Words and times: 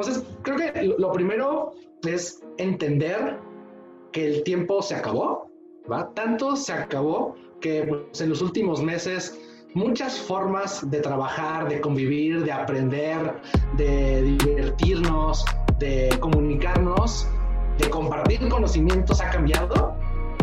Entonces, 0.00 0.24
creo 0.40 0.56
que 0.56 0.94
lo 0.98 1.12
primero 1.12 1.74
es 2.06 2.42
entender 2.56 3.38
que 4.12 4.26
el 4.26 4.42
tiempo 4.44 4.80
se 4.80 4.94
acabó, 4.94 5.50
¿va? 5.92 6.10
Tanto 6.14 6.56
se 6.56 6.72
acabó 6.72 7.36
que 7.60 7.84
pues, 7.84 8.22
en 8.22 8.30
los 8.30 8.40
últimos 8.40 8.82
meses 8.82 9.38
muchas 9.74 10.18
formas 10.18 10.90
de 10.90 11.00
trabajar, 11.00 11.68
de 11.68 11.82
convivir, 11.82 12.42
de 12.44 12.50
aprender, 12.50 13.42
de 13.76 14.22
divertirnos, 14.22 15.44
de 15.78 16.16
comunicarnos, 16.18 17.28
de 17.76 17.90
compartir 17.90 18.48
conocimientos 18.48 19.20
ha 19.20 19.28
cambiado, 19.28 19.94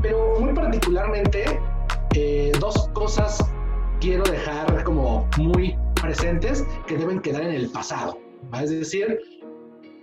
pero 0.04 0.39
muy 0.39 0.54
particularmente 0.54 1.60
eh, 2.14 2.52
dos 2.60 2.89
cosas 2.94 3.44
quiero 4.02 4.24
dejar 4.24 4.84
como 4.84 5.28
muy 5.39 5.76
presentes 6.00 6.64
que 6.86 6.96
deben 6.96 7.20
quedar 7.20 7.42
en 7.42 7.55
el 7.55 7.71
pasado. 7.71 8.20
Es 8.62 8.70
decir, 8.70 9.19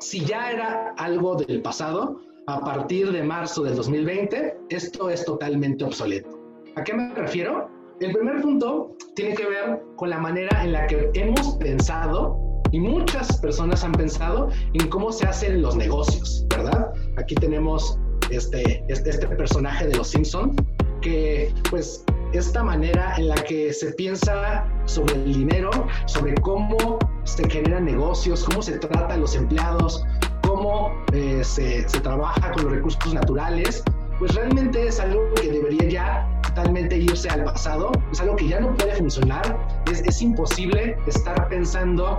si 0.05 0.23
ya 0.23 0.51
era 0.51 0.95
algo 0.99 1.35
del 1.35 1.63
pasado, 1.63 2.21
a 2.47 2.61
partir 2.61 3.11
de 3.11 3.23
marzo 3.23 3.63
del 3.63 3.75
2020, 3.75 4.55
esto 4.69 5.09
es 5.09 5.25
totalmente 5.25 5.83
obsoleto. 5.83 6.29
¿A 6.77 6.85
qué 6.85 6.93
me 6.93 7.15
refiero? 7.15 7.71
El 8.01 8.13
primer 8.13 8.43
punto 8.43 8.95
tiene 9.15 9.35
que 9.35 9.47
ver 9.47 9.83
con 9.97 10.11
la 10.11 10.19
manera 10.19 10.63
en 10.63 10.73
la 10.73 10.87
que 10.87 11.11
hemos 11.15 11.55
pensado 11.57 12.39
y 12.71 12.81
muchas 12.81 13.39
personas 13.41 13.83
han 13.83 13.93
pensado 13.93 14.51
en 14.75 14.89
cómo 14.89 15.11
se 15.11 15.27
hacen 15.27 15.63
los 15.63 15.75
negocios, 15.75 16.45
¿verdad? 16.51 16.93
Aquí 17.17 17.35
tenemos 17.37 17.99
este, 18.31 18.85
este, 18.89 19.09
este 19.09 19.27
personaje 19.29 19.87
de 19.87 19.97
los 19.97 20.09
Simpson 20.09 20.55
que 21.01 21.51
pues 21.71 22.05
esta 22.39 22.63
manera 22.63 23.15
en 23.17 23.29
la 23.29 23.35
que 23.37 23.73
se 23.73 23.93
piensa 23.93 24.67
sobre 24.87 25.15
el 25.15 25.33
dinero, 25.33 25.71
sobre 26.07 26.35
cómo 26.37 26.99
se 27.25 27.49
generan 27.49 27.85
negocios, 27.85 28.45
cómo 28.45 28.63
se 28.63 28.79
tratan 28.79 29.11
a 29.11 29.17
los 29.17 29.35
empleados, 29.35 30.05
cómo 30.43 30.93
eh, 31.13 31.43
se, 31.45 31.89
se, 31.89 32.01
trabaja 32.01 32.53
con 32.53 32.65
los 32.65 32.73
recursos 32.75 33.15
naturales, 33.15 33.83
pues 34.19 34.35
realmente 34.35 34.87
es 34.87 35.01
algo 35.01 35.21
que 35.35 35.51
debería 35.51 35.89
ya 35.89 36.41
totalmente 36.43 36.99
irse 36.99 37.29
al 37.29 37.45
pasado, 37.45 37.93
es 38.13 38.21
algo 38.21 38.37
que 38.37 38.49
ya 38.49 38.61
no 38.61 38.75
puede 38.77 38.95
funcionar, 38.97 39.59
es, 39.91 40.01
es 40.03 40.23
imposible 40.23 40.97
estar 41.07 41.49
pensando 41.49 42.19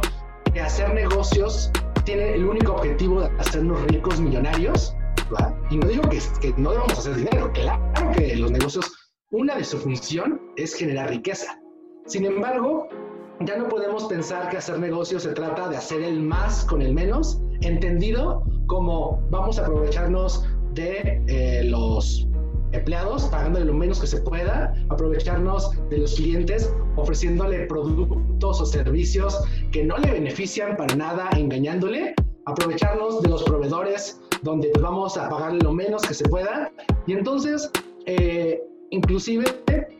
que 0.54 0.62
hacer 0.62 0.94
negocios 0.94 1.72
tiene 2.04 2.36
el 2.36 2.46
único 2.46 2.74
objetivo 2.74 3.22
de 3.22 3.30
hacernos 3.40 3.82
ricos 3.88 4.20
millonarios, 4.20 4.96
¿verdad? 5.30 5.54
y 5.70 5.78
no 5.78 5.88
digo 5.88 6.04
que, 6.10 6.20
que 6.40 6.54
no 6.58 6.72
debamos 6.72 7.00
hacer 7.00 7.16
dinero, 7.16 7.52
claro 7.54 7.82
que 8.16 8.36
los 8.36 8.52
negocios 8.52 9.05
una 9.32 9.56
de 9.58 9.64
su 9.64 9.78
función 9.78 10.40
es 10.56 10.76
generar 10.76 11.10
riqueza. 11.10 11.60
Sin 12.06 12.26
embargo, 12.26 12.88
ya 13.42 13.58
no 13.58 13.68
podemos 13.68 14.06
pensar 14.06 14.50
que 14.50 14.58
hacer 14.58 14.80
negocios 14.80 15.24
se 15.24 15.34
trata 15.34 15.68
de 15.68 15.78
hacer 15.78 16.04
el 16.04 16.22
más 16.22 16.64
con 16.66 16.82
el 16.82 16.94
menos, 16.94 17.42
entendido 17.62 18.44
como 18.68 19.20
vamos 19.32 19.58
a 19.58 19.64
aprovecharnos 19.64 20.46
de 20.74 21.24
eh, 21.28 21.64
los 21.66 22.28
empleados, 22.72 23.24
pagando 23.26 23.60
de 23.60 23.66
lo 23.66 23.74
menos 23.74 24.00
que 24.00 24.08
se 24.08 24.22
pueda, 24.22 24.74
aprovecharnos 24.90 25.72
de 25.90 26.00
los 26.00 26.16
clientes, 26.16 26.72
ofreciéndole 26.96 27.66
productos 27.66 28.62
o 28.62 28.66
servicios 28.66 29.42
que 29.72 29.84
no 29.84 29.98
le 29.98 30.12
benefician 30.12 30.78
para 30.78 30.96
nada, 30.96 31.30
engañándole, 31.36 32.14
aprovecharnos 32.46 33.22
de 33.22 33.30
los 33.30 33.44
proveedores, 33.44 34.22
donde 34.44 34.72
vamos 34.80 35.18
a 35.18 35.30
pagarle 35.30 35.60
lo 35.64 35.74
menos 35.74 36.04
que 36.04 36.14
se 36.14 36.28
pueda. 36.30 36.72
Y 37.08 37.14
entonces, 37.14 37.72
eh, 38.06 38.62
inclusive 38.92 39.46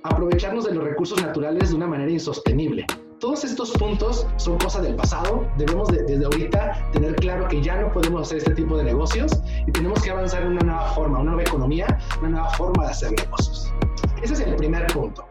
aprovecharnos 0.04 0.66
de 0.66 0.76
los 0.76 0.84
recursos 0.84 1.22
naturales 1.22 1.70
de 1.70 1.76
una 1.76 1.88
manera 1.88 2.12
insostenible. 2.12 2.86
Todos 3.20 3.44
estos 3.44 3.72
puntos 3.72 4.28
son 4.36 4.58
cosas 4.58 4.84
del 4.84 4.96
pasado. 4.96 5.48
Debemos 5.58 5.88
desde 5.88 6.24
ahorita 6.24 6.90
tener 6.92 7.16
claro 7.16 7.48
que 7.48 7.62
ya 7.62 7.82
no 7.82 7.92
podemos 7.92 8.24
hacer 8.24 8.40
este 8.40 8.54
tipo 8.54 8.78
de 8.78 8.84
negocios 8.84 9.32
y 9.66 9.72
tenemos 9.72 10.02
que 10.04 10.12
avanzar 10.12 10.44
en 10.44 10.50
una 10.50 10.62
nueva 10.62 10.88
forma, 10.92 11.20
una 11.20 11.32
nueva 11.32 11.44
economía, 11.44 11.88
una 12.20 12.30
nueva 12.30 12.50
forma 12.52 12.84
de 12.84 12.92
hacer 12.92 13.12
negocios. 13.12 13.74
Ese 14.22 14.34
es 14.34 14.40
el 14.42 14.56
primer 14.56 14.86
punto. 14.88 15.26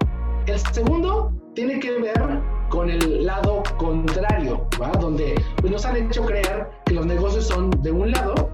El 0.46 0.58
segundo 0.58 1.32
tiene 1.54 1.78
que 1.78 2.00
ver 2.00 2.40
con 2.68 2.90
el 2.90 3.24
lado 3.24 3.62
contrario, 3.76 4.66
¿va? 4.80 4.88
donde 5.00 5.40
pues, 5.60 5.72
nos 5.72 5.84
han 5.84 5.96
hecho 5.96 6.24
creer 6.24 6.68
que 6.86 6.94
los 6.94 7.06
negocios 7.06 7.46
son 7.46 7.70
de 7.82 7.92
un 7.92 8.10
lado, 8.10 8.50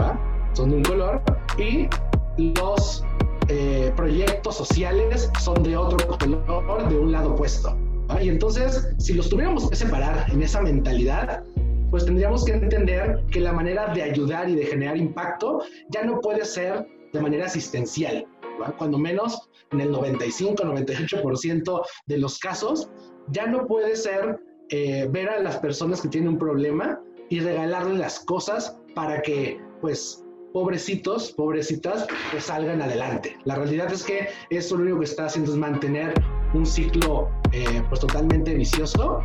¿va? 0.00 0.18
son 0.52 0.70
de 0.70 0.76
un 0.76 0.82
color, 0.82 1.22
y 1.56 1.88
los 2.54 3.04
eh, 3.48 3.92
proyectos 3.96 4.56
sociales 4.56 5.30
son 5.40 5.62
de 5.62 5.76
otro 5.76 6.18
color, 6.18 6.88
de 6.88 6.96
un 6.96 7.12
lado 7.12 7.34
opuesto. 7.34 7.76
Y 8.20 8.28
entonces, 8.28 8.88
si 8.98 9.14
los 9.14 9.28
tuviéramos 9.28 9.70
que 9.70 9.76
separar 9.76 10.26
en 10.30 10.42
esa 10.42 10.60
mentalidad, 10.60 11.42
pues 11.90 12.04
tendríamos 12.04 12.44
que 12.44 12.52
entender 12.52 13.24
que 13.30 13.40
la 13.40 13.52
manera 13.52 13.92
de 13.94 14.02
ayudar 14.02 14.48
y 14.48 14.54
de 14.54 14.66
generar 14.66 14.96
impacto 14.96 15.62
ya 15.90 16.04
no 16.04 16.20
puede 16.20 16.44
ser 16.44 16.86
de 17.12 17.20
manera 17.20 17.46
asistencial. 17.46 18.26
Cuando 18.78 18.98
menos 18.98 19.50
en 19.72 19.80
el 19.80 19.90
95-98% 19.92 21.82
de 22.06 22.18
los 22.18 22.38
casos, 22.38 22.88
ya 23.28 23.46
no 23.46 23.66
puede 23.66 23.96
ser 23.96 24.40
eh, 24.70 25.08
ver 25.10 25.28
a 25.28 25.40
las 25.40 25.58
personas 25.58 26.00
que 26.00 26.08
tienen 26.08 26.30
un 26.30 26.38
problema 26.38 27.00
y 27.28 27.40
regalarles 27.40 27.98
las 27.98 28.20
cosas 28.20 28.78
para 28.94 29.20
que 29.22 29.60
pues 29.80 30.24
pobrecitos, 30.52 31.32
pobrecitas, 31.32 32.06
pues 32.30 32.44
salgan 32.44 32.82
adelante. 32.82 33.36
La 33.44 33.56
realidad 33.56 33.92
es 33.92 34.02
que 34.02 34.28
eso 34.50 34.76
lo 34.76 34.82
único 34.82 34.98
que 35.00 35.04
está 35.06 35.26
haciendo 35.26 35.52
es 35.52 35.58
mantener 35.58 36.14
un 36.54 36.66
ciclo 36.66 37.30
eh, 37.52 37.82
pues 37.88 38.00
totalmente 38.00 38.54
vicioso 38.54 39.20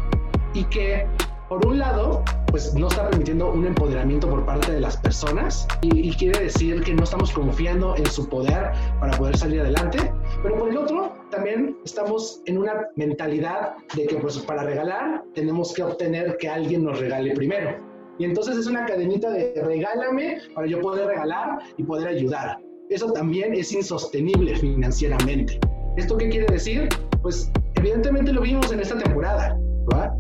y 0.54 0.64
que 0.66 1.06
por 1.50 1.66
un 1.66 1.80
lado, 1.80 2.24
pues 2.48 2.74
no 2.74 2.88
está 2.88 3.10
permitiendo 3.10 3.50
un 3.50 3.66
empoderamiento 3.66 4.30
por 4.30 4.46
parte 4.46 4.74
de 4.74 4.82
las 4.82 4.98
personas 4.98 5.66
y, 5.82 6.14
quiere 6.18 6.40
decir 6.44 6.84
que 6.84 6.94
no 6.94 7.06
estamos 7.06 7.32
confiando 7.32 7.96
en 7.96 8.06
su 8.08 8.28
poder 8.28 8.72
para 9.00 9.18
poder 9.18 9.38
salir 9.38 9.62
adelante, 9.62 10.12
pero 10.44 10.58
por 10.58 10.70
el 10.70 10.78
otro, 10.78 11.14
también 11.32 11.78
estamos 11.86 12.42
en 12.48 12.58
una 12.58 12.88
mentalidad 12.96 13.76
de 13.96 14.08
que 14.08 14.16
pues 14.18 14.38
para 14.40 14.64
regalar 14.64 15.24
tenemos 15.36 15.74
que 15.74 15.84
obtener 15.84 16.36
que 16.38 16.50
alguien 16.50 16.84
nos 16.84 17.00
regale 17.00 17.34
primero. 17.34 17.87
Y 18.20 18.26
entonces 18.26 18.58
es 18.58 18.68
una 18.68 18.86
cadenita 18.86 19.30
de 19.30 19.54
regálame 19.64 20.40
para 20.56 20.68
yo 20.68 20.82
poder 20.82 21.08
regalar 21.08 21.60
y 21.78 21.84
poder 21.84 22.08
ayudar. 22.08 22.58
Eso 22.90 23.12
también 23.12 23.54
es 23.54 23.72
insostenible 23.74 24.56
financieramente. 24.56 25.60
¿Esto 25.98 26.18
qué 26.18 26.30
quiere 26.30 26.48
decir? 26.52 26.90
Pues 27.22 27.52
evidentemente 27.76 28.32
lo 28.32 28.42
vimos 28.42 28.72
en 28.72 28.80
esta 28.80 28.98
temporada. 28.98 29.58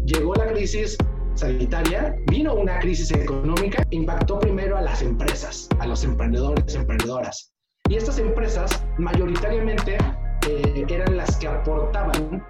Llegó 0.05 0.33
la 0.35 0.47
crisis 0.47 0.97
sanitaria, 1.35 2.15
vino 2.31 2.55
una 2.55 2.79
crisis 2.79 3.11
económica, 3.11 3.83
impactó 3.89 4.39
primero 4.39 4.77
a 4.77 4.81
las 4.81 5.01
empresas, 5.01 5.67
a 5.79 5.87
los 5.87 6.03
emprendedores, 6.03 6.73
emprendedoras. 6.73 7.51
Y 7.89 7.95
estas 7.95 8.19
empresas 8.19 8.83
mayoritariamente 8.97 9.97
eh, 10.47 10.85
eran 10.89 11.17
las 11.17 11.35
que 11.37 11.47
aportaban 11.47 12.43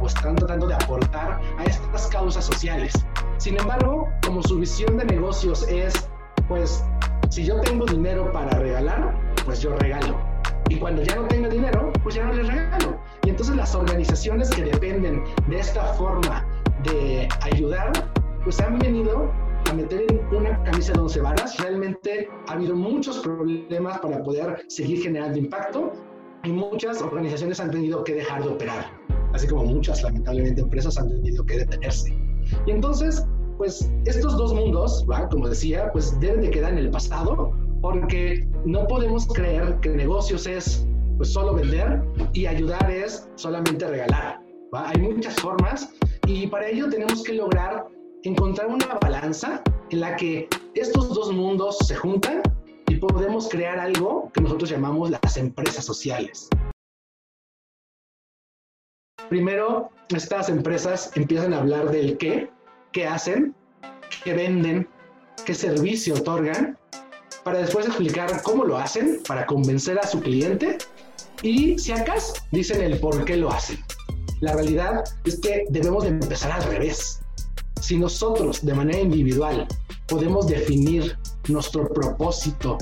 o 0.00 0.06
están 0.06 0.36
tratando 0.36 0.66
de 0.66 0.74
aportar 0.74 1.40
a 1.58 1.64
estas 1.64 2.06
causas 2.08 2.44
sociales. 2.44 2.92
Sin 3.38 3.58
embargo, 3.58 4.08
como 4.24 4.42
su 4.42 4.58
visión 4.58 4.96
de 4.98 5.04
negocios 5.04 5.66
es, 5.68 6.08
pues, 6.48 6.84
si 7.30 7.44
yo 7.44 7.60
tengo 7.60 7.86
dinero 7.86 8.30
para 8.32 8.50
regalar, 8.58 9.14
pues 9.44 9.60
yo 9.60 9.74
regalo. 9.76 10.18
Y 10.68 10.76
cuando 10.76 11.02
ya 11.02 11.16
no 11.16 11.26
tengo 11.28 11.48
dinero, 11.48 11.92
pues 12.02 12.14
ya 12.14 12.24
no 12.24 12.32
les 12.34 12.46
regalo. 12.46 12.98
Y 13.24 13.30
entonces 13.30 13.56
las 13.56 13.74
organizaciones 13.74 14.50
que 14.50 14.62
dependen 14.62 15.24
de 15.48 15.58
esta 15.58 15.82
forma 15.94 16.46
de 16.84 17.28
ayudar, 17.42 17.92
pues 18.44 18.60
han 18.60 18.78
venido 18.78 19.30
a 19.70 19.74
meter 19.74 20.04
en 20.08 20.36
una 20.36 20.62
camisa 20.64 20.92
de 20.92 21.00
once 21.00 21.20
varas. 21.20 21.58
Realmente 21.58 22.28
ha 22.48 22.52
habido 22.52 22.74
muchos 22.74 23.18
problemas 23.18 23.98
para 23.98 24.22
poder 24.22 24.64
seguir 24.68 25.02
generando 25.02 25.38
impacto 25.38 25.92
y 26.44 26.50
muchas 26.50 27.00
organizaciones 27.00 27.60
han 27.60 27.70
tenido 27.70 28.02
que 28.02 28.14
dejar 28.14 28.42
de 28.42 28.48
operar 28.48 28.90
así 29.32 29.46
como 29.46 29.64
muchas, 29.64 30.02
lamentablemente, 30.02 30.60
empresas 30.60 30.98
han 30.98 31.08
tenido 31.08 31.44
que 31.44 31.58
detenerse. 31.58 32.14
Y 32.66 32.70
entonces, 32.70 33.24
pues 33.58 33.90
estos 34.04 34.36
dos 34.36 34.52
mundos, 34.54 35.04
¿va? 35.10 35.28
como 35.28 35.48
decía, 35.48 35.90
pues 35.92 36.18
deben 36.20 36.42
de 36.42 36.50
quedar 36.50 36.72
en 36.72 36.78
el 36.78 36.90
pasado, 36.90 37.52
porque 37.80 38.46
no 38.64 38.86
podemos 38.86 39.26
creer 39.26 39.78
que 39.80 39.90
negocios 39.90 40.46
es 40.46 40.86
pues 41.16 41.32
solo 41.32 41.54
vender 41.54 42.02
y 42.32 42.46
ayudar 42.46 42.90
es 42.90 43.28
solamente 43.36 43.86
regalar. 43.86 44.40
¿va? 44.74 44.88
Hay 44.88 45.00
muchas 45.00 45.34
formas 45.36 45.90
y 46.26 46.46
para 46.46 46.68
ello 46.68 46.88
tenemos 46.88 47.22
que 47.22 47.34
lograr 47.34 47.86
encontrar 48.22 48.68
una 48.68 48.98
balanza 49.00 49.62
en 49.90 50.00
la 50.00 50.16
que 50.16 50.48
estos 50.74 51.12
dos 51.14 51.32
mundos 51.32 51.76
se 51.86 51.96
juntan 51.96 52.42
y 52.88 52.96
podemos 52.96 53.48
crear 53.48 53.78
algo 53.78 54.30
que 54.32 54.40
nosotros 54.40 54.70
llamamos 54.70 55.10
las 55.10 55.36
empresas 55.36 55.84
sociales. 55.84 56.48
Primero, 59.28 59.90
estas 60.14 60.48
empresas 60.48 61.10
empiezan 61.14 61.54
a 61.54 61.58
hablar 61.58 61.90
del 61.90 62.18
qué, 62.18 62.50
qué 62.92 63.06
hacen, 63.06 63.54
qué 64.24 64.34
venden, 64.34 64.88
qué 65.44 65.54
servicio 65.54 66.14
otorgan, 66.14 66.78
para 67.44 67.58
después 67.58 67.86
explicar 67.86 68.42
cómo 68.42 68.64
lo 68.64 68.76
hacen, 68.76 69.20
para 69.26 69.46
convencer 69.46 69.98
a 69.98 70.06
su 70.06 70.20
cliente 70.20 70.78
y 71.42 71.78
si 71.78 71.92
acaso 71.92 72.34
dicen 72.52 72.80
el 72.82 73.00
por 73.00 73.24
qué 73.24 73.36
lo 73.36 73.50
hacen. 73.50 73.78
La 74.40 74.52
realidad 74.52 75.04
es 75.24 75.40
que 75.40 75.64
debemos 75.70 76.04
de 76.04 76.10
empezar 76.10 76.52
al 76.52 76.62
revés. 76.64 77.20
si 77.80 77.98
nosotros 77.98 78.64
de 78.64 78.74
manera 78.74 79.00
individual 79.00 79.66
podemos 80.06 80.46
definir 80.46 81.18
nuestro 81.48 81.88
propósito, 81.88 82.78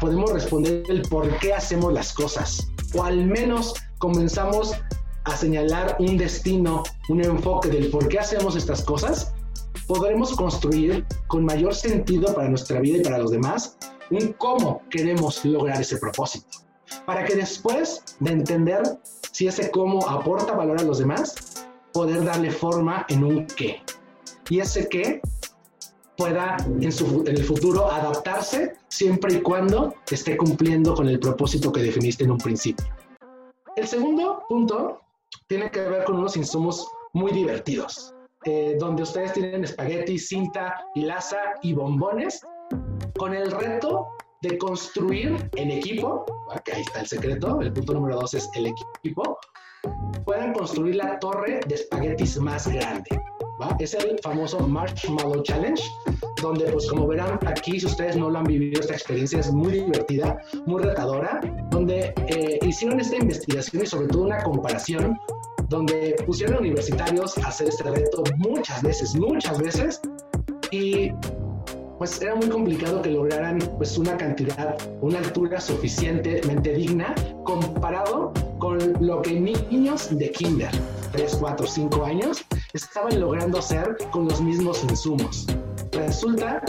podemos 0.00 0.32
responder 0.32 0.84
el 0.88 1.02
por 1.02 1.38
qué 1.38 1.52
hacemos 1.52 1.92
las 1.92 2.12
cosas, 2.12 2.68
o 2.94 3.02
al 3.02 3.26
menos 3.26 3.74
comenzamos 3.98 4.74
a 5.24 5.36
señalar 5.36 5.96
un 5.98 6.16
destino, 6.16 6.82
un 7.08 7.24
enfoque 7.24 7.68
del 7.68 7.90
por 7.90 8.08
qué 8.08 8.18
hacemos 8.18 8.56
estas 8.56 8.82
cosas, 8.82 9.32
podremos 9.86 10.34
construir 10.34 11.04
con 11.26 11.44
mayor 11.44 11.74
sentido 11.74 12.34
para 12.34 12.48
nuestra 12.48 12.80
vida 12.80 12.98
y 12.98 13.02
para 13.02 13.18
los 13.18 13.30
demás 13.30 13.76
un 14.10 14.34
cómo 14.34 14.82
queremos 14.90 15.44
lograr 15.44 15.80
ese 15.80 15.96
propósito. 15.96 16.58
Para 17.06 17.24
que 17.24 17.34
después 17.34 18.02
de 18.20 18.32
entender 18.32 18.82
si 19.32 19.46
ese 19.46 19.70
cómo 19.70 20.08
aporta 20.08 20.54
valor 20.54 20.78
a 20.78 20.84
los 20.84 20.98
demás, 20.98 21.66
poder 21.92 22.24
darle 22.24 22.50
forma 22.50 23.06
en 23.08 23.24
un 23.24 23.46
qué. 23.46 23.82
Y 24.48 24.60
ese 24.60 24.88
qué 24.88 25.20
pueda 26.16 26.56
en, 26.80 26.92
su, 26.92 27.24
en 27.26 27.36
el 27.36 27.44
futuro 27.44 27.90
adaptarse 27.90 28.76
siempre 28.88 29.34
y 29.34 29.40
cuando 29.40 29.94
esté 30.10 30.36
cumpliendo 30.36 30.94
con 30.94 31.08
el 31.08 31.18
propósito 31.18 31.72
que 31.72 31.82
definiste 31.82 32.24
en 32.24 32.32
un 32.32 32.38
principio. 32.38 32.86
El 33.74 33.88
segundo 33.88 34.44
punto 34.48 35.00
tiene 35.46 35.70
que 35.70 35.80
ver 35.80 36.04
con 36.04 36.18
unos 36.18 36.36
insumos 36.36 36.88
muy 37.12 37.32
divertidos, 37.32 38.14
eh, 38.44 38.76
donde 38.78 39.02
ustedes 39.02 39.32
tienen 39.32 39.64
espagueti, 39.64 40.18
cinta, 40.18 40.86
hilaza 40.94 41.38
y 41.62 41.72
bombones, 41.72 42.40
con 43.16 43.34
el 43.34 43.50
reto 43.50 44.08
de 44.42 44.58
construir 44.58 45.48
en 45.56 45.70
equipo, 45.70 46.26
que 46.64 46.72
ahí 46.72 46.82
está 46.82 47.00
el 47.00 47.06
secreto, 47.06 47.60
el 47.60 47.72
punto 47.72 47.94
número 47.94 48.16
dos 48.16 48.34
es 48.34 48.50
el 48.54 48.66
equipo, 48.66 49.38
puedan 50.24 50.52
construir 50.52 50.96
la 50.96 51.18
torre 51.18 51.60
de 51.66 51.74
espaguetis 51.74 52.38
más 52.38 52.66
grande. 52.68 53.08
Es 53.78 53.94
el 53.94 54.18
famoso 54.22 54.58
Marshmallow 54.60 55.42
Challenge, 55.42 55.82
donde 56.42 56.64
pues 56.72 56.88
como 56.88 57.06
verán 57.06 57.38
aquí, 57.46 57.78
si 57.78 57.86
ustedes 57.86 58.16
no 58.16 58.28
lo 58.28 58.38
han 58.38 58.44
vivido, 58.44 58.80
esta 58.80 58.94
experiencia 58.94 59.40
es 59.40 59.52
muy 59.52 59.72
divertida, 59.72 60.38
muy 60.66 60.82
retadora, 60.82 61.40
donde 61.70 62.12
eh, 62.28 62.58
hicieron 62.66 63.00
esta 63.00 63.16
investigación 63.16 63.84
y 63.84 63.86
sobre 63.86 64.08
todo 64.08 64.22
una 64.22 64.42
comparación, 64.42 65.16
donde 65.68 66.16
pusieron 66.26 66.56
a 66.56 66.58
universitarios 66.60 67.38
a 67.38 67.48
hacer 67.48 67.68
este 67.68 67.84
reto 67.84 68.24
muchas 68.38 68.82
veces, 68.82 69.14
muchas 69.14 69.58
veces, 69.58 70.00
y 70.70 71.12
pues 71.98 72.20
era 72.20 72.34
muy 72.34 72.48
complicado 72.48 73.00
que 73.02 73.10
lograran 73.10 73.58
pues 73.76 73.96
una 73.96 74.16
cantidad, 74.16 74.76
una 75.00 75.18
altura 75.18 75.60
suficientemente 75.60 76.74
digna 76.74 77.14
comparado 77.44 78.32
con 78.58 78.78
lo 79.00 79.22
que 79.22 79.40
niños 79.40 80.16
de 80.16 80.30
kinder, 80.30 80.70
3, 81.12 81.36
4, 81.40 81.66
5 81.66 82.04
años, 82.04 82.44
estaban 82.74 83.20
logrando 83.20 83.58
hacer 83.58 83.96
con 84.10 84.26
los 84.28 84.40
mismos 84.40 84.82
insumos. 84.84 85.46
Resulta 85.92 86.60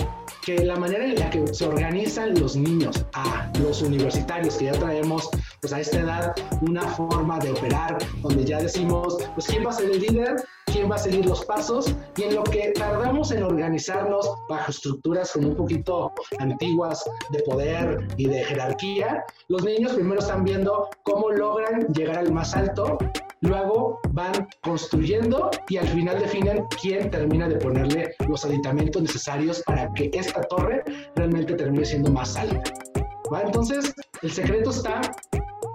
que 0.45 0.63
la 0.63 0.75
manera 0.75 1.03
en 1.05 1.15
la 1.15 1.29
que 1.31 1.51
se 1.51 1.67
organizan 1.67 2.39
los 2.39 2.55
niños 2.55 3.03
a 3.13 3.51
los 3.59 3.81
universitarios, 3.81 4.57
que 4.57 4.65
ya 4.65 4.73
traemos 4.73 5.27
pues 5.59 5.73
a 5.73 5.79
esta 5.79 5.99
edad 5.99 6.35
una 6.61 6.83
forma 6.83 7.39
de 7.39 7.51
operar, 7.51 7.97
donde 8.21 8.45
ya 8.45 8.59
decimos, 8.59 9.17
pues 9.33 9.47
quién 9.47 9.65
va 9.65 9.71
a 9.71 9.73
ser 9.73 9.89
el 9.89 9.99
líder, 9.99 10.35
quién 10.67 10.91
va 10.91 10.95
a 10.95 10.99
seguir 10.99 11.25
los 11.25 11.43
pasos, 11.45 11.95
y 12.15 12.23
en 12.23 12.35
lo 12.35 12.43
que 12.43 12.73
tardamos 12.77 13.31
en 13.31 13.41
organizarnos 13.41 14.29
bajo 14.47 14.69
estructuras 14.69 15.31
como 15.31 15.49
un 15.49 15.55
poquito 15.55 16.13
antiguas 16.37 17.03
de 17.31 17.39
poder 17.39 18.07
y 18.17 18.27
de 18.27 18.43
jerarquía, 18.43 19.25
los 19.47 19.63
niños 19.63 19.93
primero 19.93 20.19
están 20.19 20.43
viendo 20.43 20.87
cómo 21.01 21.31
logran 21.31 21.87
llegar 21.87 22.19
al 22.19 22.31
más 22.31 22.55
alto 22.55 22.99
luego 23.45 24.00
van 24.12 24.47
construyendo 24.62 25.51
y 25.69 25.77
al 25.77 25.88
final 25.88 26.19
definen 26.19 26.65
quién 26.81 27.09
termina 27.09 27.47
de 27.47 27.56
ponerle 27.56 28.15
los 28.27 28.45
aditamentos 28.45 29.01
necesarios 29.01 29.62
para 29.65 29.92
que 29.94 30.09
esta 30.13 30.42
torre 30.44 30.83
realmente 31.15 31.53
termine 31.56 31.86
siendo 31.86 32.12
más 32.12 32.36
alta. 32.36 32.63
Entonces, 33.44 33.94
el 34.21 34.31
secreto 34.31 34.69
está 34.69 35.01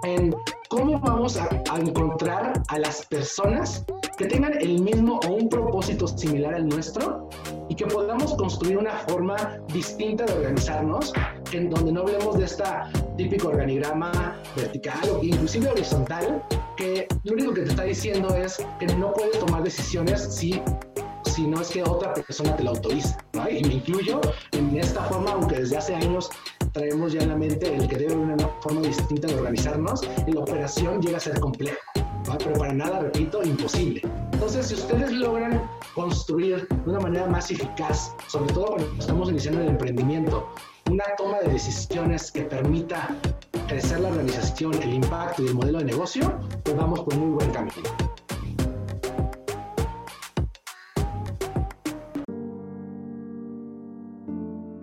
en 0.04 0.34
cómo 0.68 0.98
vamos 1.00 1.36
a, 1.36 1.48
encontrar 1.78 2.62
a 2.68 2.78
las 2.78 3.06
personas 3.06 3.84
que 4.16 4.26
tengan 4.26 4.52
el 4.60 4.80
mismo 4.80 5.20
o 5.26 5.32
un 5.32 5.48
propósito 5.48 6.06
similar 6.06 6.54
al 6.54 6.68
nuestro 6.68 7.28
y 7.68 7.74
que 7.74 7.86
podamos 7.86 8.34
construir 8.34 8.78
una 8.78 8.92
forma 9.08 9.58
distinta 9.72 10.24
de 10.24 10.32
organizarnos, 10.32 11.12
en 11.52 11.70
donde 11.70 11.92
no 11.92 12.00
hablemos 12.00 12.38
de 12.38 12.44
esta 12.44 12.90
típico 13.16 13.48
organigrama 13.48 14.36
vertical 14.56 15.00
o 15.10 15.24
inclusive 15.24 15.68
horizontal, 15.68 16.42
que 16.76 17.06
lo 17.24 17.34
único 17.34 17.54
que 17.54 17.62
te 17.62 17.70
está 17.70 17.84
diciendo 17.84 18.34
es 18.34 18.64
que 18.78 18.86
no 18.86 19.12
puedes 19.12 19.38
tomar 19.38 19.62
decisiones 19.62 20.22
si 20.34 20.60
si 21.30 21.46
no 21.46 21.60
es 21.60 21.70
que 21.70 21.82
otra 21.82 22.12
persona 22.12 22.56
te 22.56 22.64
lo 22.64 22.70
autoriza. 22.70 23.16
Y 23.50 23.62
me 23.64 23.74
incluyo 23.74 24.20
en 24.52 24.76
esta 24.76 25.04
forma, 25.04 25.30
aunque 25.32 25.56
desde 25.56 25.76
hace 25.76 25.94
años 25.94 26.28
traemos 26.72 27.12
ya 27.12 27.22
en 27.22 27.28
la 27.30 27.36
mente 27.36 27.74
el 27.74 27.88
que 27.88 27.96
debe 27.96 28.14
haber 28.14 28.34
una 28.34 28.48
forma 28.60 28.80
distinta 28.82 29.28
de 29.28 29.34
organizarnos 29.34 30.02
y 30.26 30.32
la 30.32 30.40
operación 30.40 31.00
llega 31.00 31.16
a 31.16 31.20
ser 31.20 31.40
compleja, 31.40 31.78
pero 32.38 32.52
para 32.54 32.72
nada, 32.72 33.00
repito, 33.00 33.42
imposible. 33.42 34.02
Entonces, 34.32 34.66
si 34.68 34.74
ustedes 34.74 35.12
logran 35.12 35.60
construir 35.94 36.66
de 36.68 36.90
una 36.90 37.00
manera 37.00 37.26
más 37.26 37.50
eficaz, 37.50 38.14
sobre 38.28 38.52
todo 38.52 38.76
cuando 38.76 38.94
estamos 38.98 39.28
iniciando 39.28 39.62
el 39.62 39.68
emprendimiento, 39.68 40.48
una 40.90 41.04
toma 41.16 41.40
de 41.40 41.52
decisiones 41.52 42.32
que 42.32 42.42
permita 42.42 43.16
crecer 43.68 44.00
la 44.00 44.08
organización, 44.08 44.74
el 44.82 44.94
impacto 44.94 45.42
y 45.42 45.48
el 45.48 45.54
modelo 45.54 45.78
de 45.78 45.84
negocio, 45.84 46.40
pues 46.64 46.76
vamos 46.76 47.00
por 47.00 47.14
muy 47.16 47.30
buen 47.30 47.50
camino. 47.50 47.74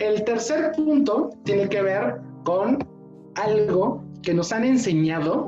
El 0.07 0.23
tercer 0.23 0.71
punto 0.71 1.31
tiene 1.43 1.67
que 1.67 1.81
ver 1.81 2.21
con 2.45 2.79
algo 3.35 4.05
que 4.23 4.33
nos 4.33 4.53
han 4.53 4.63
enseñado 4.63 5.45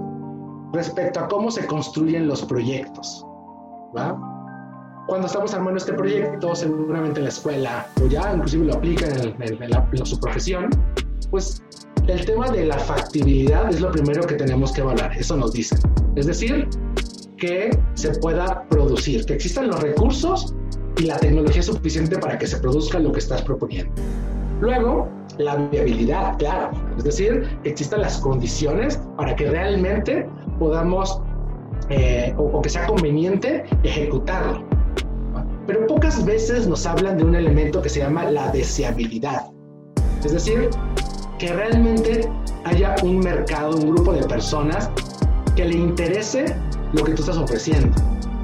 respecto 0.73 1.21
a 1.21 1.29
cómo 1.29 1.50
se 1.50 1.65
construyen 1.65 2.27
los 2.27 2.44
proyectos. 2.44 3.25
Cuando 5.07 5.27
estamos 5.27 5.53
armando 5.53 5.77
este 5.77 5.94
proyecto, 5.94 6.53
seguramente 6.53 7.21
en 7.21 7.23
la 7.23 7.29
escuela, 7.29 7.88
o 8.03 8.07
ya 8.07 8.33
inclusive 8.33 8.65
lo 8.65 8.73
aplican 8.73 9.11
en, 9.39 10.06
su 10.06 10.19
profesión, 10.19 10.69
pues 11.29 11.63
el 12.07 12.25
tema 12.25 12.51
de 12.51 12.65
la 12.65 12.77
factibilidad 12.79 13.69
es 13.69 13.79
lo 13.79 13.94
primero 13.94 14.27
que 14.27 14.35
tenemos 14.35 14.73
que 14.73 14.81
evaluar, 14.81 15.13
eso 15.17 15.38
nos 15.38 15.53
dicen. 15.53 15.79
Es 16.17 16.27
decir, 16.27 16.67
que 17.38 17.69
se 17.94 18.09
pueda 18.19 18.67
producir, 18.67 19.25
que 19.25 19.35
existan 19.35 19.69
los 19.69 19.81
recursos 19.81 20.53
y 20.97 21.03
la 21.03 21.17
tecnología 21.17 21.63
suficiente 21.63 22.17
para 22.17 22.38
que 22.38 22.45
se 22.45 22.57
produzca 22.57 23.00
lo 23.00 23.13
que 23.13 23.19
estás 23.19 23.42
proponiendo. 23.42 23.94
Luego, 24.59 25.07
la 25.37 25.56
viabilidad, 25.56 26.37
claro, 26.37 26.71
es 26.97 27.04
decir, 27.04 27.47
que 27.63 27.69
existan 27.69 28.01
las 28.01 28.18
condiciones 28.18 28.99
para 29.16 29.35
que 29.35 29.49
realmente 29.49 30.28
podamos 30.59 31.21
eh, 31.89 32.33
o, 32.37 32.61
que 32.61 32.69
sea 32.69 32.85
conveniente 32.85 33.63
ejecutarlo. 33.83 34.63
Pero 35.66 35.87
pocas 35.87 36.25
veces 36.25 36.68
nos 36.68 36.85
hablan 36.85 37.18
de 37.18 37.23
un 37.23 37.35
elemento 37.35 37.81
que 37.81 37.89
se 37.89 37.99
llama 37.99 38.30
la 38.30 38.51
deseabilidad. 38.51 39.45
Es 40.23 40.33
decir, 40.33 40.69
que 41.37 41.54
realmente 41.54 42.30
haya 42.66 42.95
un 43.04 43.19
mercado, 43.19 43.78
un 43.78 43.95
grupo 43.95 44.11
de 44.13 44.23
personas 44.28 44.89
que 45.56 45.66
le 45.66 45.75
interese 45.75 46.56
lo 46.94 47.04
que 47.04 47.13
tú 47.13 47.21
estás 47.21 47.37
ofreciendo. 47.37 47.95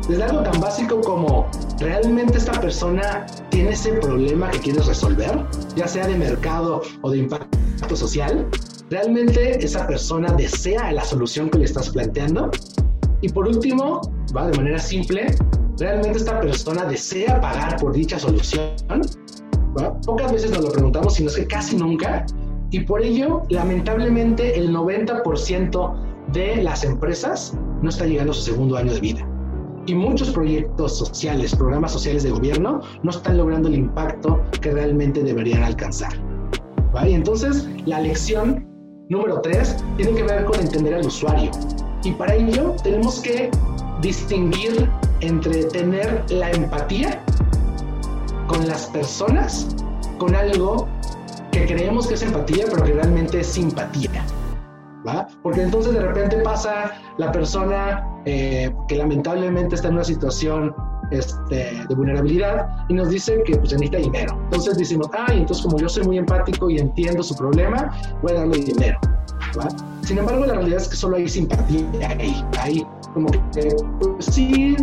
Desde 0.07 0.24
algo 0.24 0.43
tan 0.43 0.62
básico 0.62 1.01
como 1.01 1.48
realmente 1.79 2.38
esta 2.38 2.60
persona 2.60 3.25
tiene 3.50 3.72
ese 3.72 3.94
problema 3.94 4.50
que 4.51 4.60
quieres 4.60 4.86
resolver, 4.86 5.46
ya 5.75 5.88
sea 5.88 6.08
de 6.08 6.15
mercado 6.15 6.82
o 7.01 7.12
de 7.12 7.20
impacto 7.20 7.96
social. 7.96 8.48
Realmente 8.89 9.63
esa 9.63 9.86
persona 9.88 10.32
desea 10.34 10.91
la 10.91 11.03
solución 11.03 11.50
que 11.50 11.60
le 11.60 11.65
estás 11.65 11.89
planteando. 11.89 12.51
Y 13.22 13.29
por 13.29 13.48
último, 13.48 14.01
va 14.36 14.48
de 14.48 14.58
manera 14.58 14.79
simple, 14.79 15.36
realmente 15.79 16.20
esta 16.20 16.39
persona 16.39 16.86
desea 16.86 17.39
pagar 17.41 17.77
por 17.79 17.94
dicha 17.94 18.20
solución. 18.20 18.75
Pocas 20.05 20.32
veces 20.32 20.51
nos 20.51 20.62
lo 20.62 20.72
preguntamos, 20.72 21.15
sino 21.15 21.29
es 21.29 21.36
que 21.36 21.48
casi 21.48 21.75
nunca. 21.75 22.25
Y 22.72 22.82
por 22.82 23.01
ello, 23.01 23.44
lamentablemente, 23.50 24.58
el 24.58 24.74
90% 24.74 25.94
de 26.32 26.63
las 26.63 26.84
empresas 26.84 27.53
no 27.82 27.89
está 27.89 28.05
llegando 28.05 28.32
a 28.32 28.36
su 28.36 28.41
segundo 28.41 28.77
año 28.77 28.94
de 28.94 29.00
vida 29.00 29.35
y 29.86 29.96
muchos 29.96 30.32
proyectos 30.32 30.98
sociales, 30.98 31.56
programas 31.56 31.92
sociales 31.92 32.24
de 32.24 32.32
gobierno, 32.32 32.82
no 33.04 33.12
están 33.12 33.38
logrando 33.38 33.70
el 33.70 33.75
impacto 33.75 34.42
que 34.62 34.72
realmente 34.72 35.24
deberían 35.24 35.63
alcanzar. 35.63 36.13
Y 37.06 37.13
entonces, 37.13 37.68
la 37.86 38.00
lección 38.00 38.65
número 39.10 39.42
tres 39.42 39.75
tiene 39.98 40.13
que 40.13 40.24
ver 40.24 40.46
con 40.46 40.60
entender 40.60 40.94
al 40.96 41.06
usuario. 41.06 41.51
Y 42.04 42.12
para 42.12 42.36
ello 42.36 42.75
tenemos 42.84 43.20
que 43.20 43.51
distinguir 44.01 44.89
entre 45.20 45.65
tener 45.65 46.24
la 46.30 46.51
empatía 46.51 47.22
con 48.48 48.68
las 48.68 48.88
personas, 48.88 49.75
con 50.18 50.36
algo 50.36 50.88
que 51.51 51.65
creemos 51.65 52.08
que 52.08 52.13
es 52.13 52.22
empatía, 52.22 52.65
pero 52.72 52.84
que 52.84 52.94
realmente 52.94 53.42
es 53.42 53.48
simpatía. 53.48 54.25
Porque 55.43 55.62
entonces 55.62 55.93
de 55.93 56.01
repente 56.01 56.38
pasa 56.38 57.00
la 57.17 57.31
persona 57.31 58.07
eh, 58.25 58.74
que 58.88 58.95
lamentablemente 58.95 59.75
está 59.75 59.89
en 59.89 59.95
una 59.95 60.03
situación 60.03 60.75
este, 61.12 61.83
de 61.88 61.95
vulnerabilidad 61.95 62.67
y 62.89 62.95
nos 62.95 63.09
dice 63.09 63.41
que 63.45 63.55
pues 63.57 63.71
necesita 63.74 63.97
dinero. 63.97 64.38
Entonces 64.45 64.77
decimos, 64.77 65.07
ay, 65.13 65.39
entonces 65.39 65.63
como 65.63 65.77
yo 65.77 65.88
soy 65.88 66.03
muy 66.03 66.17
empático 66.17 66.69
y 66.69 66.79
entiendo 66.79 67.21
su 67.21 67.35
problema, 67.35 67.91
voy 68.21 68.31
a 68.31 68.35
darle 68.35 68.57
dinero. 68.57 69.00
Sin 70.01 70.17
embargo, 70.17 70.45
la 70.45 70.55
realidad 70.55 70.81
es 70.81 70.88
que 70.89 70.95
solo 70.95 71.17
hay 71.17 71.27
simpatía 71.27 72.09
ahí, 72.09 72.45
ahí 72.59 72.85
como 73.13 73.29
que 73.31 73.75
pues, 74.00 74.25
sí, 74.25 74.75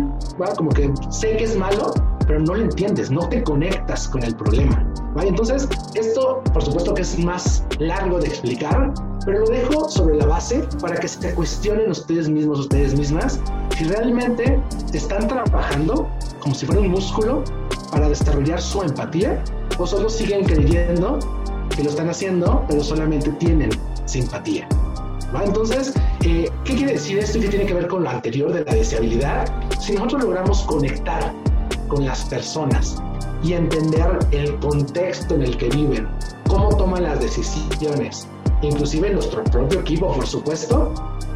como 0.57 0.69
que 0.71 0.91
sé 1.09 1.37
que 1.37 1.43
es 1.43 1.55
malo, 1.55 1.93
pero 2.27 2.39
no 2.39 2.55
lo 2.55 2.63
entiendes, 2.63 3.11
no 3.11 3.27
te 3.29 3.43
conectas 3.43 4.07
con 4.07 4.23
el 4.23 4.35
problema. 4.35 4.85
Entonces, 5.21 5.67
esto 5.95 6.41
por 6.53 6.63
supuesto 6.63 6.93
que 6.93 7.01
es 7.01 7.17
más 7.19 7.65
largo 7.79 8.19
de 8.19 8.27
explicar, 8.27 8.93
pero 9.25 9.39
lo 9.39 9.47
dejo 9.47 9.89
sobre 9.89 10.17
la 10.17 10.25
base 10.25 10.63
para 10.81 10.95
que 10.95 11.07
se 11.07 11.33
cuestionen 11.33 11.91
ustedes 11.91 12.29
mismos, 12.29 12.59
ustedes 12.59 12.97
mismas, 12.97 13.39
si 13.77 13.85
realmente 13.85 14.59
están 14.93 15.27
trabajando 15.27 16.09
como 16.39 16.53
si 16.53 16.65
fuera 16.65 16.81
un 16.81 16.89
músculo 16.89 17.43
para 17.91 18.09
desarrollar 18.09 18.61
su 18.61 18.81
empatía 18.81 19.43
o 19.77 19.87
solo 19.87 20.09
siguen 20.09 20.45
creyendo 20.45 21.19
que 21.75 21.83
lo 21.83 21.89
están 21.89 22.09
haciendo, 22.09 22.63
pero 22.67 22.83
solamente 22.83 23.31
tienen 23.31 23.69
simpatía. 24.05 24.67
Entonces, 25.43 25.93
eh, 26.23 26.49
¿qué 26.63 26.75
quiere 26.75 26.93
decir 26.93 27.17
esto 27.17 27.39
y 27.39 27.41
qué 27.41 27.47
tiene 27.49 27.65
que 27.65 27.73
ver 27.73 27.87
con 27.87 28.03
lo 28.03 28.09
anterior 28.09 28.53
de 28.53 28.63
la 28.63 28.75
deseabilidad? 28.75 29.51
Si 29.79 29.93
nosotros 29.93 30.23
logramos 30.23 30.61
conectar 30.63 31.33
con 31.93 32.05
las 32.05 32.25
personas 32.25 32.97
y 33.43 33.53
entender 33.53 34.17
el 34.31 34.57
contexto 34.59 35.35
en 35.35 35.43
el 35.43 35.57
que 35.57 35.69
viven, 35.69 36.07
cómo 36.47 36.75
toman 36.75 37.03
las 37.03 37.19
decisiones, 37.19 38.27
inclusive 38.63 39.11
nuestro 39.11 39.43
propio 39.43 39.81
equipo, 39.81 40.11
por 40.11 40.25
supuesto, 40.25 40.93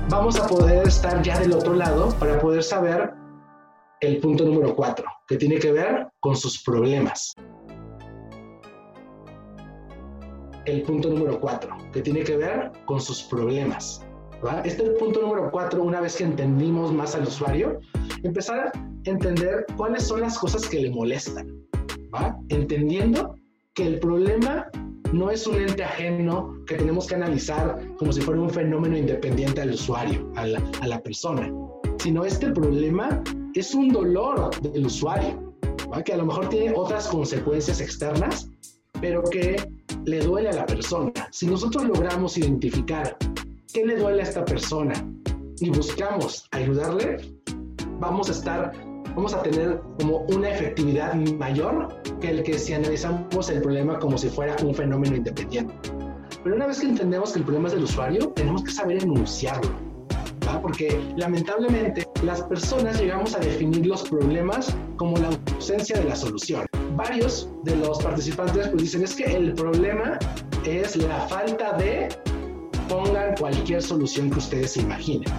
vamos 0.10 0.40
a 0.40 0.48
poder 0.48 0.88
estar 0.88 1.22
ya 1.22 1.40
del 1.40 1.54
otro 1.54 1.74
lado 1.74 2.10
para 2.20 2.40
poder 2.40 2.64
saber 2.64 3.14
el 4.00 4.18
punto 4.20 4.46
número 4.46 4.76
cuatro, 4.76 5.06
que 5.28 5.38
tiene 5.38 5.60
que 5.60 5.72
ver 5.72 6.08
con 6.20 6.36
sus 6.36 6.64
problemas. 6.64 7.34
el 10.66 10.82
punto 10.82 11.10
número 11.10 11.40
cuatro, 11.40 11.78
que 11.94 12.02
tiene 12.02 12.26
que 12.26 12.36
ver 12.36 12.74
con 12.84 13.00
sus 13.00 13.24
problemas. 13.24 14.06
Este 14.66 14.84
es 14.84 14.90
el 14.90 14.96
punto 14.96 15.22
número 15.22 15.50
cuatro, 15.50 15.82
una 15.82 16.02
vez 16.02 16.18
que 16.18 16.26
entendimos 16.26 16.92
más 16.92 17.16
al 17.16 17.24
usuario, 17.24 17.80
empezar 18.24 18.60
a 18.60 18.72
entender 19.10 19.66
cuáles 19.76 20.04
son 20.04 20.22
las 20.22 20.38
cosas 20.38 20.68
que 20.68 20.80
le 20.80 20.90
molestan, 20.90 21.48
¿va? 22.14 22.38
entendiendo 22.50 23.36
que 23.74 23.88
el 23.88 24.00
problema 24.00 24.68
no 25.14 25.32
es 25.32 25.48
un 25.48 25.56
ente 25.56 25.84
ajeno 25.84 26.54
que 26.68 26.76
tenemos 26.76 27.08
que 27.08 27.16
analizar 27.16 27.80
como 27.98 28.12
si 28.12 28.22
fuera 28.22 28.42
un 28.42 28.50
fenómeno 28.50 28.98
independiente 28.98 29.62
al 29.62 29.72
usuario, 29.72 30.32
a 30.36 30.46
la, 30.46 30.62
a 30.82 30.88
la 30.88 31.02
persona, 31.02 31.52
sino 32.00 32.26
este 32.26 32.52
problema 32.52 33.24
es 33.54 33.74
un 33.74 33.90
dolor 33.90 34.52
del 34.62 34.86
usuario, 34.86 35.54
¿va? 35.92 36.04
que 36.04 36.14
a 36.14 36.18
lo 36.18 36.26
mejor 36.26 36.50
tiene 36.50 36.74
otras 36.76 37.08
consecuencias 37.08 37.80
externas, 37.82 38.50
pero 39.00 39.24
que 39.24 39.56
le 40.06 40.20
duele 40.20 40.50
a 40.50 40.54
la 40.54 40.66
persona. 40.66 41.12
Si 41.32 41.46
nosotros 41.48 41.86
logramos 41.86 42.38
identificar 42.38 43.18
qué 43.74 43.86
le 43.86 43.98
duele 43.98 44.22
a 44.22 44.26
esta 44.26 44.46
persona 44.46 44.94
y 45.60 45.70
buscamos 45.70 46.48
ayudarle, 46.52 47.18
vamos 48.00 48.30
a 48.30 48.32
estar, 48.32 48.74
vamos 49.18 49.34
a 49.34 49.42
tener 49.42 49.82
como 50.00 50.20
una 50.30 50.52
efectividad 50.52 51.16
mayor 51.16 52.02
que 52.22 52.30
el 52.30 52.44
que 52.44 52.60
si 52.60 52.74
analizamos 52.74 53.50
el 53.50 53.62
problema 53.64 53.98
como 53.98 54.16
si 54.16 54.30
fuera 54.30 54.56
un 54.64 54.76
fenómeno 54.76 55.16
independiente. 55.16 55.74
Pero 56.44 56.56
una 56.56 56.68
vez 56.68 56.80
que 56.80 56.86
entendemos 56.86 57.34
que 57.34 57.40
el 57.40 57.46
problema 57.46 57.68
es 57.68 57.74
del 57.74 57.84
usuario, 57.84 58.30
tenemos 58.30 58.64
que 58.64 58.72
saber 58.72 59.02
enunciarlo. 59.02 59.72
Porque 60.62 61.02
lamentablemente 61.18 62.08
las 62.24 62.42
personas 62.44 63.02
llegamos 63.02 63.36
a 63.36 63.40
definir 63.40 63.88
los 63.88 64.08
problemas 64.08 64.76
como 64.98 65.18
la 65.18 65.30
ausencia 65.56 65.98
de 65.98 66.06
la 66.06 66.16
solución 66.16 66.66
varios 66.96 67.50
de 67.64 67.76
los 67.76 68.02
participantes 68.02 68.70
pues 68.70 68.84
dicen 68.84 69.04
es 69.04 69.16
que 69.16 69.26
el 69.26 69.54
problema 69.54 70.18
es 70.66 70.96
la 70.96 71.20
falta 71.28 71.74
de 71.74 72.10
pongan 72.90 73.36
cualquier 73.36 73.82
solución 73.82 74.32
que 74.32 74.40
ustedes 74.40 74.78
imaginen. 74.78 75.32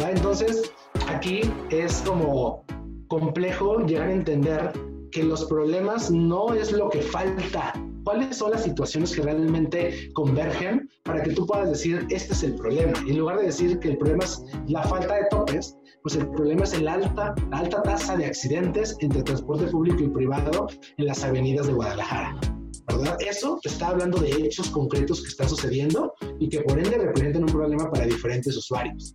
¿va? 0.00 0.10
Entonces, 0.10 0.70
aquí 1.08 1.40
es 1.70 2.02
como 2.04 2.64
complejo 3.08 3.78
llegar 3.86 4.08
a 4.08 4.12
entender 4.12 4.72
que 5.10 5.24
los 5.24 5.44
problemas 5.46 6.10
no 6.10 6.54
es 6.54 6.72
lo 6.72 6.88
que 6.90 7.00
falta. 7.00 7.72
¿Cuáles 8.04 8.36
son 8.36 8.52
las 8.52 8.62
situaciones 8.62 9.14
que 9.14 9.22
realmente 9.22 10.10
convergen 10.14 10.88
para 11.02 11.22
que 11.22 11.32
tú 11.32 11.46
puedas 11.46 11.68
decir, 11.68 12.06
este 12.10 12.32
es 12.32 12.42
el 12.42 12.54
problema? 12.54 12.92
Y 13.06 13.10
en 13.10 13.18
lugar 13.18 13.38
de 13.38 13.46
decir 13.46 13.78
que 13.80 13.90
el 13.90 13.98
problema 13.98 14.24
es 14.24 14.42
la 14.66 14.82
falta 14.84 15.14
de 15.14 15.26
topes, 15.30 15.76
pues 16.02 16.16
el 16.16 16.28
problema 16.30 16.64
es 16.64 16.72
el 16.74 16.88
alta, 16.88 17.34
la 17.50 17.58
alta 17.58 17.82
tasa 17.82 18.16
de 18.16 18.26
accidentes 18.26 18.96
entre 19.00 19.22
transporte 19.22 19.66
público 19.66 20.02
y 20.02 20.08
privado 20.08 20.68
en 20.96 21.06
las 21.06 21.22
avenidas 21.24 21.66
de 21.66 21.74
Guadalajara. 21.74 22.38
¿verdad? 22.86 23.18
Eso 23.20 23.60
está 23.64 23.88
hablando 23.88 24.18
de 24.18 24.30
hechos 24.30 24.70
concretos 24.70 25.22
que 25.22 25.28
están 25.28 25.48
sucediendo 25.48 26.14
y 26.38 26.48
que 26.48 26.60
por 26.62 26.78
ende 26.78 26.96
representan 26.96 27.42
un 27.42 27.52
problema 27.52 27.90
para 27.90 28.06
diferentes 28.06 28.56
usuarios. 28.56 29.14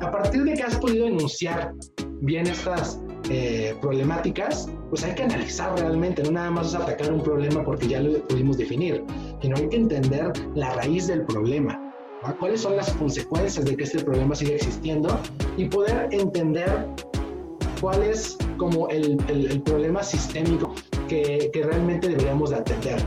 A 0.00 0.10
partir 0.10 0.44
de 0.44 0.54
que 0.54 0.62
has 0.62 0.76
podido 0.78 1.06
enunciar 1.06 1.74
bien 2.22 2.46
estas 2.46 3.00
eh, 3.34 3.74
problemáticas, 3.80 4.68
pues 4.90 5.04
hay 5.04 5.14
que 5.14 5.22
analizar 5.22 5.78
realmente, 5.78 6.22
no 6.22 6.32
nada 6.32 6.50
más 6.50 6.68
es 6.68 6.74
atacar 6.74 7.10
un 7.10 7.22
problema 7.22 7.64
porque 7.64 7.88
ya 7.88 8.00
lo 8.00 8.20
pudimos 8.28 8.58
definir, 8.58 9.02
sino 9.40 9.56
hay 9.56 9.68
que 9.68 9.76
entender 9.76 10.32
la 10.54 10.74
raíz 10.74 11.06
del 11.06 11.22
problema 11.24 11.92
cuáles 12.38 12.60
son 12.60 12.76
las 12.76 12.92
consecuencias 12.92 13.64
de 13.64 13.76
que 13.76 13.84
este 13.84 14.04
problema 14.04 14.34
siga 14.34 14.54
existiendo 14.54 15.18
y 15.56 15.64
poder 15.64 16.08
entender 16.12 16.86
cuál 17.80 18.02
es 18.02 18.36
como 18.58 18.88
el, 18.88 19.18
el, 19.28 19.60
problema 19.62 20.02
sistémico 20.02 20.74
que, 21.08 21.50
que, 21.52 21.62
realmente 21.62 22.08
deberíamos 22.08 22.50
de 22.50 22.56
atender. 22.56 23.02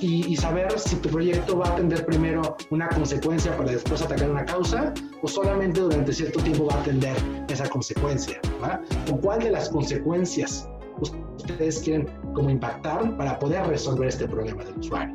Y, 0.00 0.32
y, 0.32 0.36
saber 0.36 0.78
si 0.78 0.96
tu 0.96 1.08
proyecto 1.10 1.58
va 1.58 1.66
a 1.66 1.72
atender 1.72 2.06
primero 2.06 2.56
una 2.70 2.88
consecuencia 2.88 3.54
para 3.56 3.72
después 3.72 4.00
atacar 4.00 4.30
una 4.30 4.44
causa 4.44 4.94
o 5.22 5.28
solamente 5.28 5.80
durante 5.80 6.12
cierto 6.12 6.40
tiempo 6.40 6.66
va 6.66 6.76
a 6.76 6.80
atender 6.80 7.16
esa 7.48 7.68
consecuencia. 7.68 8.40
¿va? 8.62 8.80
o 9.12 9.16
cuál 9.20 9.40
de 9.40 9.50
las 9.50 9.68
consecuencias 9.68 10.68
ustedes 11.00 11.80
quieren 11.80 12.08
como 12.34 12.50
impactar 12.50 13.16
para 13.16 13.38
poder 13.38 13.66
resolver 13.66 14.08
este 14.08 14.26
problema 14.26 14.64
del 14.64 14.78
usuario. 14.78 15.14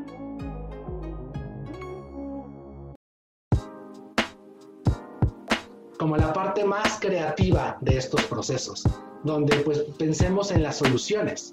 como 5.98 6.18
la 6.18 6.34
parte 6.34 6.66
más 6.66 7.00
creativa 7.00 7.78
de 7.82 7.96
estos 7.96 8.24
procesos, 8.24 8.84
donde 9.24 9.56
pues 9.58 9.84
pensemos 10.00 10.50
en 10.50 10.64
las 10.64 10.78
soluciones. 10.78 11.52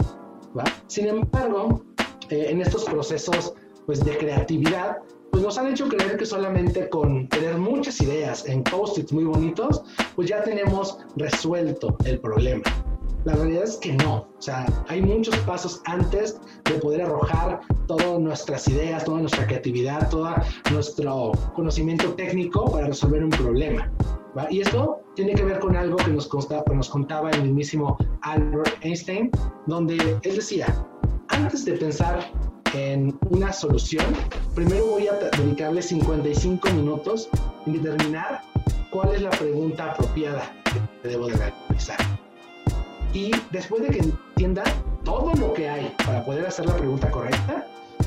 Sin 0.87 1.05
embargo, 1.05 1.83
eh, 2.29 2.49
en 2.49 2.61
estos 2.61 2.85
procesos 2.85 3.53
pues 3.85 4.03
de 4.03 4.17
creatividad, 4.17 4.97
pues 5.31 5.43
nos 5.43 5.57
han 5.57 5.67
hecho 5.67 5.87
creer 5.87 6.17
que 6.17 6.25
solamente 6.25 6.89
con 6.89 7.27
tener 7.27 7.57
muchas 7.57 7.99
ideas 8.01 8.45
en 8.47 8.63
post-its 8.63 9.11
muy 9.13 9.25
bonitos, 9.25 9.83
pues 10.15 10.29
ya 10.29 10.43
tenemos 10.43 10.99
resuelto 11.15 11.95
el 12.05 12.19
problema. 12.19 12.63
La 13.25 13.33
realidad 13.33 13.63
es 13.65 13.75
que 13.77 13.93
no, 13.93 14.27
o 14.37 14.41
sea, 14.41 14.65
hay 14.87 15.01
muchos 15.01 15.35
pasos 15.39 15.81
antes 15.85 16.39
de 16.63 16.75
poder 16.75 17.01
arrojar 17.01 17.59
todas 17.85 18.19
nuestras 18.19 18.67
ideas, 18.69 19.03
toda 19.03 19.19
nuestra 19.19 19.45
creatividad, 19.45 20.09
todo 20.09 20.33
nuestro 20.71 21.31
conocimiento 21.53 22.13
técnico 22.13 22.71
para 22.71 22.87
resolver 22.87 23.23
un 23.23 23.29
problema. 23.31 23.91
Y 24.49 24.61
esto 24.61 25.01
tiene 25.15 25.33
que 25.33 25.43
ver 25.43 25.59
con 25.59 25.75
algo 25.75 25.97
que 25.97 26.11
nos, 26.11 26.29
nos 26.73 26.89
contaba 26.89 27.29
el 27.31 27.43
mismísimo 27.43 27.97
Albert 28.21 28.77
Einstein, 28.81 29.29
donde 29.67 29.95
él 29.95 30.35
decía, 30.35 30.67
antes 31.39 31.63
de 31.65 31.73
pensar 31.73 32.31
en 32.73 33.17
una 33.29 33.53
solución, 33.53 34.05
primero 34.55 34.85
voy 34.87 35.07
a 35.07 35.13
dedicarle 35.13 35.81
55 35.81 36.69
minutos 36.71 37.29
en 37.65 37.81
determinar 37.81 38.41
cuál 38.91 39.15
es 39.15 39.21
la 39.21 39.29
pregunta 39.31 39.91
apropiada 39.91 40.53
que 41.01 41.07
debo 41.07 41.27
de 41.27 41.35
realizar. 41.37 41.97
Y 43.13 43.31
después 43.51 43.81
de 43.83 43.89
que 43.89 43.99
entienda 43.99 44.63
todo 45.03 45.33
lo 45.35 45.53
que 45.53 45.69
hay 45.69 45.95
para 46.05 46.23
poder 46.25 46.45
hacer 46.45 46.65
la 46.65 46.75
pregunta 46.75 47.09
correcta, 47.09 47.65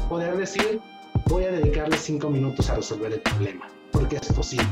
poder 0.09 0.37
decir, 0.37 0.81
voy 1.27 1.45
a 1.45 1.53
dedicarle 1.53 1.97
5 1.97 2.29
minutos 2.29 2.69
a 2.69 2.77
resolver 2.77 3.13
el 3.13 3.21
problema, 3.21 3.67
porque 3.91 4.17
es 4.17 4.33
posible. 4.33 4.69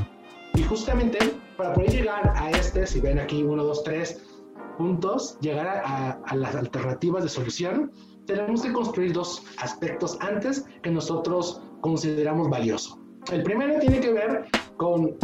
Y 0.54 0.62
justamente 0.64 1.18
para 1.56 1.72
poder 1.72 1.90
llegar 1.90 2.32
a 2.36 2.50
este, 2.50 2.86
si 2.86 3.00
ven 3.00 3.18
aquí 3.18 3.42
uno, 3.42 3.64
dos, 3.64 3.82
tres 3.82 4.20
puntos, 4.80 5.38
llegar 5.40 5.82
a, 5.84 6.34
las 6.34 6.54
alternativas 6.54 7.22
de 7.22 7.28
solución, 7.28 7.92
tenemos 8.32 8.62
que 8.62 8.72
construir 8.72 9.12
dos 9.12 9.42
aspectos 9.58 10.16
antes 10.20 10.64
que 10.82 10.90
nosotros 10.90 11.62
consideramos 11.80 12.48
valioso. 12.48 12.98
El 13.32 13.42
primero 13.42 13.78
tiene 13.78 14.00
que 14.00 14.12
ver 14.12 14.46
con 14.76 15.16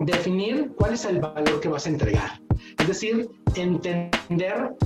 definir 0.00 0.72
cuál 0.76 0.94
es 0.94 1.04
el 1.04 1.20
valor 1.20 1.60
que 1.60 1.68
vas 1.68 1.86
a 1.86 1.90
entregar. 1.90 2.40
Es 2.78 2.86
decir, 2.86 3.28
entender 3.54 4.10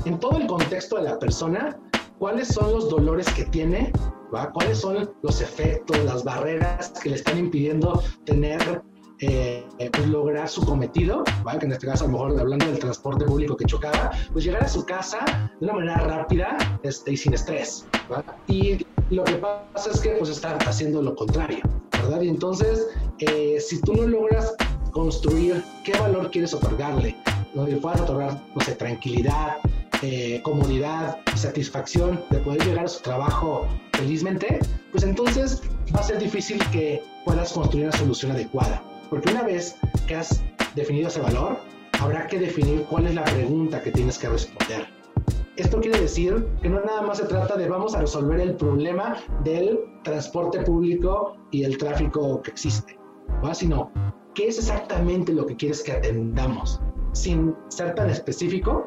en 0.05 0.21
todo 0.21 0.37
el 0.39 0.47
contexto 0.47 0.97
de 0.97 1.03
la 1.05 1.19
persona 1.19 1.79
cuáles 2.19 2.49
son 2.49 2.73
los 2.73 2.91
dolores 2.91 3.33
que 3.33 3.45
tiene, 3.45 3.93
¿va? 4.33 4.51
cuáles 4.53 4.79
son 4.79 5.11
los 5.23 5.41
efectos, 5.41 5.99
las 6.05 6.23
barreras 6.23 6.93
que 7.03 7.11
le 7.11 7.17
están 7.17 7.39
impidiendo 7.39 8.03
tener 8.25 8.83
eh, 9.21 9.65
pues 9.93 10.09
lograr 10.09 10.49
su 10.49 10.65
cometido, 10.65 11.25
¿vale? 11.43 11.59
que 11.59 11.67
en 11.67 11.73
este 11.73 11.87
caso 11.87 12.05
a 12.05 12.07
lo 12.07 12.13
mejor 12.13 12.41
hablando 12.41 12.67
del 12.67 12.79
transporte 12.79 13.25
público 13.25 13.57
que 13.57 13.65
chocaba, 13.65 14.11
pues 14.33 14.45
llegar 14.45 14.65
a 14.65 14.69
su 14.69 14.85
casa 14.85 15.19
de 15.61 15.67
una 15.67 15.75
manera 15.75 15.99
rápida 15.99 16.57
este, 16.83 17.13
y 17.13 17.17
sin 17.17 17.35
estrés. 17.35 17.87
¿vale? 18.09 18.25
Y 18.47 18.87
lo 19.11 19.25
que 19.25 19.35
pasa 19.35 19.91
es 19.93 20.01
que 20.01 20.11
pues 20.11 20.31
está 20.31 20.57
haciendo 20.67 21.03
lo 21.03 21.15
contrario, 21.15 21.61
¿verdad? 21.93 22.23
Y 22.23 22.29
entonces, 22.29 22.89
eh, 23.19 23.59
si 23.61 23.81
tú 23.81 23.95
no 23.95 24.07
logras 24.07 24.55
construir 24.93 25.63
qué 25.85 25.93
valor 25.99 26.31
quieres 26.31 26.55
otorgarle, 26.55 27.17
donde 27.55 27.77
puedas 27.77 28.01
otorgar, 28.01 28.41
no 28.55 28.61
sé, 28.61 28.75
tranquilidad, 28.75 29.57
eh, 30.03 30.41
comodidad, 30.43 31.19
satisfacción 31.37 32.25
de 32.31 32.39
poder 32.39 32.65
llegar 32.65 32.87
a 32.87 32.89
su 32.89 33.03
trabajo 33.03 33.67
felizmente, 33.93 34.61
pues 34.93 35.05
entonces 35.05 35.61
va 35.95 36.01
a 36.01 36.05
ser 36.05 36.19
difícil 36.19 36.59
que 36.71 37.03
puedas 37.25 37.53
construir 37.53 37.87
una 37.87 37.97
solución 37.97 38.33
adecuada. 38.33 38.83
Porque 39.11 39.31
una 39.31 39.43
vez 39.43 39.77
que 40.07 40.15
has 40.15 40.43
definido 40.77 41.09
ese 41.09 41.21
valor, 41.21 41.59
habrá 42.01 42.27
que 42.29 42.39
definir 42.39 42.85
cuál 42.89 43.07
es 43.07 43.15
la 43.15 43.25
pregunta 43.25 43.83
que 43.83 43.91
tienes 43.91 44.19
que 44.19 44.29
responder. 44.29 44.87
Esto 45.57 45.81
quiere 45.81 46.01
decir 46.01 46.47
que 46.63 46.71
no 46.71 46.81
nada 46.81 47.03
más 47.03 47.19
se 47.19 47.25
trata 47.25 47.57
de 47.57 47.69
vamos 47.69 47.95
a 47.95 48.01
resolver 48.01 48.41
el 48.41 48.55
problema 48.55 49.17
del 49.45 49.81
transporte 50.05 50.61
público 50.63 51.37
y 51.51 51.65
el 51.65 51.77
tráfico 51.77 52.41
que 52.41 52.53
existe, 52.53 52.99
¿va? 53.45 53.53
sino 53.53 53.91
qué 54.35 54.49
es 54.49 54.59
exactamente 54.59 55.33
lo 55.35 55.45
que 55.45 55.57
quieres 55.57 55.83
que 55.83 55.93
atendamos, 55.93 56.81
sin 57.13 57.55
ser 57.69 57.95
tan 57.95 58.09
específico, 58.09 58.87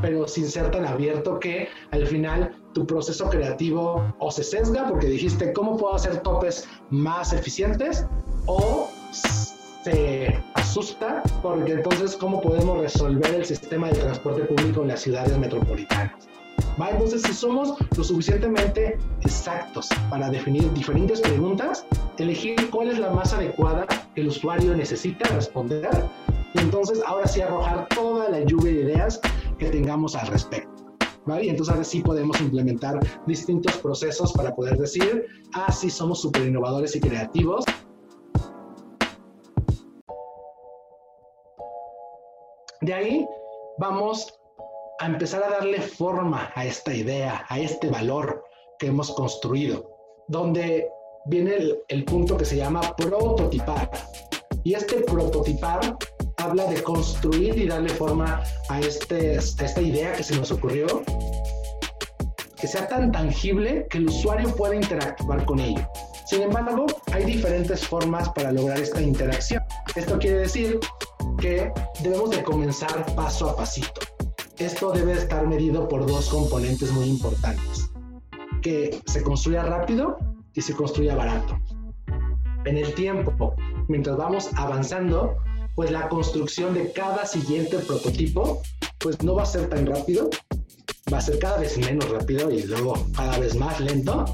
pero 0.00 0.26
sin 0.26 0.48
ser 0.48 0.70
tan 0.70 0.86
abierto 0.86 1.38
que 1.38 1.68
al 1.90 2.06
final 2.06 2.56
tu 2.72 2.86
proceso 2.86 3.28
creativo 3.28 4.02
o 4.18 4.30
se 4.30 4.44
sesga 4.44 4.86
porque 4.88 5.08
dijiste 5.08 5.52
cómo 5.52 5.76
puedo 5.76 5.94
hacer 5.94 6.20
topes 6.20 6.66
más 6.90 7.32
eficientes 7.32 8.06
o 8.46 8.88
se 9.84 10.42
asusta 10.54 11.22
porque 11.42 11.72
entonces 11.72 12.16
cómo 12.16 12.40
podemos 12.40 12.78
resolver 12.78 13.34
el 13.34 13.44
sistema 13.44 13.88
de 13.88 14.00
transporte 14.00 14.42
público 14.44 14.80
en 14.82 14.88
las 14.88 15.00
ciudades 15.00 15.36
metropolitanas. 15.38 16.12
¿Va? 16.80 16.90
Entonces, 16.90 17.22
si 17.22 17.32
somos 17.34 17.74
lo 17.96 18.02
suficientemente 18.02 18.98
exactos 19.20 19.88
para 20.08 20.30
definir 20.30 20.72
diferentes 20.72 21.20
preguntas, 21.20 21.86
elegir 22.18 22.70
cuál 22.70 22.90
es 22.90 22.98
la 22.98 23.10
más 23.10 23.34
adecuada 23.34 23.86
que 24.14 24.22
el 24.22 24.28
usuario 24.28 24.74
necesita 24.74 25.28
responder, 25.34 25.90
y 26.54 26.60
entonces 26.60 27.00
ahora 27.06 27.26
sí 27.26 27.42
arrojar 27.42 27.86
toda 27.88 28.30
la 28.30 28.40
lluvia 28.40 28.72
de 28.72 28.80
ideas 28.82 29.20
que 29.58 29.68
tengamos 29.68 30.16
al 30.16 30.28
respecto. 30.28 30.70
¿Vale? 31.26 31.46
Y 31.46 31.48
entonces 31.48 31.72
ahora 31.72 31.84
sí 31.84 32.00
podemos 32.00 32.40
implementar 32.40 32.98
distintos 33.26 33.76
procesos 33.78 34.32
para 34.32 34.54
poder 34.54 34.76
decir, 34.76 35.24
ah, 35.54 35.72
sí, 35.72 35.88
somos 35.88 36.20
súper 36.20 36.46
innovadores 36.46 36.94
y 36.96 37.00
creativos 37.00 37.64
De 42.84 42.92
ahí 42.92 43.26
vamos 43.78 44.38
a 44.98 45.06
empezar 45.06 45.42
a 45.42 45.48
darle 45.48 45.80
forma 45.80 46.52
a 46.54 46.66
esta 46.66 46.92
idea, 46.92 47.46
a 47.48 47.58
este 47.58 47.88
valor 47.88 48.44
que 48.78 48.88
hemos 48.88 49.10
construido, 49.12 49.90
donde 50.28 50.90
viene 51.24 51.56
el, 51.88 52.04
punto 52.04 52.36
que 52.36 52.44
se 52.44 52.58
llama 52.58 52.82
prototipar. 52.94 53.90
Y 54.64 54.74
este 54.74 54.96
prototipar 54.96 55.96
habla 56.36 56.66
de 56.66 56.82
construir 56.82 57.56
y 57.56 57.66
darle 57.66 57.88
forma 57.88 58.42
a, 58.68 58.80
este, 58.80 59.38
a 59.38 59.40
esta 59.40 59.80
idea 59.80 60.12
que 60.12 60.22
se 60.22 60.36
nos 60.36 60.50
ocurrió, 60.52 61.02
que 62.60 62.66
sea 62.66 62.86
tan 62.86 63.12
tangible 63.12 63.86
que 63.88 63.96
el 63.96 64.08
usuario 64.08 64.54
pueda 64.54 64.74
interactuar 64.74 65.42
con 65.46 65.58
ello. 65.58 65.88
Sin 66.26 66.42
embargo, 66.42 66.84
hay 67.12 67.24
diferentes 67.24 67.86
formas 67.86 68.28
para 68.28 68.52
lograr 68.52 68.78
esta 68.78 69.00
interacción. 69.00 69.62
Esto 69.96 70.18
quiere 70.18 70.40
decir 70.40 70.80
que 71.38 71.72
debemos 72.02 72.30
de 72.30 72.42
comenzar 72.42 73.14
paso 73.14 73.50
a 73.50 73.56
pasito. 73.56 74.00
Esto 74.58 74.92
debe 74.92 75.12
estar 75.12 75.46
medido 75.46 75.88
por 75.88 76.06
dos 76.06 76.28
componentes 76.28 76.92
muy 76.92 77.06
importantes. 77.06 77.90
Que 78.62 79.00
se 79.06 79.22
construya 79.22 79.64
rápido 79.64 80.16
y 80.54 80.60
se 80.60 80.74
construya 80.74 81.16
barato. 81.16 81.58
En 82.64 82.78
el 82.78 82.94
tiempo, 82.94 83.54
mientras 83.88 84.16
vamos 84.16 84.50
avanzando, 84.56 85.36
pues 85.74 85.90
la 85.90 86.08
construcción 86.08 86.72
de 86.72 86.92
cada 86.92 87.26
siguiente 87.26 87.78
prototipo, 87.78 88.62
pues 88.98 89.22
no 89.22 89.34
va 89.34 89.42
a 89.42 89.46
ser 89.46 89.68
tan 89.68 89.86
rápido, 89.86 90.30
va 91.12 91.18
a 91.18 91.20
ser 91.20 91.38
cada 91.38 91.58
vez 91.58 91.76
menos 91.76 92.08
rápido 92.10 92.50
y 92.50 92.62
luego 92.62 92.94
cada 93.14 93.38
vez 93.38 93.56
más 93.56 93.80
lento. 93.80 94.24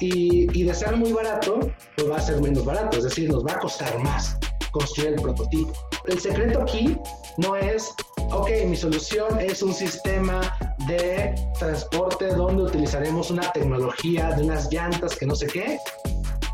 Y, 0.00 0.46
y 0.56 0.64
de 0.64 0.74
ser 0.74 0.96
muy 0.96 1.12
barato, 1.12 1.58
pues 1.96 2.10
va 2.10 2.16
a 2.16 2.20
ser 2.20 2.40
menos 2.40 2.64
barato, 2.64 2.98
es 2.98 3.04
decir, 3.04 3.30
nos 3.30 3.44
va 3.44 3.52
a 3.52 3.58
costar 3.58 3.98
más 4.00 4.38
construir 4.74 5.14
el 5.14 5.22
prototipo. 5.22 5.72
El 6.06 6.20
secreto 6.20 6.60
aquí 6.60 6.98
no 7.38 7.56
es, 7.56 7.94
ok, 8.32 8.50
mi 8.66 8.76
solución 8.76 9.40
es 9.40 9.62
un 9.62 9.72
sistema 9.72 10.40
de 10.88 11.34
transporte 11.58 12.26
donde 12.34 12.64
utilizaremos 12.64 13.30
una 13.30 13.50
tecnología 13.52 14.32
de 14.32 14.42
unas 14.42 14.70
llantas 14.70 15.16
que 15.16 15.26
no 15.26 15.36
sé 15.36 15.46
qué, 15.46 15.78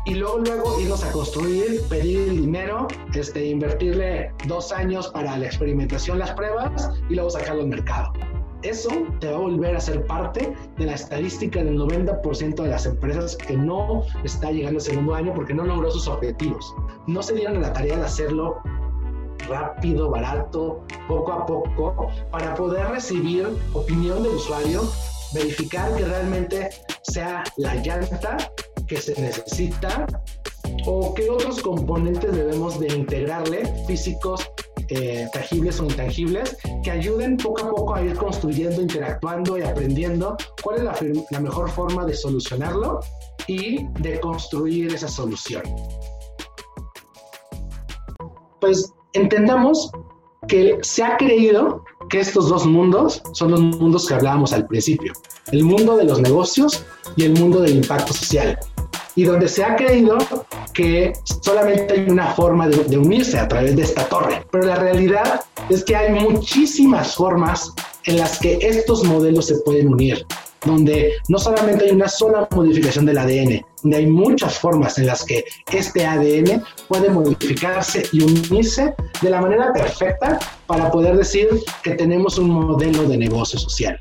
y 0.05 0.15
luego 0.15 0.39
luego 0.39 0.79
irnos 0.79 1.03
a 1.03 1.11
construir, 1.11 1.81
pedir 1.89 2.29
el 2.29 2.41
dinero, 2.41 2.87
este, 3.13 3.45
invertirle 3.45 4.31
dos 4.47 4.71
años 4.71 5.07
para 5.09 5.37
la 5.37 5.45
experimentación, 5.45 6.19
las 6.19 6.31
pruebas 6.31 6.89
y 7.09 7.15
luego 7.15 7.29
sacarlo 7.29 7.63
al 7.63 7.67
mercado. 7.67 8.13
Eso 8.63 8.89
te 9.19 9.27
va 9.27 9.37
a 9.37 9.39
volver 9.39 9.75
a 9.75 9.81
ser 9.81 10.05
parte 10.05 10.53
de 10.77 10.85
la 10.85 10.93
estadística 10.93 11.63
del 11.63 11.77
90% 11.77 12.61
de 12.61 12.69
las 12.69 12.85
empresas 12.85 13.35
que 13.35 13.57
no 13.57 14.03
está 14.23 14.51
llegando 14.51 14.77
al 14.77 14.83
segundo 14.83 15.15
año 15.15 15.33
porque 15.33 15.53
no 15.53 15.63
logró 15.63 15.89
sus 15.89 16.07
objetivos. 16.07 16.73
No 17.07 17.23
se 17.23 17.33
dieron 17.33 17.57
a 17.57 17.61
la 17.61 17.73
tarea 17.73 17.97
de 17.97 18.05
hacerlo 18.05 18.57
rápido, 19.47 20.09
barato, 20.09 20.83
poco 21.07 21.31
a 21.31 21.45
poco, 21.45 22.07
para 22.31 22.53
poder 22.55 22.87
recibir 22.89 23.47
opinión 23.73 24.21
del 24.21 24.33
usuario, 24.33 24.83
verificar 25.33 25.95
que 25.95 26.05
realmente 26.05 26.69
sea 27.03 27.43
la 27.57 27.75
llanta 27.75 28.37
que 28.87 28.97
se 28.97 29.19
necesita 29.19 30.05
o 30.85 31.13
qué 31.13 31.29
otros 31.29 31.61
componentes 31.61 32.31
debemos 32.31 32.79
de 32.79 32.87
integrarle, 32.87 33.63
físicos, 33.87 34.49
eh, 34.93 35.25
tangibles 35.31 35.79
o 35.79 35.85
intangibles, 35.85 36.57
que 36.83 36.91
ayuden 36.91 37.37
poco 37.37 37.63
a 37.63 37.69
poco 37.69 37.95
a 37.95 38.01
ir 38.03 38.13
construyendo, 38.15 38.81
interactuando 38.81 39.57
y 39.57 39.61
aprendiendo 39.61 40.35
cuál 40.61 40.79
es 40.79 40.83
la, 40.83 40.95
la 41.31 41.39
mejor 41.39 41.69
forma 41.69 42.05
de 42.05 42.13
solucionarlo 42.13 42.99
y 43.47 43.87
de 44.01 44.19
construir 44.19 44.93
esa 44.93 45.07
solución. 45.07 45.63
Pues 48.59 48.91
entendamos 49.13 49.89
que 50.49 50.77
se 50.81 51.03
ha 51.03 51.15
creído 51.15 51.85
que 52.09 52.19
estos 52.19 52.49
dos 52.49 52.65
mundos 52.65 53.21
son 53.31 53.51
los 53.51 53.61
mundos 53.61 54.07
que 54.07 54.13
hablábamos 54.15 54.51
al 54.51 54.67
principio, 54.67 55.13
el 55.53 55.63
mundo 55.63 55.95
de 55.95 56.03
los 56.03 56.19
negocios 56.19 56.85
y 57.15 57.23
el 57.23 57.39
mundo 57.39 57.61
del 57.61 57.77
impacto 57.77 58.11
social, 58.11 58.59
y 59.15 59.23
donde 59.23 59.47
se 59.47 59.63
ha 59.63 59.75
creído 59.75 60.17
que 60.73 61.13
solamente 61.41 61.93
hay 61.93 62.09
una 62.09 62.33
forma 62.33 62.67
de, 62.67 62.97
unirse 62.97 63.37
a 63.37 63.47
través 63.47 63.75
de 63.75 63.83
esta 63.83 64.05
torre, 64.05 64.45
pero 64.51 64.65
la 64.65 64.75
realidad 64.75 65.41
es 65.69 65.83
que 65.83 65.95
hay 65.95 66.11
muchísimas 66.11 67.15
formas 67.15 67.73
en 68.05 68.17
las 68.17 68.39
que 68.39 68.57
estos 68.61 69.03
modelos 69.03 69.47
se 69.47 69.55
pueden 69.59 69.89
unir 69.93 70.25
donde 70.65 71.13
no 71.27 71.39
solamente 71.39 71.85
hay 71.85 71.91
una 71.91 72.07
sola 72.07 72.47
modificación 72.51 73.05
del 73.05 73.17
ADN, 73.17 73.65
donde 73.81 73.97
hay 73.97 74.05
muchas 74.05 74.59
formas 74.59 74.97
en 74.99 75.07
las 75.07 75.25
que 75.25 75.43
este 75.71 76.05
ADN 76.05 76.63
puede 76.87 77.09
modificarse 77.09 78.03
y 78.11 78.21
unirse 78.21 78.93
de 79.21 79.29
la 79.29 79.41
manera 79.41 79.73
perfecta 79.73 80.39
para 80.67 80.91
poder 80.91 81.17
decir 81.17 81.49
que 81.83 81.95
tenemos 81.95 82.37
un 82.37 82.49
modelo 82.49 83.07
de 83.07 83.17
negocio 83.17 83.57
social. 83.57 83.99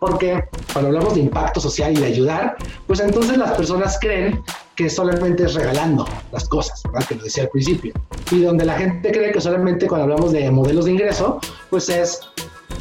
Porque 0.00 0.44
cuando 0.72 0.88
hablamos 0.88 1.14
de 1.14 1.20
impacto 1.20 1.60
social 1.60 1.92
y 1.92 2.00
de 2.00 2.06
ayudar, 2.06 2.56
pues 2.86 3.00
entonces 3.00 3.36
las 3.36 3.52
personas 3.52 3.98
creen 4.00 4.42
que 4.76 4.90
solamente 4.90 5.44
es 5.44 5.54
regalando 5.54 6.06
las 6.32 6.48
cosas, 6.48 6.82
¿verdad? 6.84 7.06
que 7.08 7.14
lo 7.14 7.24
decía 7.24 7.44
al 7.44 7.48
principio. 7.50 7.94
Y 8.30 8.42
donde 8.42 8.64
la 8.64 8.74
gente 8.74 9.12
cree 9.12 9.32
que 9.32 9.40
solamente 9.40 9.86
cuando 9.86 10.04
hablamos 10.04 10.32
de 10.32 10.50
modelos 10.50 10.86
de 10.86 10.92
ingreso, 10.92 11.40
pues 11.70 11.88
es 11.88 12.20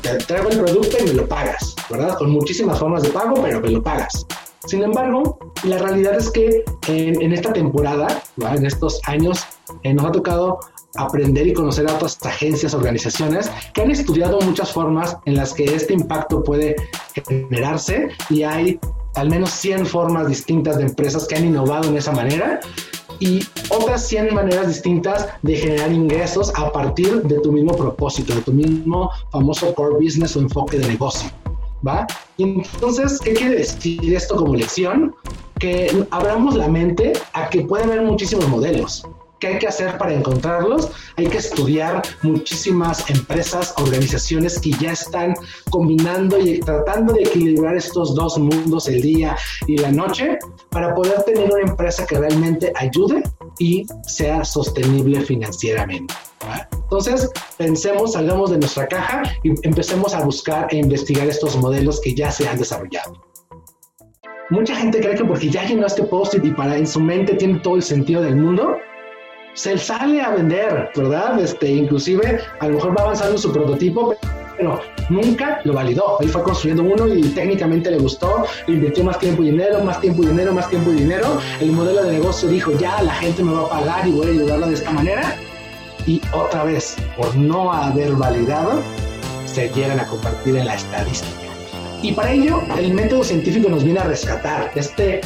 te 0.02 0.18
traigo 0.18 0.50
el 0.50 0.60
producto 0.60 0.98
y 1.00 1.08
me 1.08 1.14
lo 1.14 1.28
pagas, 1.28 1.76
¿verdad? 1.90 2.18
Con 2.18 2.32
muchísimas 2.32 2.80
formas 2.80 3.04
de 3.04 3.10
pago, 3.10 3.36
pero 3.42 3.62
me 3.62 3.70
lo 3.70 3.82
pagas. 3.82 4.26
Sin 4.66 4.82
embargo, 4.82 5.38
la 5.64 5.78
realidad 5.78 6.16
es 6.16 6.30
que 6.30 6.64
en, 6.88 7.34
esta 7.34 7.52
temporada, 7.52 8.24
en 8.38 8.66
estos 8.66 9.00
años, 9.08 9.46
eh, 9.84 9.94
nos 9.94 10.06
ha 10.06 10.12
tocado 10.12 10.60
aprender 10.96 11.48
y 11.48 11.54
conocer 11.54 11.90
a 11.90 11.96
otras 11.96 12.24
agencias, 12.26 12.74
organizaciones 12.74 13.50
que 13.74 13.82
han 13.82 13.92
estudiado 13.92 14.40
muchas 14.42 14.72
formas 14.72 15.18
en 15.26 15.36
las 15.36 15.54
que 15.54 15.66
este 15.66 15.94
impacto 15.94 16.44
puede 16.44 16.76
generarse 17.28 18.10
y 18.30 18.44
hay 18.44 18.80
al 19.16 19.30
menos 19.30 19.52
100 19.52 19.86
formas 19.86 20.28
distintas 20.28 20.78
de 20.78 20.84
empresas 20.84 21.28
que 21.28 21.36
han 21.36 21.46
innovado 21.46 21.90
en 21.90 21.98
esa 21.98 22.12
manera 22.12 22.60
y 23.20 23.42
otras 23.70 24.08
100 24.08 24.34
maneras 24.34 24.68
distintas 24.68 25.28
de 25.44 25.56
generar 25.56 25.92
ingresos 25.92 26.52
a 26.56 26.72
partir 26.72 27.22
de 27.24 27.40
tu 27.40 27.52
mismo 27.52 27.76
propósito, 27.76 28.36
de 28.36 28.42
tu 28.42 28.54
mismo 28.54 29.10
famoso 29.32 29.74
core 29.76 29.96
business 30.04 30.36
o 30.36 30.40
enfoque 30.40 30.78
de 30.78 30.88
negocio. 30.88 31.30
¿Va? 31.86 32.08
entonces, 32.38 33.20
¿qué 33.20 33.34
quiere 33.34 33.58
decir 33.58 34.16
esto 34.16 34.38
como 34.38 34.56
lección? 34.56 35.14
Que 35.60 36.06
abramos 36.12 36.56
la 36.56 36.70
mente 36.70 37.12
a 37.34 37.50
que 37.50 37.62
puede 37.62 37.84
haber 37.84 38.04
muchísimos 38.04 38.48
modelos, 38.48 39.06
¿Qué 39.44 39.50
hay 39.50 39.60
que 39.60 39.68
hacer 39.68 39.98
para 39.98 40.14
encontrarlos? 40.14 40.90
Hay 41.18 41.28
que 41.28 41.40
estudiar 41.40 42.02
muchísimas 42.22 43.10
empresas, 43.10 43.74
organizaciones 43.76 44.58
que 44.58 44.72
ya 44.72 44.94
están 44.94 45.34
combinando 45.70 46.40
y 46.40 46.62
tratando 46.62 47.12
de 47.12 47.24
equilibrar 47.24 47.76
estos 47.76 48.16
dos 48.16 48.38
mundos, 48.38 48.88
el 48.88 49.02
día 49.02 49.36
y 49.68 49.76
la 49.80 49.92
noche, 49.92 50.40
para 50.70 50.96
poder 50.96 51.24
tener 51.24 51.52
una 51.52 51.70
empresa 51.70 52.06
que 52.06 52.20
realmente 52.20 52.72
ayude 52.78 53.22
y 53.60 53.86
sea 54.08 54.46
sostenible 54.46 55.20
financieramente. 55.20 56.14
Entonces, 56.72 57.30
pensemos, 57.58 58.14
salgamos 58.14 58.50
de 58.50 58.60
nuestra 58.60 58.88
caja 58.88 59.24
y 59.44 59.50
empecemos 59.68 60.16
a 60.16 60.24
buscar 60.24 60.70
e 60.72 60.78
investigar 60.78 61.28
estos 61.28 61.58
modelos 61.58 62.00
que 62.00 62.16
ya 62.16 62.32
se 62.32 62.48
han 62.48 62.58
desarrollado. 62.58 63.22
Mucha 64.50 64.74
gente 64.74 65.02
cree 65.02 65.16
que 65.16 65.26
porque 65.26 65.50
ya 65.50 65.66
llenó 65.66 65.86
este 65.86 66.04
post-it 66.04 66.46
y 66.46 66.52
para 66.52 66.78
en 66.78 66.88
su 66.88 67.02
mente 67.02 67.34
tiene 67.34 67.60
todo 67.60 67.76
el 67.76 67.84
sentido 67.84 68.22
del 68.22 68.38
mundo, 68.38 68.78
se 69.54 69.78
sale 69.78 70.22
a 70.22 70.32
vender, 70.32 70.90
¿verdad? 70.96 71.40
Este, 71.40 71.72
inclusive 71.72 72.40
a 72.60 72.68
lo 72.68 72.76
mejor 72.76 72.98
va 72.98 73.04
avanzando 73.04 73.38
su 73.38 73.52
prototipo, 73.52 74.16
pero 74.58 74.80
nunca 75.10 75.62
lo 75.64 75.74
validó. 75.74 76.20
Ahí 76.20 76.28
fue 76.28 76.44
construyendo 76.44 76.84
uno 76.84 77.08
y 77.08 77.22
técnicamente 77.30 77.92
le 77.92 77.98
gustó, 78.00 78.46
invirtió 78.68 79.04
más 79.04 79.20
tiempo 79.20 79.44
y 79.44 79.52
dinero, 79.52 79.84
más 79.84 80.00
tiempo 80.02 80.24
y 80.24 80.28
dinero, 80.28 80.54
más 80.54 80.70
tiempo 80.70 80.92
y 80.92 80.96
dinero. 80.96 81.40
El 81.60 81.72
modelo 81.72 82.04
de 82.04 82.14
negocio 82.14 82.50
dijo, 82.50 82.72
ya 82.78 83.02
la 83.02 83.14
gente 83.16 83.44
me 83.44 83.54
va 83.54 83.62
a 83.66 83.70
pagar 83.70 84.08
y 84.08 84.12
voy 84.12 84.28
a 84.28 84.30
ayudarla 84.32 84.68
de 84.68 84.74
esta 84.74 84.92
manera. 84.92 85.36
Y 86.06 86.22
otra 86.34 86.64
vez, 86.64 86.98
por 87.16 87.36
no 87.36 87.72
haber 87.72 88.14
validado, 88.14 88.82
se 89.46 89.70
llegan 89.70 90.00
a 90.00 90.08
compartir 90.08 90.58
en 90.58 90.66
la 90.66 90.76
estadística. 90.76 91.44
Y 92.02 92.12
para 92.12 92.34
ello, 92.34 92.62
el 92.78 92.94
método 92.94 93.24
científico 93.24 93.70
nos 93.70 93.84
viene 93.84 94.00
a 94.00 94.04
rescatar 94.04 94.72
este 94.76 95.22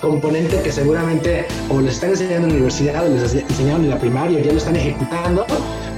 componente 0.00 0.60
que 0.62 0.72
seguramente 0.72 1.46
o 1.68 1.80
les 1.80 1.94
están 1.94 2.10
enseñando 2.10 2.46
en 2.46 2.52
la 2.52 2.54
universidad 2.54 3.06
o 3.06 3.08
les 3.08 3.34
enseñaron 3.34 3.84
en 3.84 3.90
la 3.90 3.98
primaria, 3.98 4.40
ya 4.40 4.52
lo 4.52 4.58
están 4.58 4.76
ejecutando, 4.76 5.46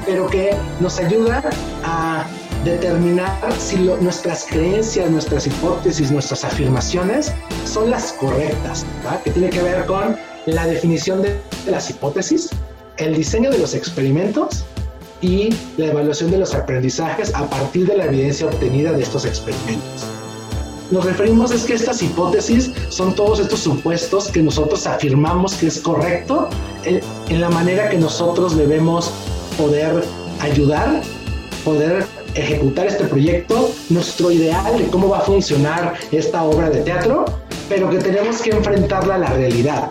pero 0.06 0.26
que 0.26 0.54
nos 0.80 0.98
ayuda 0.98 1.42
a 1.84 2.26
determinar 2.64 3.32
si 3.58 3.76
nuestras 3.76 4.46
creencias, 4.46 5.10
nuestras 5.10 5.46
hipótesis, 5.46 6.10
nuestras 6.10 6.44
afirmaciones 6.44 7.32
son 7.64 7.90
las 7.90 8.12
correctas, 8.12 8.84
que 9.24 9.30
tiene 9.30 9.50
que 9.50 9.62
ver 9.62 9.84
con 9.86 10.16
la 10.46 10.66
definición 10.66 11.22
de 11.22 11.40
las 11.66 11.90
hipótesis, 11.90 12.50
el 12.98 13.14
diseño 13.14 13.50
de 13.50 13.58
los 13.58 13.74
experimentos 13.74 14.64
y 15.20 15.54
la 15.76 15.86
evaluación 15.86 16.30
de 16.30 16.38
los 16.38 16.54
aprendizajes 16.54 17.34
a 17.34 17.48
partir 17.48 17.86
de 17.86 17.96
la 17.96 18.06
evidencia 18.06 18.46
obtenida 18.46 18.92
de 18.92 19.02
estos 19.02 19.24
experimentos. 19.24 20.11
Nos 20.90 21.04
referimos 21.04 21.52
es 21.52 21.64
que 21.64 21.74
estas 21.74 22.02
hipótesis 22.02 22.70
son 22.88 23.14
todos 23.14 23.40
estos 23.40 23.60
supuestos 23.60 24.28
que 24.28 24.42
nosotros 24.42 24.86
afirmamos 24.86 25.54
que 25.54 25.68
es 25.68 25.80
correcto 25.80 26.48
en, 26.84 27.00
en 27.28 27.40
la 27.40 27.48
manera 27.48 27.88
que 27.88 27.98
nosotros 27.98 28.56
debemos 28.56 29.10
poder 29.56 30.04
ayudar, 30.40 31.02
poder 31.64 32.04
ejecutar 32.34 32.86
este 32.86 33.04
proyecto, 33.04 33.70
nuestro 33.90 34.30
ideal 34.30 34.78
de 34.78 34.86
cómo 34.88 35.08
va 35.08 35.18
a 35.18 35.22
funcionar 35.22 35.94
esta 36.10 36.42
obra 36.42 36.70
de 36.70 36.80
teatro, 36.80 37.24
pero 37.68 37.88
que 37.88 37.98
tenemos 37.98 38.42
que 38.42 38.50
enfrentarla 38.50 39.14
a 39.14 39.18
la 39.18 39.32
realidad. 39.32 39.90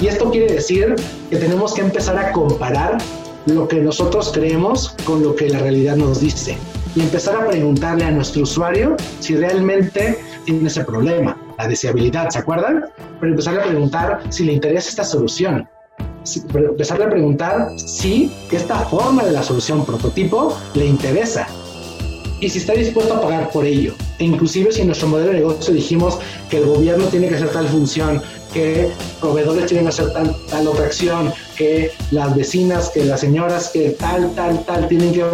Y 0.00 0.06
esto 0.06 0.30
quiere 0.30 0.54
decir 0.54 0.94
que 1.28 1.36
tenemos 1.36 1.74
que 1.74 1.82
empezar 1.82 2.16
a 2.18 2.32
comparar 2.32 2.98
lo 3.46 3.68
que 3.68 3.76
nosotros 3.76 4.30
creemos 4.32 4.94
con 5.04 5.22
lo 5.22 5.34
que 5.34 5.48
la 5.48 5.58
realidad 5.58 5.96
nos 5.96 6.20
dice 6.20 6.56
y 6.94 7.00
empezar 7.00 7.36
a 7.36 7.48
preguntarle 7.48 8.04
a 8.04 8.10
nuestro 8.10 8.42
usuario 8.42 8.96
si 9.20 9.36
realmente 9.36 10.18
tiene 10.44 10.68
ese 10.68 10.84
problema, 10.84 11.36
la 11.58 11.68
deseabilidad, 11.68 12.30
¿se 12.30 12.38
acuerdan? 12.38 12.86
Pero 13.20 13.32
empezar 13.32 13.58
a 13.58 13.64
preguntar 13.64 14.22
si 14.30 14.44
le 14.44 14.52
interesa 14.52 14.88
esta 14.88 15.04
solución, 15.04 15.68
empezar 16.54 17.02
a 17.02 17.10
preguntar 17.10 17.70
si 17.76 18.32
esta 18.50 18.78
forma 18.80 19.24
de 19.24 19.32
la 19.32 19.42
solución 19.42 19.84
prototipo 19.84 20.56
le 20.74 20.86
interesa 20.86 21.46
y 22.40 22.48
si 22.48 22.58
está 22.58 22.72
dispuesto 22.72 23.14
a 23.14 23.20
pagar 23.20 23.50
por 23.50 23.66
ello. 23.66 23.94
E 24.18 24.24
inclusive 24.24 24.72
si 24.72 24.80
en 24.80 24.88
nuestro 24.88 25.08
modelo 25.08 25.28
de 25.32 25.38
negocio 25.38 25.74
dijimos 25.74 26.18
que 26.48 26.58
el 26.58 26.66
gobierno 26.66 27.04
tiene 27.06 27.28
que 27.28 27.34
hacer 27.34 27.50
tal 27.50 27.68
función, 27.68 28.22
que 28.52 28.90
proveedores 29.20 29.66
tienen 29.66 29.84
que 29.84 29.90
hacer 29.90 30.12
tal, 30.12 30.34
tal 30.50 30.66
otra 30.66 30.86
acción, 30.86 31.32
que 31.56 31.92
las 32.10 32.34
vecinas, 32.34 32.90
que 32.90 33.04
las 33.04 33.20
señoras, 33.20 33.68
que 33.68 33.90
tal, 33.90 34.34
tal, 34.34 34.64
tal, 34.64 34.88
tienen 34.88 35.12
que 35.12 35.24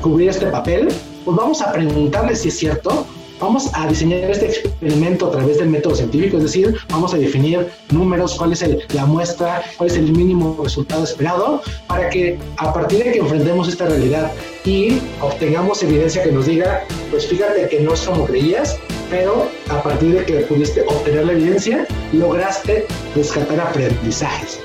cubrir 0.00 0.30
este 0.30 0.46
papel, 0.46 0.88
pues 1.24 1.36
vamos 1.36 1.60
a 1.62 1.72
preguntarle 1.72 2.34
si 2.36 2.48
es 2.48 2.58
cierto 2.58 3.06
vamos 3.40 3.70
a 3.72 3.88
diseñar 3.88 4.30
este 4.30 4.46
experimento 4.46 5.26
a 5.26 5.30
través 5.32 5.58
del 5.58 5.70
método 5.70 5.96
científico, 5.96 6.36
es 6.36 6.44
decir, 6.44 6.76
vamos 6.90 7.14
a 7.14 7.16
definir 7.16 7.68
números, 7.90 8.34
cuál 8.34 8.52
es 8.52 8.64
la 8.94 9.06
muestra, 9.06 9.62
cuál 9.76 9.90
es 9.90 9.96
el 9.96 10.12
mínimo 10.12 10.58
resultado 10.62 11.02
esperado, 11.02 11.62
para 11.86 12.10
que 12.10 12.38
a 12.58 12.72
partir 12.72 13.02
de 13.02 13.12
que 13.12 13.18
enfrentemos 13.18 13.68
esta 13.68 13.86
realidad 13.86 14.30
y 14.64 14.98
obtengamos 15.20 15.82
evidencia 15.82 16.22
que 16.22 16.32
nos 16.32 16.46
diga, 16.46 16.84
pues 17.10 17.26
fíjate 17.26 17.68
que 17.68 17.80
no 17.80 17.94
es 17.94 18.02
como 18.02 18.26
creías, 18.26 18.78
pero 19.10 19.48
a 19.70 19.82
partir 19.82 20.12
de 20.12 20.24
que 20.24 20.34
pudiste 20.40 20.82
obtener 20.82 21.24
la 21.24 21.32
evidencia, 21.32 21.86
lograste 22.12 22.86
rescatar 23.16 23.58
aprendizajes. 23.58 24.60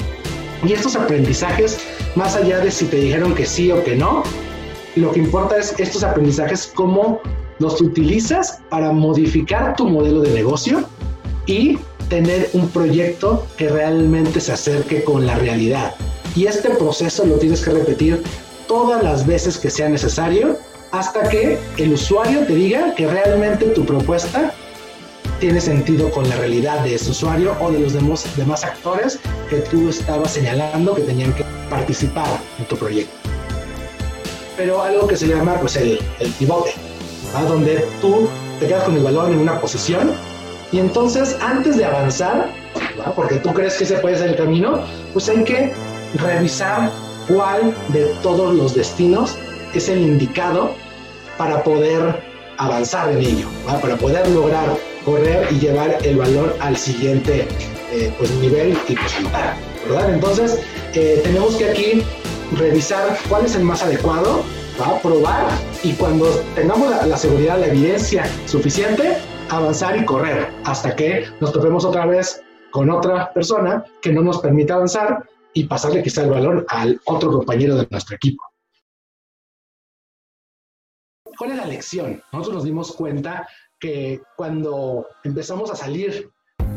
Y 0.65 0.73
estos 0.73 0.95
aprendizajes, 0.95 1.77
más 2.15 2.35
allá 2.35 2.59
de 2.59 2.71
si 2.71 2.85
te 2.85 2.97
dijeron 2.97 3.35
que 3.35 3.45
sí 3.45 3.71
o 3.71 3.83
que 3.83 3.95
no, 3.95 4.23
lo 4.95 5.11
que 5.11 5.19
importa 5.19 5.57
es 5.57 5.75
estos 5.77 6.03
aprendizajes, 6.03 6.71
cómo 6.73 7.21
los 7.59 7.81
utilizas 7.81 8.59
para 8.69 8.91
modificar 8.91 9.75
tu 9.75 9.87
modelo 9.87 10.21
de 10.21 10.31
negocio 10.31 10.83
y 11.45 11.77
tener 12.09 12.49
un 12.53 12.69
proyecto 12.69 13.45
que 13.57 13.69
realmente 13.69 14.39
se 14.39 14.53
acerque 14.53 15.03
con 15.03 15.25
la 15.25 15.35
realidad. 15.35 15.95
Y 16.35 16.47
este 16.47 16.69
proceso 16.71 17.25
lo 17.25 17.35
tienes 17.35 17.63
que 17.63 17.71
repetir 17.71 18.21
todas 18.67 19.03
las 19.03 19.25
veces 19.25 19.57
que 19.57 19.69
sea 19.69 19.89
necesario 19.89 20.57
hasta 20.91 21.27
que 21.29 21.59
el 21.77 21.93
usuario 21.93 22.45
te 22.45 22.55
diga 22.55 22.93
que 22.95 23.07
realmente 23.07 23.65
tu 23.67 23.85
propuesta 23.85 24.53
tiene 25.39 25.59
sentido 25.59 26.09
con 26.11 26.27
la 26.29 26.35
realidad 26.37 26.83
de 26.83 26.95
ese 26.95 27.11
usuario 27.11 27.55
o 27.59 27.71
de 27.71 27.79
los 27.79 27.93
demás, 27.93 28.63
actores 28.63 29.19
que 29.49 29.57
tú 29.57 29.89
estabas 29.89 30.31
señalando 30.31 30.95
que 30.95 31.01
tenían 31.01 31.33
que 31.33 31.43
participar 31.69 32.39
en 32.59 32.65
tu 32.65 32.77
proyecto. 32.77 33.34
Pero 34.57 34.81
algo 34.81 35.07
que 35.07 35.17
se 35.17 35.27
llama 35.27 35.55
pues 35.59 35.75
el, 35.75 35.99
el 36.19 36.31
pivote 36.31 36.73
donde 37.43 37.85
tú 38.01 38.27
te 38.59 38.67
quedas 38.67 38.83
con 38.83 38.95
el 38.95 39.03
balón 39.03 39.33
en 39.33 39.39
una 39.39 39.59
posición 39.59 40.13
y 40.71 40.79
entonces 40.79 41.37
antes 41.41 41.77
de 41.77 41.85
avanzar, 41.85 42.49
porque 43.15 43.35
tú 43.35 43.53
crees 43.53 43.75
que 43.75 43.83
ese 43.83 43.97
puede 43.97 44.17
ser 44.17 44.29
el 44.29 44.35
camino, 44.35 44.81
pues 45.13 45.29
hay 45.29 45.43
que 45.43 45.73
revisar 46.15 46.89
cuál 47.27 47.75
de 47.89 48.05
todos 48.23 48.53
los 48.55 48.73
destinos 48.73 49.37
es 49.73 49.89
el 49.89 49.99
indicado 49.99 50.73
para 51.37 51.63
poder 51.63 52.21
avanzar 52.57 53.11
en 53.11 53.19
ello, 53.19 53.47
para 53.81 53.95
poder 53.95 54.27
lograr 54.29 54.75
correr 55.03 55.47
y 55.51 55.59
llevar 55.59 55.97
el 56.03 56.17
valor 56.17 56.55
al 56.61 56.75
siguiente 56.75 57.47
eh, 57.91 58.11
pues, 58.17 58.31
nivel 58.31 58.77
y. 58.87 58.95
¿verdad? 59.87 60.13
Entonces, 60.13 60.59
eh, 60.93 61.21
tenemos 61.23 61.55
que 61.55 61.69
aquí 61.69 62.03
revisar 62.53 63.17
cuál 63.29 63.45
es 63.45 63.55
el 63.55 63.63
más 63.63 63.83
adecuado 63.83 64.43
probar 65.01 65.47
y 65.83 65.93
cuando 65.93 66.25
tengamos 66.53 66.89
la, 66.89 67.17
seguridad, 67.17 67.59
la 67.59 67.67
evidencia 67.67 68.25
suficiente, 68.45 69.17
avanzar 69.49 69.97
y 69.97 70.05
correr 70.05 70.51
hasta 70.65 70.95
que 70.95 71.25
nos 71.39 71.53
topemos 71.53 71.85
otra 71.85 72.05
vez 72.05 72.43
con 72.71 72.89
otra 72.89 73.31
persona 73.33 73.85
que 74.01 74.11
no 74.11 74.21
nos 74.21 74.39
permita 74.39 74.75
avanzar 74.75 75.29
y 75.53 75.63
pasarle 75.65 76.03
quizá 76.03 76.23
el 76.23 76.31
valor 76.31 76.65
al 76.69 76.99
otro 77.05 77.31
compañero 77.31 77.75
de 77.75 77.87
nuestro 77.89 78.15
equipo. 78.17 78.43
¿Cuál 81.37 81.51
es 81.51 81.57
la 81.57 81.65
lección? 81.65 82.21
Nosotros 82.31 82.55
nos 82.55 82.63
dimos 82.65 82.91
cuenta 82.93 83.47
que 83.79 84.21
cuando 84.35 85.07
empezamos 85.23 85.71
a 85.71 85.75
salir 85.75 86.29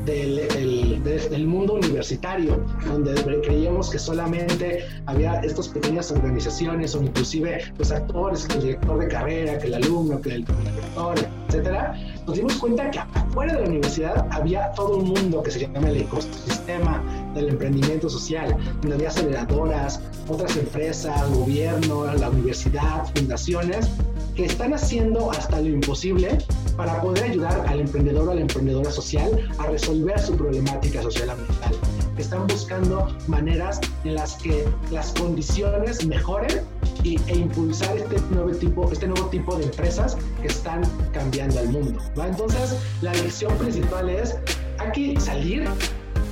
del, 0.08 1.46
mundo 1.46 1.74
universitario, 1.74 2.64
donde 2.86 3.14
creíamos 3.42 3.90
que 3.90 3.98
solamente 3.98 4.84
había 5.06 5.40
estas 5.40 5.68
pequeñas 5.68 6.10
organizaciones 6.10 6.94
o 6.94 7.02
inclusive 7.02 7.72
los 7.76 7.90
actores, 7.90 8.46
que 8.46 8.54
el 8.54 8.62
director 8.62 8.98
de 8.98 9.08
carrera, 9.08 9.58
que 9.58 9.66
el 9.66 9.74
alumno, 9.74 10.20
que 10.20 10.30
el 10.30 10.44
director, 10.44 11.14
etcétera, 11.48 11.94
nos 12.26 12.36
dimos 12.36 12.54
cuenta 12.56 12.90
que 12.90 12.98
afuera 12.98 13.54
de 13.54 13.60
la 13.62 13.68
universidad 13.68 14.26
había 14.30 14.72
todo 14.72 14.98
un 14.98 15.08
mundo 15.08 15.42
que 15.42 15.50
se 15.50 15.60
llama 15.60 15.88
el 15.88 15.98
ecosistema 15.98 17.02
del 17.34 17.50
emprendimiento 17.50 18.08
social, 18.08 18.56
donde 18.80 18.96
había 18.96 19.08
aceleradoras, 19.08 20.00
otras 20.28 20.56
empresas, 20.56 21.30
gobierno, 21.30 22.06
la 22.14 22.30
universidad, 22.30 23.06
fundaciones, 23.14 23.90
que 24.38 24.44
están 24.44 24.72
haciendo 24.72 25.32
hasta 25.32 25.60
lo 25.60 25.66
imposible 25.66 26.38
para 26.76 27.02
poder 27.02 27.24
ayudar 27.24 27.66
al 27.66 27.80
emprendedor 27.80 28.28
o 28.28 28.30
a 28.30 28.34
la 28.36 28.42
emprendedora 28.42 28.88
social 28.88 29.28
a 29.58 29.66
resolver 29.66 30.16
su 30.20 30.36
problemática 30.36 31.02
social 31.02 31.30
ambiental. 31.30 31.74
Están 32.18 32.46
buscando 32.46 33.08
maneras 33.26 33.80
en 34.04 34.14
las 34.14 34.36
que 34.36 34.64
las 34.92 35.12
condiciones 35.14 36.06
mejoren 36.06 36.60
y, 37.02 37.18
e 37.26 37.36
impulsar 37.36 37.96
este 37.96 38.20
nuevo, 38.30 38.52
tipo, 38.52 38.92
este 38.92 39.08
nuevo 39.08 39.26
tipo 39.26 39.56
de 39.56 39.64
empresas 39.64 40.16
que 40.40 40.46
están 40.46 40.82
cambiando 41.12 41.58
al 41.58 41.70
mundo. 41.70 42.00
Entonces, 42.24 42.76
la 43.02 43.12
lección 43.14 43.52
principal 43.58 44.08
es, 44.08 44.36
hay 44.78 45.16
salir, 45.18 45.68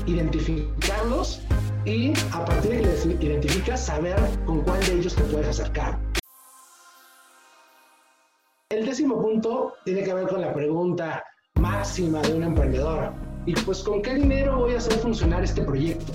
identificarlos 0.06 1.40
y 1.84 2.12
a 2.30 2.44
partir 2.44 2.70
de 2.70 2.76
que 2.82 2.86
les 2.86 3.06
identificas, 3.20 3.84
saber 3.84 4.16
con 4.44 4.60
cuál 4.60 4.78
de 4.86 4.92
ellos 4.92 5.16
te 5.16 5.22
puedes 5.24 5.48
acercar. 5.48 5.98
El 8.76 8.84
décimo 8.84 9.18
punto 9.22 9.72
tiene 9.86 10.02
que 10.02 10.12
ver 10.12 10.28
con 10.28 10.42
la 10.42 10.52
pregunta 10.52 11.24
máxima 11.54 12.20
de 12.20 12.34
un 12.34 12.42
emprendedor. 12.42 13.10
Y 13.46 13.54
pues, 13.54 13.82
¿con 13.82 14.02
qué 14.02 14.16
dinero 14.16 14.58
voy 14.58 14.74
a 14.74 14.76
hacer 14.76 14.92
funcionar 14.98 15.42
este 15.42 15.62
proyecto? 15.62 16.12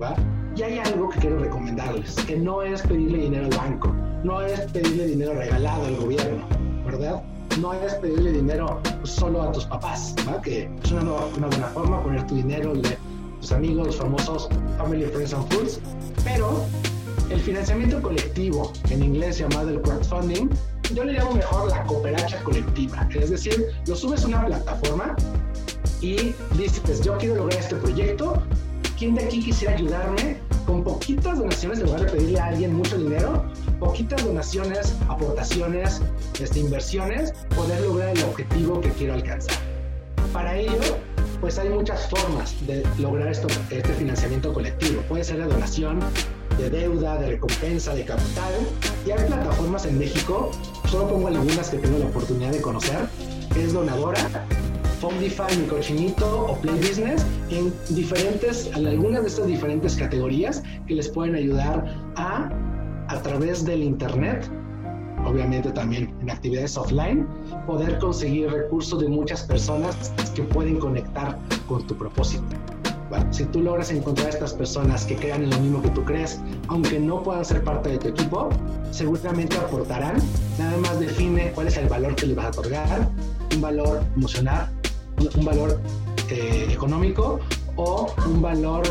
¿Va? 0.00 0.14
Y 0.54 0.60
hay 0.64 0.80
algo 0.80 1.08
que 1.08 1.20
quiero 1.20 1.38
recomendarles, 1.38 2.14
que 2.26 2.36
no 2.36 2.60
es 2.60 2.82
pedirle 2.82 3.20
dinero 3.20 3.46
al 3.46 3.56
banco, 3.56 3.88
no 4.22 4.42
es 4.42 4.60
pedirle 4.72 5.06
dinero 5.06 5.32
regalado 5.32 5.86
al 5.86 5.96
gobierno, 5.96 6.46
¿verdad? 6.84 7.22
No 7.58 7.72
es 7.72 7.94
pedirle 7.94 8.32
dinero 8.32 8.82
solo 9.04 9.40
a 9.40 9.52
tus 9.52 9.64
papás, 9.64 10.14
¿va? 10.28 10.42
que 10.42 10.68
es 10.84 10.92
una, 10.92 11.10
una 11.10 11.46
buena 11.46 11.68
forma 11.68 12.02
poner 12.02 12.26
tu 12.26 12.34
dinero 12.34 12.74
de 12.74 12.98
tus 13.40 13.50
amigos, 13.50 13.86
los 13.86 13.96
famosos 13.96 14.50
Family, 14.76 15.06
Friends 15.06 15.32
and 15.32 15.50
Fools, 15.50 15.80
pero 16.22 16.66
el 17.30 17.40
financiamiento 17.40 18.02
colectivo, 18.02 18.74
en 18.90 19.02
inglés 19.02 19.38
llamado 19.38 19.70
el 19.70 19.80
crowdfunding, 19.80 20.50
yo 20.94 21.04
le 21.04 21.14
llamo 21.14 21.32
mejor 21.32 21.70
la 21.70 21.82
cooperacha 21.84 22.42
colectiva. 22.44 23.06
Es 23.14 23.30
decir, 23.30 23.66
lo 23.86 23.96
subes 23.96 24.24
a 24.24 24.28
una 24.28 24.46
plataforma 24.46 25.16
y 26.00 26.34
dices, 26.56 27.00
yo 27.02 27.18
quiero 27.18 27.36
lograr 27.36 27.58
este 27.58 27.76
proyecto, 27.76 28.42
¿quién 28.96 29.14
de 29.14 29.24
aquí 29.24 29.42
quisiera 29.42 29.74
ayudarme? 29.74 30.38
Con 30.66 30.82
poquitas 30.82 31.38
donaciones, 31.38 31.80
en 31.80 31.86
lugar 31.86 32.02
de 32.02 32.12
pedirle 32.12 32.40
a 32.40 32.46
alguien 32.46 32.74
mucho 32.74 32.96
dinero, 32.96 33.44
poquitas 33.80 34.24
donaciones, 34.24 34.94
aportaciones, 35.08 36.00
este, 36.40 36.60
inversiones, 36.60 37.32
poder 37.54 37.80
lograr 37.82 38.16
el 38.16 38.22
objetivo 38.22 38.80
que 38.80 38.90
quiero 38.90 39.14
alcanzar. 39.14 39.56
Para 40.32 40.56
ello, 40.56 40.80
pues 41.40 41.58
hay 41.58 41.68
muchas 41.68 42.08
formas 42.08 42.54
de 42.66 42.82
lograr 42.98 43.28
esto, 43.28 43.48
este 43.70 43.92
financiamiento 43.94 44.52
colectivo. 44.52 45.02
Puede 45.02 45.24
ser 45.24 45.38
la 45.38 45.46
donación, 45.46 46.00
de 46.58 46.70
deuda, 46.70 47.18
de 47.18 47.28
recompensa, 47.28 47.94
de 47.94 48.04
capital. 48.04 48.54
Y 49.06 49.10
hay 49.10 49.26
plataformas 49.26 49.86
en 49.86 49.98
México, 49.98 50.50
solo 50.94 51.08
pongo 51.08 51.26
algunas 51.26 51.70
que 51.70 51.78
tengo 51.78 51.98
la 51.98 52.06
oportunidad 52.06 52.52
de 52.52 52.62
conocer, 52.62 53.08
es 53.56 53.72
Donadora, 53.72 54.46
Fundify, 55.00 55.56
Mi 55.56 55.66
Cochinito 55.66 56.46
o 56.46 56.56
Play 56.58 56.76
Business, 56.76 57.26
en 57.50 57.72
diferentes, 57.88 58.70
en 58.76 58.86
algunas 58.86 59.22
de 59.22 59.28
estas 59.28 59.48
diferentes 59.48 59.96
categorías 59.96 60.62
que 60.86 60.94
les 60.94 61.08
pueden 61.08 61.34
ayudar 61.34 61.84
a, 62.14 62.48
a 63.08 63.22
través 63.22 63.64
del 63.64 63.82
Internet, 63.82 64.48
obviamente 65.26 65.72
también 65.72 66.14
en 66.20 66.30
actividades 66.30 66.76
offline, 66.76 67.26
poder 67.66 67.98
conseguir 67.98 68.52
recursos 68.52 69.00
de 69.00 69.08
muchas 69.08 69.42
personas 69.42 70.12
que 70.36 70.44
pueden 70.44 70.78
conectar 70.78 71.36
con 71.66 71.84
tu 71.88 71.96
propósito. 71.96 72.44
Si 73.30 73.44
tú 73.44 73.62
logras 73.62 73.90
encontrar 73.90 74.28
a 74.28 74.30
estas 74.30 74.54
personas 74.54 75.04
que 75.04 75.16
crean 75.16 75.44
en 75.44 75.50
lo 75.50 75.58
mismo 75.58 75.82
que 75.82 75.90
tú 75.90 76.04
crees, 76.04 76.40
aunque 76.68 76.98
no 76.98 77.22
puedan 77.22 77.44
ser 77.44 77.62
parte 77.62 77.90
de 77.90 77.98
tu 77.98 78.08
equipo, 78.08 78.48
seguramente 78.90 79.56
aportarán. 79.56 80.16
Nada 80.58 80.76
más 80.78 80.98
define 81.00 81.52
cuál 81.52 81.68
es 81.68 81.76
el 81.76 81.88
valor 81.88 82.14
que 82.14 82.26
les 82.26 82.36
vas 82.36 82.46
a 82.46 82.48
otorgar, 82.50 83.08
un 83.54 83.60
valor 83.60 84.02
emocional, 84.16 84.68
un 85.36 85.44
valor 85.44 85.80
eh, 86.30 86.68
económico 86.70 87.40
o 87.76 88.14
un 88.26 88.40
valor 88.40 88.82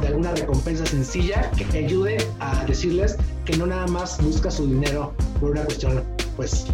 de 0.00 0.08
alguna 0.08 0.32
recompensa 0.32 0.84
sencilla 0.84 1.50
que 1.52 1.64
te 1.66 1.78
ayude 1.84 2.16
a 2.40 2.64
decirles 2.64 3.16
que 3.44 3.56
no 3.56 3.66
nada 3.66 3.86
más 3.86 4.22
busca 4.22 4.50
su 4.50 4.66
dinero 4.66 5.12
por 5.40 5.52
una 5.52 5.64
cuestión 5.64 6.02
pues 6.36 6.66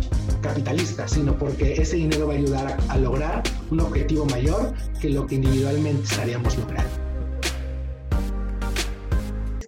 capitalista, 0.43 1.09
sino 1.09 1.37
porque 1.37 1.73
ese 1.73 1.97
dinero 1.97 2.29
va 2.29 2.35
a 2.35 2.37
ayudar 2.37 2.77
a, 2.89 2.97
lograr 2.99 3.43
un 3.71 3.81
objetivo 3.81 4.25
mayor 4.27 4.75
que 5.01 5.11
lo 5.11 5.27
que 5.27 5.37
individualmente 5.37 6.03
estaríamos 6.05 6.57
logrando. 6.57 6.91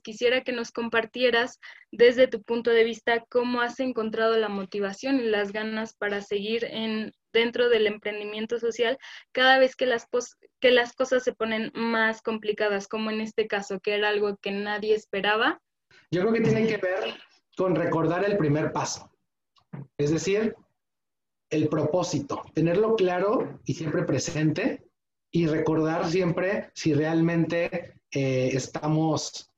Quisiera 0.03 0.42
que 0.42 0.53
nos 0.53 0.72
compartieras 0.72 1.61
desde 1.92 2.26
tu 2.26 2.42
punto 2.42 2.70
de 2.70 2.85
vista 2.85 3.24
cómo 3.29 3.61
has 3.61 3.79
encontrado 3.81 4.37
la 4.38 4.48
motivación 4.48 5.20
y 5.20 5.24
las 5.24 5.53
ganas 5.53 5.94
para 5.94 6.20
seguir 6.20 6.64
en, 6.64 7.12
dentro 7.33 7.68
del 7.68 7.87
emprendimiento 7.87 8.59
social 8.59 8.98
cada 9.33 9.59
vez 9.59 9.76
que 9.76 9.87
las, 9.87 10.07
que 10.59 10.70
las 10.70 10.94
cosas 10.94 11.22
se 11.22 11.33
ponen 11.33 11.70
más 11.74 12.22
complicadas, 12.22 12.88
como 12.88 13.11
en 13.11 13.20
este 13.20 13.46
caso, 13.46 13.79
que 13.79 13.94
era 13.94 14.09
algo 14.09 14.37
que 14.38 14.50
nadie 14.50 14.94
esperaba. 14.94 15.61
Yo 16.11 16.22
creo 16.22 16.33
que 16.33 16.40
tiene 16.40 16.66
que 16.66 16.79
ver 16.79 17.14
con 17.57 17.74
recordar 17.76 18.24
el 18.24 18.37
primer 18.37 18.72
paso. 18.72 19.11
Es 19.98 20.11
decir, 20.11 20.54
el 21.50 21.68
propósito, 21.68 22.42
tenerlo 22.54 22.94
claro 22.94 23.61
y 23.64 23.74
siempre 23.74 24.04
presente 24.04 24.85
y 25.30 25.46
recordar 25.46 26.09
siempre 26.11 26.70
si 26.74 26.94
realmente 26.94 27.94
eh, 28.11 28.50
estamos 28.52 29.50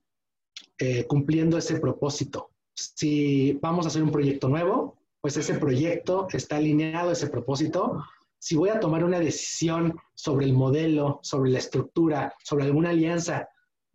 eh, 0.78 1.04
cumpliendo 1.06 1.58
ese 1.58 1.78
propósito. 1.78 2.50
Si 2.74 3.58
vamos 3.62 3.84
a 3.84 3.88
hacer 3.88 4.02
un 4.02 4.10
proyecto 4.10 4.48
nuevo, 4.48 4.98
pues 5.20 5.36
ese 5.36 5.54
proyecto 5.54 6.26
está 6.32 6.56
alineado 6.56 7.10
a 7.10 7.12
ese 7.12 7.28
propósito. 7.28 8.02
Si 8.38 8.56
voy 8.56 8.70
a 8.70 8.80
tomar 8.80 9.04
una 9.04 9.20
decisión 9.20 9.96
sobre 10.14 10.46
el 10.46 10.52
modelo, 10.52 11.20
sobre 11.22 11.50
la 11.50 11.58
estructura, 11.58 12.34
sobre 12.42 12.64
alguna 12.64 12.90
alianza, 12.90 13.48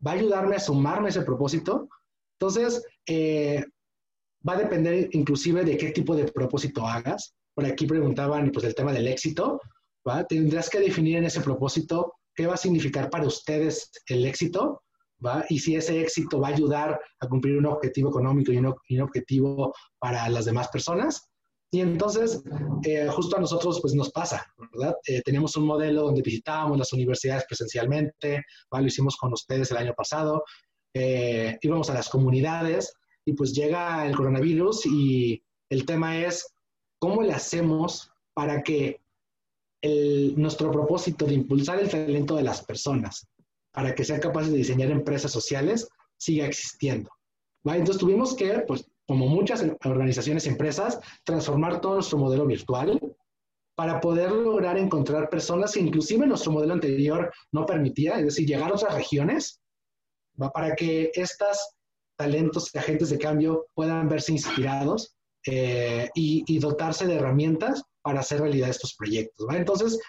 ¿va 0.05 0.11
a 0.11 0.15
ayudarme 0.15 0.55
a 0.55 0.59
sumarme 0.59 1.07
a 1.07 1.09
ese 1.09 1.23
propósito? 1.23 1.89
Entonces, 2.39 2.85
eh, 3.07 3.65
va 4.47 4.53
a 4.53 4.57
depender 4.57 5.09
inclusive 5.11 5.63
de 5.63 5.77
qué 5.77 5.91
tipo 5.91 6.15
de 6.15 6.25
propósito 6.31 6.85
hagas. 6.87 7.33
Por 7.53 7.65
aquí 7.65 7.85
preguntaban 7.85 8.51
pues 8.51 8.65
el 8.65 8.75
tema 8.75 8.93
del 8.93 9.07
éxito, 9.07 9.59
¿va? 10.07 10.23
Tendrás 10.25 10.69
que 10.69 10.79
definir 10.79 11.17
en 11.17 11.25
ese 11.25 11.41
propósito 11.41 12.13
qué 12.35 12.47
va 12.47 12.53
a 12.53 12.57
significar 12.57 13.09
para 13.09 13.25
ustedes 13.25 13.89
el 14.07 14.25
éxito, 14.25 14.83
¿va? 15.25 15.43
Y 15.49 15.59
si 15.59 15.75
ese 15.75 15.99
éxito 16.01 16.39
va 16.39 16.49
a 16.49 16.51
ayudar 16.51 16.99
a 17.19 17.27
cumplir 17.27 17.57
un 17.57 17.65
objetivo 17.65 18.09
económico 18.09 18.51
y 18.51 18.57
un, 18.57 19.01
objetivo 19.01 19.73
para 19.99 20.29
las 20.29 20.45
demás 20.45 20.67
personas. 20.69 21.27
Y 21.69 21.81
entonces, 21.81 22.41
eh, 22.85 23.07
justo 23.09 23.35
a 23.35 23.41
nosotros 23.41 23.81
pues 23.81 23.93
nos 23.93 24.11
pasa, 24.11 24.45
¿verdad? 24.71 24.95
Eh, 25.05 25.21
tenemos 25.25 25.57
un 25.57 25.65
modelo 25.65 26.03
donde 26.03 26.21
visitábamos 26.21 26.77
las 26.77 26.93
universidades 26.93 27.43
presencialmente, 27.45 28.45
¿va? 28.73 28.79
lo 28.79 28.87
hicimos 28.87 29.17
con 29.17 29.33
ustedes 29.33 29.71
el 29.71 29.77
año 29.77 29.93
pasado, 29.93 30.45
eh, 30.93 31.57
íbamos 31.61 31.89
a 31.89 31.93
las 31.93 32.07
comunidades 32.07 32.93
y 33.27 33.33
pues 33.33 33.53
llega 33.53 34.07
el 34.07 34.15
coronavirus 34.15 34.85
y 34.85 35.43
el 35.69 35.85
tema 35.85 36.17
es 36.17 36.47
cómo 36.97 37.21
le 37.21 37.33
hacemos 37.33 38.09
para 38.33 38.63
que 38.63 39.01
nuestro 40.37 40.71
propósito 40.71 41.25
de 41.25 41.33
impulsar 41.33 41.79
el 41.79 41.89
talento 41.89 42.37
de 42.37 42.43
las 42.43 42.63
personas, 42.63 43.27
para 43.71 43.93
que 43.93 44.05
sean 44.05 44.21
capaces 44.21 44.51
de 44.51 44.59
diseñar 44.59 44.91
empresas 44.91 45.29
sociales, 45.29 45.89
siga 46.17 46.45
existiendo. 46.45 47.09
Entonces 47.65 47.97
tuvimos 47.97 48.33
que, 48.33 48.63
pues 48.65 48.89
como 49.05 49.27
muchas 49.27 49.65
organizaciones 49.83 50.45
y 50.45 50.49
empresas, 50.49 50.97
transformar 51.25 51.81
todo 51.81 51.95
nuestro 51.95 52.17
modelo 52.17 52.45
virtual 52.45 52.97
para 53.75 53.99
poder 53.99 54.31
lograr 54.31 54.77
encontrar 54.77 55.29
personas 55.29 55.73
que 55.73 55.81
inclusive 55.81 56.25
nuestro 56.25 56.53
modelo 56.53 56.73
anterior 56.73 57.31
no 57.51 57.65
permitía, 57.65 58.19
es 58.19 58.25
decir, 58.25 58.47
llegar 58.47 58.71
a 58.71 58.75
otras 58.75 58.95
regiones, 58.95 59.59
¿va? 60.41 60.49
para 60.49 60.75
que 60.75 61.11
estas 61.13 61.76
talentos 62.17 62.73
y 62.73 62.77
agentes 62.77 63.09
de 63.09 63.17
cambio 63.17 63.67
puedan 63.73 64.09
verse 64.09 64.33
inspirados 64.33 65.15
eh, 65.45 66.09
y, 66.13 66.59
dotarse 66.59 67.07
de 67.07 67.15
herramientas 67.15 67.83
para 68.01 68.19
hacer 68.19 68.41
realidad 68.41 68.69
estos 68.69 68.95
proyectos. 68.95 69.47
Entonces, 69.53 69.99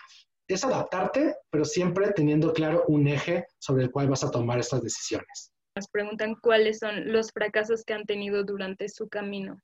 es 0.49 0.65
adaptarte, 0.65 1.37
pero 1.51 1.65
siempre 1.65 2.11
teniendo 2.13 2.53
claro 2.53 2.85
un 2.89 3.07
eje 3.07 3.47
sobre 3.59 3.85
el 3.85 3.91
cual 3.91 4.09
vas 4.09 4.25
a 4.25 4.31
tomar 4.31 4.59
estas 4.59 4.83
decisiones. 4.83 5.53
Nos 5.77 5.87
preguntan 5.89 6.35
cuáles 6.43 6.79
son 6.79 7.13
los 7.13 7.31
fracasos 7.31 7.85
que 7.85 7.93
han 7.93 8.05
tenido 8.05 8.43
durante 8.43 8.89
su 8.89 9.09
camino. 9.09 9.61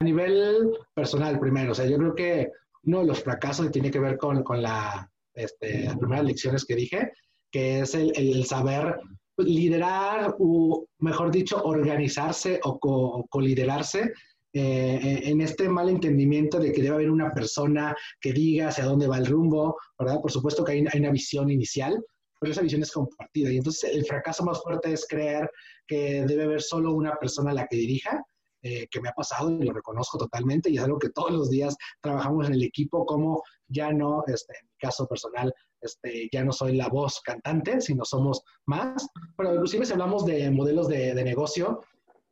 A 0.00 0.04
nivel 0.04 0.76
personal, 0.94 1.38
primero, 1.38 1.72
o 1.72 1.74
sea, 1.74 1.86
yo 1.86 1.96
creo 1.96 2.14
que 2.14 2.50
uno 2.82 3.00
de 3.00 3.06
los 3.06 3.22
fracasos 3.22 3.70
tiene 3.70 3.90
que 3.90 4.00
ver 4.00 4.18
con, 4.18 4.42
con 4.42 4.60
la, 4.60 5.10
este, 5.32 5.84
las 5.84 5.96
primeras 5.96 6.24
lecciones 6.24 6.64
que 6.66 6.74
dije, 6.74 7.12
que 7.50 7.80
es 7.80 7.94
el, 7.94 8.12
el 8.16 8.44
saber 8.44 8.98
liderar 9.38 10.34
o, 10.38 10.86
mejor 11.00 11.30
dicho, 11.30 11.62
organizarse 11.62 12.60
o 12.62 13.26
coliderarse 13.28 14.12
eh, 14.58 15.20
en 15.24 15.42
este 15.42 15.68
mal 15.68 15.90
entendimiento 15.90 16.58
de 16.58 16.72
que 16.72 16.80
debe 16.80 16.94
haber 16.94 17.10
una 17.10 17.30
persona 17.30 17.94
que 18.18 18.32
diga 18.32 18.68
hacia 18.68 18.86
dónde 18.86 19.06
va 19.06 19.18
el 19.18 19.26
rumbo, 19.26 19.76
¿verdad? 19.98 20.20
Por 20.22 20.32
supuesto 20.32 20.64
que 20.64 20.72
hay, 20.72 20.80
una 20.80 21.10
visión 21.10 21.50
inicial, 21.50 22.02
pero 22.40 22.52
esa 22.52 22.62
visión 22.62 22.80
es 22.80 22.90
compartida. 22.90 23.52
Y 23.52 23.58
entonces 23.58 23.90
el 23.92 24.06
fracaso 24.06 24.44
más 24.44 24.62
fuerte 24.62 24.94
es 24.94 25.06
creer 25.06 25.50
que 25.86 26.24
debe 26.26 26.44
haber 26.44 26.62
solo 26.62 26.94
una 26.94 27.16
persona 27.16 27.52
la 27.52 27.66
que 27.66 27.76
dirija, 27.76 28.24
eh, 28.68 28.88
que 28.90 29.00
me 29.00 29.08
ha 29.08 29.12
pasado 29.12 29.48
y 29.48 29.64
lo 29.64 29.72
reconozco 29.72 30.18
totalmente 30.18 30.68
y 30.68 30.76
es 30.76 30.82
algo 30.82 30.98
que 30.98 31.10
todos 31.10 31.30
los 31.30 31.50
días 31.50 31.76
trabajamos 32.00 32.48
en 32.48 32.54
el 32.54 32.64
equipo, 32.64 33.06
como 33.06 33.44
ya 33.68 33.92
no, 33.92 34.24
este, 34.26 34.58
en 34.60 34.66
mi 34.66 34.76
caso 34.76 35.06
personal, 35.06 35.54
este, 35.80 36.28
ya 36.32 36.42
no 36.42 36.50
soy 36.50 36.74
la 36.74 36.88
voz 36.88 37.20
cantante, 37.20 37.80
sino 37.80 38.04
somos 38.04 38.42
más. 38.66 39.06
Pero 39.36 39.54
inclusive 39.54 39.86
si 39.86 39.92
hablamos 39.92 40.26
de 40.26 40.50
modelos 40.50 40.88
de, 40.88 41.14
negocio, 41.22 41.80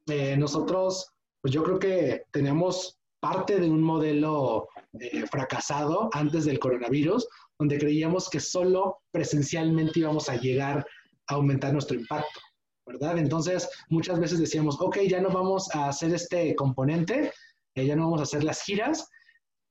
eh, 0.09 0.37
nosotros, 0.37 1.09
pues 1.40 1.55
yo 1.55 1.62
creo 1.62 1.79
que 1.79 2.25
tenemos 2.33 2.99
parte 3.20 3.61
de 3.61 3.70
un 3.70 3.81
modelo 3.81 4.66
eh, 4.99 5.25
fracasado 5.31 6.11
antes 6.14 6.47
del 6.47 6.59
coronavirus, 6.59 7.29
donde 7.61 7.79
creíamos 7.79 8.29
que 8.29 8.40
solo 8.40 9.03
presencialmente 9.12 10.01
íbamos 10.01 10.29
a 10.29 10.35
llegar 10.35 10.85
a 11.29 11.35
aumentar 11.35 11.73
nuestro 11.73 11.97
impacto. 11.97 12.40
¿Verdad? 12.87 13.18
Entonces, 13.18 13.68
muchas 13.88 14.20
veces 14.20 14.38
decíamos, 14.38 14.81
ok, 14.81 14.99
ya 15.09 15.20
no 15.20 15.31
vamos 15.31 15.68
a 15.75 15.88
hacer 15.88 16.12
este 16.14 16.55
componente, 16.55 17.33
eh, 17.75 17.87
ya 17.87 17.97
no 17.97 18.05
vamos 18.05 18.20
a 18.20 18.25
hacer 18.25 18.44
las 18.44 18.62
giras, 18.62 19.09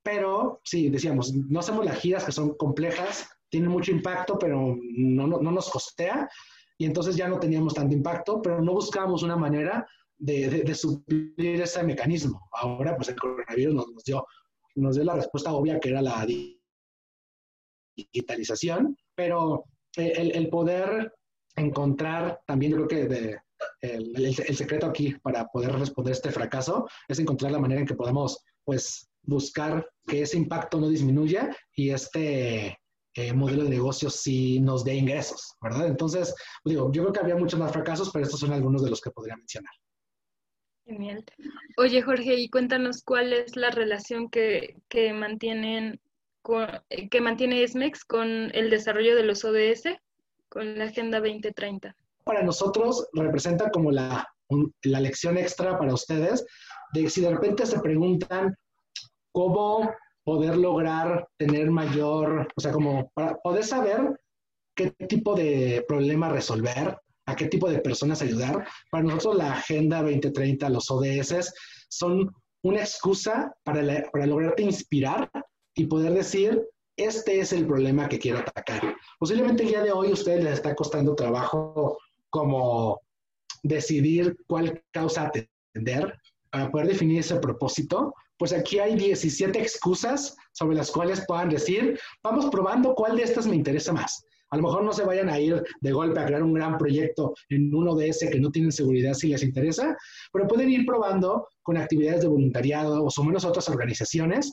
pero 0.02 0.60
sí, 0.64 0.90
decíamos, 0.90 1.32
no 1.32 1.60
hacemos 1.60 1.84
las 1.84 1.98
giras 1.98 2.24
que 2.24 2.32
son 2.32 2.54
complejas, 2.56 3.28
tienen 3.48 3.70
mucho 3.70 3.92
impacto, 3.92 4.38
pero 4.38 4.76
no, 4.96 5.26
no, 5.26 5.50
nos 5.50 5.70
costea, 5.70 6.28
y 6.76 6.84
entonces 6.84 7.16
ya 7.16 7.28
no 7.28 7.38
teníamos 7.38 7.74
tanto 7.74 7.94
impacto, 7.94 8.42
pero 8.42 8.60
no 8.60 8.72
buscábamos 8.72 9.22
una 9.22 9.36
manera 9.36 9.86
de, 10.18 10.48
de, 10.64 10.74
suplir 10.74 11.62
ese 11.62 11.82
mecanismo. 11.82 12.48
Ahora, 12.52 12.96
pues 12.96 13.08
el 13.08 13.16
coronavirus 13.16 13.74
nos, 13.74 13.88
nos, 13.90 14.04
dio, 14.04 14.26
nos 14.74 14.96
dio 14.96 15.04
la 15.04 15.14
respuesta 15.14 15.52
obvia 15.52 15.78
que 15.78 15.90
era 15.90 16.02
la 16.02 16.26
digitalización, 17.96 18.96
pero 19.14 19.64
el, 19.96 20.32
el 20.34 20.48
poder 20.48 21.12
encontrar 21.56 22.40
también, 22.46 22.72
yo 22.72 22.86
creo 22.86 23.08
que 23.08 23.38
el, 23.80 24.34
secreto 24.34 24.86
aquí 24.86 25.14
para 25.22 25.46
poder 25.46 25.72
responder 25.72 26.12
este 26.12 26.30
fracaso 26.30 26.88
es 27.08 27.18
encontrar 27.18 27.52
la 27.52 27.60
manera 27.60 27.80
en 27.80 27.86
que 27.86 27.94
podamos, 27.94 28.44
pues, 28.64 29.08
buscar 29.22 29.88
que 30.06 30.22
ese 30.22 30.36
impacto 30.36 30.78
no 30.78 30.88
disminuya 30.88 31.54
y 31.74 31.90
este 31.90 32.78
eh, 33.14 33.32
modelo 33.32 33.64
de 33.64 33.70
negocio 33.70 34.10
sí 34.10 34.60
nos 34.60 34.84
dé 34.84 34.94
ingresos, 34.94 35.54
¿verdad? 35.62 35.86
Entonces, 35.86 36.34
digo, 36.64 36.90
yo 36.92 37.02
creo 37.02 37.12
que 37.12 37.20
había 37.20 37.36
muchos 37.36 37.58
más 37.58 37.72
fracasos, 37.72 38.10
pero 38.12 38.24
estos 38.24 38.40
son 38.40 38.52
algunos 38.52 38.82
de 38.82 38.90
los 38.90 39.00
que 39.00 39.10
podría 39.10 39.36
mencionar. 39.36 39.72
Genial. 40.86 41.24
Oye, 41.78 42.02
Jorge, 42.02 42.34
y 42.34 42.50
cuéntanos 42.50 43.02
cuál 43.02 43.32
es 43.32 43.56
la 43.56 43.70
relación 43.70 44.28
que, 44.28 44.76
que 44.88 45.14
mantienen 45.14 45.98
con, 46.42 46.66
que 47.10 47.20
mantiene 47.22 47.66
SMEX 47.66 48.04
con 48.04 48.54
el 48.54 48.68
desarrollo 48.68 49.16
de 49.16 49.22
los 49.22 49.44
ODS, 49.46 49.96
con 50.54 50.78
la 50.78 50.84
Agenda 50.84 51.18
2030. 51.18 51.94
Para 52.24 52.42
nosotros 52.42 53.08
representa 53.12 53.70
como 53.70 53.90
la, 53.90 54.26
la 54.84 55.00
lección 55.00 55.36
extra 55.36 55.76
para 55.76 55.92
ustedes 55.92 56.46
de 56.94 57.10
si 57.10 57.20
de 57.20 57.30
repente 57.30 57.66
se 57.66 57.80
preguntan 57.80 58.54
cómo 59.32 59.90
poder 60.22 60.56
lograr 60.56 61.28
tener 61.36 61.70
mayor, 61.70 62.48
o 62.56 62.60
sea, 62.60 62.72
como 62.72 63.10
para 63.14 63.34
poder 63.38 63.64
saber 63.64 64.18
qué 64.76 64.90
tipo 64.90 65.34
de 65.34 65.84
problema 65.86 66.30
resolver, 66.30 66.96
a 67.26 67.36
qué 67.36 67.46
tipo 67.46 67.68
de 67.68 67.80
personas 67.80 68.22
ayudar. 68.22 68.66
Para 68.90 69.02
nosotros 69.02 69.36
la 69.36 69.52
Agenda 69.52 70.02
2030, 70.02 70.68
los 70.70 70.90
ODS, 70.90 71.52
son 71.88 72.32
una 72.62 72.80
excusa 72.80 73.52
para, 73.64 73.82
la, 73.82 74.08
para 74.10 74.26
lograrte 74.26 74.62
inspirar 74.62 75.30
y 75.74 75.86
poder 75.86 76.14
decir, 76.14 76.62
este 76.96 77.40
es 77.40 77.52
el 77.52 77.66
problema 77.66 78.08
que 78.08 78.18
quiero 78.18 78.38
atacar. 78.38 78.96
Posiblemente 79.18 79.62
el 79.62 79.70
día 79.70 79.82
de 79.82 79.92
hoy 79.92 80.10
a 80.10 80.14
ustedes 80.14 80.44
les 80.44 80.54
está 80.54 80.74
costando 80.74 81.14
trabajo 81.14 81.98
como 82.30 83.00
decidir 83.62 84.36
cuál 84.46 84.82
causa 84.92 85.26
atender 85.26 86.14
para 86.50 86.70
poder 86.70 86.88
definir 86.88 87.20
ese 87.20 87.36
propósito, 87.36 88.14
pues 88.38 88.52
aquí 88.52 88.78
hay 88.78 88.94
17 88.96 89.58
excusas 89.60 90.36
sobre 90.52 90.76
las 90.76 90.90
cuales 90.90 91.24
puedan 91.26 91.50
decir, 91.50 91.98
vamos 92.22 92.46
probando 92.50 92.94
cuál 92.94 93.16
de 93.16 93.24
estas 93.24 93.46
me 93.46 93.56
interesa 93.56 93.92
más. 93.92 94.24
A 94.50 94.56
lo 94.56 94.62
mejor 94.62 94.84
no 94.84 94.92
se 94.92 95.04
vayan 95.04 95.28
a 95.28 95.40
ir 95.40 95.64
de 95.80 95.92
golpe 95.92 96.20
a 96.20 96.26
crear 96.26 96.42
un 96.42 96.54
gran 96.54 96.78
proyecto 96.78 97.34
en 97.48 97.74
uno 97.74 97.96
de 97.96 98.08
ese 98.08 98.30
que 98.30 98.38
no 98.38 98.52
tienen 98.52 98.70
seguridad 98.70 99.14
si 99.14 99.28
les 99.28 99.42
interesa, 99.42 99.96
pero 100.32 100.46
pueden 100.46 100.70
ir 100.70 100.86
probando 100.86 101.48
con 101.62 101.76
actividades 101.76 102.20
de 102.20 102.28
voluntariado 102.28 103.04
o 103.04 103.10
sumarnos 103.10 103.44
a 103.44 103.48
otras 103.48 103.68
organizaciones. 103.68 104.52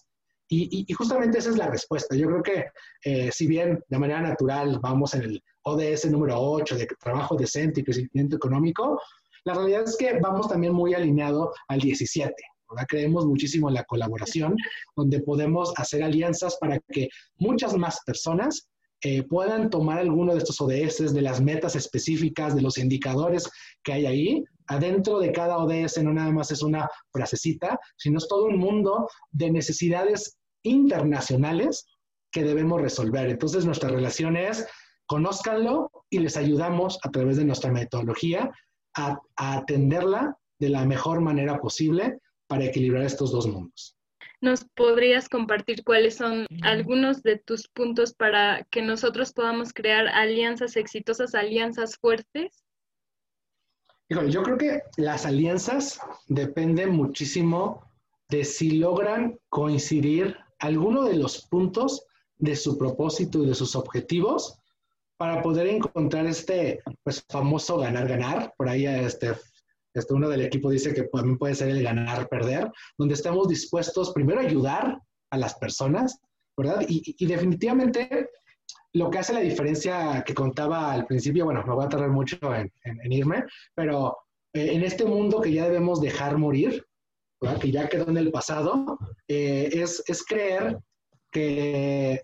Y, 0.54 0.86
y, 0.86 0.94
justamente 0.94 1.38
esa 1.38 1.50
es 1.50 1.58
la 1.58 1.70
respuesta. 1.70 2.14
Yo 2.14 2.28
creo 2.28 2.44
que 2.44 2.66
eh, 3.06 3.32
si 3.32 3.48
bien 3.48 3.82
de 3.88 3.98
manera 3.98 4.22
natural 4.22 4.80
vamos 4.82 5.14
en 5.14 5.22
el 5.22 5.44
ODS 5.64 6.12
número 6.12 6.38
8 6.38 6.76
de 6.76 6.88
trabajo 7.00 7.38
decente 7.38 7.80
y 7.80 7.84
crecimiento 7.86 8.36
económico, 8.36 9.00
la 9.46 9.54
realidad 9.54 9.84
es 9.84 9.96
que 9.96 10.20
vamos 10.20 10.50
también 10.50 10.74
muy 10.74 10.94
alineado 10.94 11.54
al 11.70 11.80
17. 11.80 12.34
Creemos 12.90 13.26
muchísimo 13.26 13.70
en 13.70 13.76
la 13.76 13.86
colaboración, 13.86 14.58
donde 14.96 15.22
podemos 15.22 15.72
hacer 15.78 16.04
alianzas 16.04 16.58
para 16.60 16.80
que 16.90 17.08
muchas 17.38 17.78
más 17.78 18.00
personas 18.06 18.68
eh, 19.04 19.24
puedan 19.24 19.70
tomar 19.70 20.00
alguno 20.00 20.34
de 20.34 20.40
estos 20.40 20.60
ODS, 20.60 21.14
de 21.14 21.22
las 21.22 21.42
metas 21.42 21.78
específicas, 21.78 22.56
de 22.56 22.62
los 22.62 22.78
indicadores 22.78 23.50
que 23.84 23.94
hay 23.94 24.06
ahí. 24.06 24.44
Adentro 24.68 25.20
de 25.20 25.32
cada 25.32 25.58
ODS 25.58 26.04
no 26.04 26.14
nada 26.14 26.32
más 26.32 26.52
es 26.52 26.62
una 26.62 26.90
frasecita, 27.12 27.80
sino 27.98 28.18
es 28.18 28.28
todo 28.28 28.46
un 28.46 28.58
mundo 28.58 29.08
de 29.32 29.50
necesidades 29.50 30.38
internacionales 30.63 31.86
que 32.32 32.43
debemos 32.43 32.82
resolver. 32.82 33.30
Entonces 33.30 33.65
nuestra 33.65 33.89
relación 33.89 34.38
es, 34.38 34.67
conózcanlo 35.06 35.91
y 36.10 36.19
les 36.19 36.38
ayudamos 36.38 37.00
a 37.04 37.12
través 37.12 37.38
de 37.38 37.45
nuestra 37.45 37.71
metodología 37.71 38.52
a, 38.95 39.19
a 39.36 39.58
atenderla 39.58 40.38
de 40.60 40.69
la 40.69 40.86
mejor 40.86 41.21
manera 41.21 41.60
posible 41.60 42.19
para 42.47 42.65
equilibrar 42.65 43.04
estos 43.04 43.32
dos 43.32 43.47
mundos. 43.47 43.97
¿Nos 44.41 44.65
podrías 44.76 45.30
compartir 45.30 45.84
cuáles 45.84 46.15
son 46.15 46.47
algunos 46.63 47.21
de 47.21 47.38
tus 47.38 47.67
puntos 47.67 48.13
para 48.13 48.65
que 48.71 48.82
nosotros 48.82 49.34
podamos 49.34 49.71
crear 49.71 50.08
alianzas 50.08 50.78
exitosas, 50.78 51.36
alianzas 51.36 51.95
fuertes? 51.97 52.63
Híjole, 54.10 54.32
yo 54.32 54.41
creo 54.41 54.58
que 54.58 54.82
las 54.97 55.26
alianzas 55.26 56.00
dependen 56.28 56.89
muchísimo 56.89 57.88
de 58.30 58.43
si 58.43 58.71
logran 58.71 59.39
coincidir 59.50 60.38
alguno 60.62 61.04
de 61.04 61.15
los 61.15 61.45
puntos 61.47 62.06
de 62.38 62.56
su 62.56 62.78
propósito 62.78 63.43
y 63.43 63.47
de 63.47 63.56
sus 63.56 63.76
objetivos 63.76 64.58
para 65.17 65.41
poder 65.43 65.67
encontrar 65.67 66.26
este 66.26 66.82
pues, 67.04 67.24
famoso 67.30 67.78
ganar-ganar. 67.78 68.54
Por 68.58 68.69
ahí 68.69 68.86
este, 68.86 69.34
este, 69.93 70.13
uno 70.13 70.30
del 70.30 70.41
equipo 70.41 70.69
dice 70.69 70.93
que 70.93 71.04
también 71.04 71.38
puede 71.38 71.56
ser 71.56 71.69
el 71.69 71.84
ganar-perder, 71.84 72.71
donde 72.97 73.13
estemos 73.13 73.47
dispuestos 73.47 74.12
primero 74.13 74.39
a 74.39 74.43
ayudar 74.43 75.00
a 75.30 75.38
las 75.38 75.56
personas, 75.56 76.19
¿verdad? 76.58 76.86
Y, 76.88 77.15
y, 77.17 77.26
definitivamente 77.26 78.30
lo 78.93 79.10
que 79.10 79.19
hace 79.19 79.34
la 79.34 79.39
diferencia 79.39 80.24
que 80.26 80.34
contaba 80.34 80.91
al 80.91 81.06
principio, 81.06 81.45
bueno, 81.45 81.63
me 81.65 81.74
voy 81.74 81.86
a 81.86 81.89
tardar 81.89 82.10
mucho 82.10 82.38
en, 82.54 82.71
en, 82.84 83.00
en 83.02 83.12
irme, 83.12 83.45
pero 83.74 84.17
eh, 84.54 84.74
en 84.74 84.84
este 84.84 85.06
mundo 85.06 85.39
que 85.39 85.54
ya 85.54 85.65
debemos 85.65 86.02
dejar 86.02 86.38
morir, 86.38 86.86
¿verdad? 87.41 87.60
que 87.60 87.71
ya 87.71 87.89
quedó 87.89 88.08
en 88.10 88.17
el 88.17 88.32
pasado, 88.32 88.99
eh, 89.27 89.69
es, 89.73 90.04
es 90.08 90.23
creer 90.23 90.80
que 91.32 92.21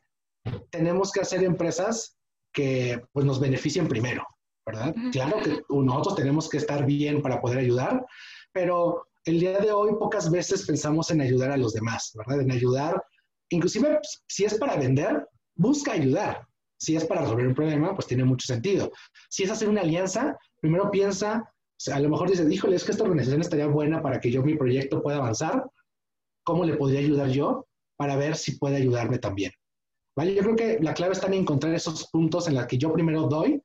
tenemos 0.69 1.11
que 1.11 1.21
hacer 1.21 1.43
empresas 1.43 2.17
que 2.53 3.01
pues, 3.11 3.25
nos 3.25 3.39
beneficien 3.39 3.87
primero, 3.87 4.25
¿verdad? 4.65 4.93
Claro 5.11 5.37
que 5.41 5.63
nosotros 5.69 6.15
tenemos 6.15 6.49
que 6.49 6.57
estar 6.57 6.85
bien 6.85 7.21
para 7.21 7.41
poder 7.41 7.59
ayudar, 7.59 8.05
pero 8.51 9.07
el 9.25 9.39
día 9.39 9.59
de 9.59 9.71
hoy 9.71 9.91
pocas 9.99 10.31
veces 10.31 10.65
pensamos 10.65 11.11
en 11.11 11.21
ayudar 11.21 11.51
a 11.51 11.57
los 11.57 11.73
demás, 11.73 12.13
¿verdad? 12.15 12.41
En 12.41 12.51
ayudar, 12.51 13.01
inclusive 13.49 13.95
pues, 13.95 14.23
si 14.27 14.45
es 14.45 14.55
para 14.55 14.77
vender, 14.77 15.27
busca 15.55 15.93
ayudar. 15.93 16.47
Si 16.79 16.95
es 16.95 17.05
para 17.05 17.21
resolver 17.21 17.47
un 17.47 17.55
problema, 17.55 17.95
pues 17.95 18.05
tiene 18.05 18.23
mucho 18.23 18.45
sentido. 18.45 18.91
Si 19.29 19.43
es 19.43 19.49
hacer 19.49 19.67
una 19.67 19.81
alianza, 19.81 20.37
primero 20.61 20.91
piensa, 20.91 21.51
a 21.91 21.99
lo 21.99 22.09
mejor 22.09 22.29
dice, 22.29 22.47
híjole, 22.49 22.75
es 22.75 22.83
que 22.83 22.91
esta 22.91 23.03
organización 23.03 23.41
estaría 23.41 23.67
buena 23.67 24.01
para 24.01 24.19
que 24.19 24.31
yo 24.31 24.43
mi 24.43 24.55
proyecto 24.55 25.01
pueda 25.01 25.17
avanzar. 25.17 25.65
¿Cómo 26.43 26.65
le 26.65 26.75
podría 26.75 26.99
ayudar 26.99 27.29
yo 27.29 27.67
para 27.97 28.15
ver 28.15 28.35
si 28.35 28.57
puede 28.57 28.77
ayudarme 28.77 29.19
también? 29.19 29.51
¿Vale? 30.15 30.33
Yo 30.33 30.41
creo 30.41 30.55
que 30.55 30.79
la 30.81 30.93
clave 30.93 31.13
está 31.13 31.27
en 31.27 31.35
encontrar 31.35 31.73
esos 31.75 32.09
puntos 32.09 32.47
en 32.47 32.55
los 32.55 32.65
que 32.65 32.77
yo 32.77 32.91
primero 32.91 33.23
doy 33.27 33.61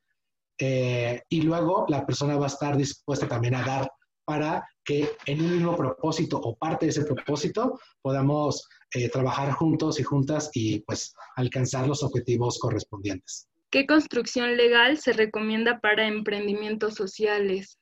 eh, 0.58 1.22
y 1.28 1.42
luego 1.42 1.86
la 1.88 2.04
persona 2.04 2.36
va 2.36 2.44
a 2.44 2.48
estar 2.48 2.76
dispuesta 2.76 3.26
también 3.26 3.54
a 3.54 3.64
dar 3.64 3.90
para 4.24 4.68
que 4.84 5.10
en 5.26 5.40
un 5.40 5.52
mismo 5.52 5.76
propósito 5.76 6.38
o 6.38 6.56
parte 6.56 6.86
de 6.86 6.90
ese 6.90 7.04
propósito 7.04 7.80
podamos 8.02 8.68
eh, 8.94 9.08
trabajar 9.08 9.52
juntos 9.52 9.98
y 9.98 10.02
juntas 10.02 10.50
y 10.52 10.80
pues 10.80 11.14
alcanzar 11.36 11.88
los 11.88 12.02
objetivos 12.02 12.58
correspondientes. 12.58 13.48
¿Qué 13.70 13.86
construcción 13.86 14.56
legal 14.56 14.98
se 14.98 15.14
recomienda 15.14 15.80
para 15.80 16.06
emprendimientos 16.06 16.94
sociales? 16.94 17.78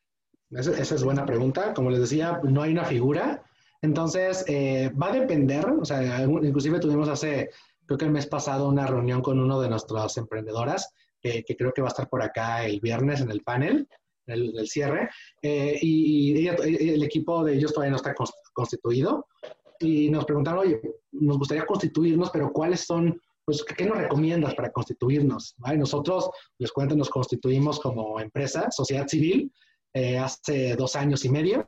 Esa, 0.51 0.79
esa 0.79 0.95
es 0.95 1.05
buena 1.05 1.25
pregunta. 1.25 1.75
Como 1.75 1.91
les 1.91 2.01
decía, 2.01 2.41
no 2.43 2.63
hay 2.63 2.73
una 2.73 2.85
figura. 2.85 3.43
Entonces, 3.83 4.45
eh, 4.47 4.91
va 4.91 5.09
a 5.09 5.13
depender, 5.13 5.67
o 5.67 5.85
sea, 5.85 6.23
inclusive 6.23 6.81
tuvimos 6.81 7.09
hace, 7.09 7.51
creo 7.87 7.97
que 7.97 8.05
el 8.05 8.11
mes 8.11 8.27
pasado, 8.27 8.69
una 8.69 8.87
reunión 8.87 9.23
con 9.23 9.39
uno 9.39 9.61
de 9.61 9.71
nuestras 9.71 10.17
emprendedoras 10.19 10.93
eh, 11.23 11.45
que 11.45 11.57
creo 11.57 11.73
que 11.73 11.83
va 11.83 11.89
a 11.89 11.91
estar 11.91 12.09
por 12.09 12.23
acá 12.23 12.65
el 12.65 12.81
viernes 12.81 13.21
en 13.21 13.31
el 13.31 13.43
panel, 13.43 13.87
el, 14.27 14.59
el 14.59 14.69
cierre, 14.69 15.09
eh, 15.43 15.79
y, 15.81 16.39
ella, 16.39 16.57
el 16.63 17.03
equipo 17.03 17.45
de 17.45 17.55
ellos 17.55 17.73
todavía 17.73 17.91
no 17.91 17.97
está 17.97 18.15
constituido, 18.53 19.27
y 19.81 20.11
nos 20.11 20.25
preguntaron, 20.25 20.61
oye, 20.61 20.81
nos 21.13 21.39
gustaría 21.39 21.67
constituirnos, 21.67 22.31
pero 22.31 22.53
¿cuáles 22.53 22.81
son, 22.81 23.21
pues, 23.45 23.65
qué 23.65 23.85
nos 23.85 23.99
recomiendas 23.99 24.55
para 24.55 24.71
constituirnos? 24.71 25.55
¿Vale? 25.59 25.79
Nosotros, 25.79 26.31
les 26.59 26.71
cuento, 26.71 26.95
nos 26.97 27.11
constituimos 27.11 27.81
como 27.81 28.21
empresa, 28.21 28.71
sociedad 28.71 29.09
civil, 29.09 29.53
eh, 29.95 30.19
hace 30.19 30.77
dos 30.77 30.97
años 30.97 31.25
y 31.25 31.29
medio. 31.29 31.65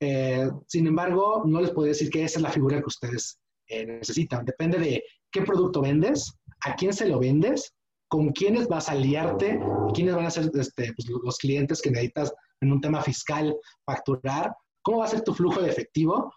Eh, 0.00 0.50
sin 0.66 0.86
embargo, 0.86 1.42
no 1.46 1.60
les 1.60 1.70
puedo 1.70 1.88
decir 1.88 2.10
que 2.10 2.24
esa 2.24 2.38
es 2.38 2.42
la 2.42 2.50
figura 2.50 2.80
que 2.80 2.86
ustedes 2.86 3.38
eh, 3.68 3.86
necesitan. 3.86 4.44
Depende 4.44 4.78
de 4.78 5.04
qué 5.30 5.42
producto 5.42 5.80
vendes, 5.80 6.32
a 6.64 6.74
quién 6.74 6.92
se 6.92 7.06
lo 7.06 7.18
vendes, 7.18 7.74
con 8.08 8.30
quiénes 8.32 8.68
vas 8.68 8.88
a 8.88 8.92
aliarte, 8.92 9.58
quiénes 9.94 10.14
van 10.14 10.26
a 10.26 10.30
ser 10.30 10.50
este, 10.54 10.92
pues, 10.92 11.08
los 11.22 11.38
clientes 11.38 11.80
que 11.80 11.90
necesitas 11.90 12.32
en 12.60 12.72
un 12.72 12.80
tema 12.80 13.00
fiscal 13.00 13.56
facturar, 13.86 14.54
cómo 14.82 14.98
va 14.98 15.06
a 15.06 15.08
ser 15.08 15.22
tu 15.22 15.32
flujo 15.32 15.62
de 15.62 15.70
efectivo, 15.70 16.32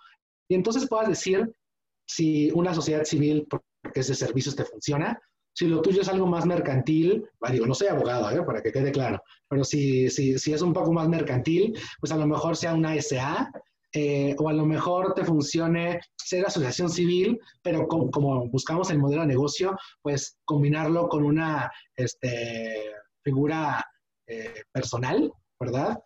y 0.48 0.56
entonces 0.56 0.88
puedas 0.88 1.10
decir 1.10 1.52
si 2.08 2.52
una 2.52 2.74
sociedad 2.74 3.04
civil, 3.04 3.48
porque 3.50 4.00
ese 4.00 4.16
servicios 4.16 4.56
te 4.56 4.64
funciona, 4.64 5.20
si 5.56 5.68
lo 5.68 5.82
tuyo 5.82 6.02
es 6.02 6.10
algo 6.10 6.28
más 6.28 6.46
mercantil, 6.46 7.26
digo, 7.50 7.66
no 7.66 7.74
soy 7.74 7.88
abogado, 7.88 8.30
¿eh? 8.30 8.44
para 8.44 8.62
que 8.62 8.74
quede 8.74 8.92
claro, 8.92 9.24
pero 9.48 9.64
si, 9.64 10.10
si, 10.10 10.38
si 10.38 10.52
es 10.52 10.62
un 10.62 10.74
poco 10.74 10.92
más 10.92 11.08
mercantil, 11.08 11.74
pues 12.02 12.12
a 12.12 12.18
lo 12.18 12.28
mejor 12.28 12.58
sea 12.58 12.74
una 12.74 13.02
SA, 13.02 13.50
eh, 13.94 14.36
o 14.38 14.50
a 14.50 14.54
lo 14.54 14.66
mejor 14.66 15.14
te 15.14 15.24
funcione 15.24 16.02
ser 16.18 16.46
asociación 16.46 16.90
civil, 16.90 17.40
pero 17.64 17.88
como 17.88 18.50
buscamos 18.50 18.92
el 18.92 19.00
modelo 19.00 19.22
de 19.22 19.28
negocio, 19.28 19.78
pues 20.02 20.38
combinarlo 20.44 21.08
con 21.08 21.24
una 21.24 21.72
este, 21.96 22.92
figura 23.24 23.86
eh, 24.28 24.64
personal, 24.74 25.32
¿verdad? 25.58 25.98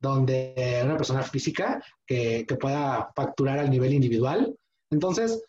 Donde 0.00 0.80
una 0.82 0.96
persona 0.96 1.22
física 1.22 1.84
que, 2.06 2.46
que, 2.48 2.56
pueda 2.56 3.12
facturar 3.14 3.58
al 3.58 3.70
nivel 3.70 3.92
individual. 3.92 4.56
Entonces, 4.90 5.42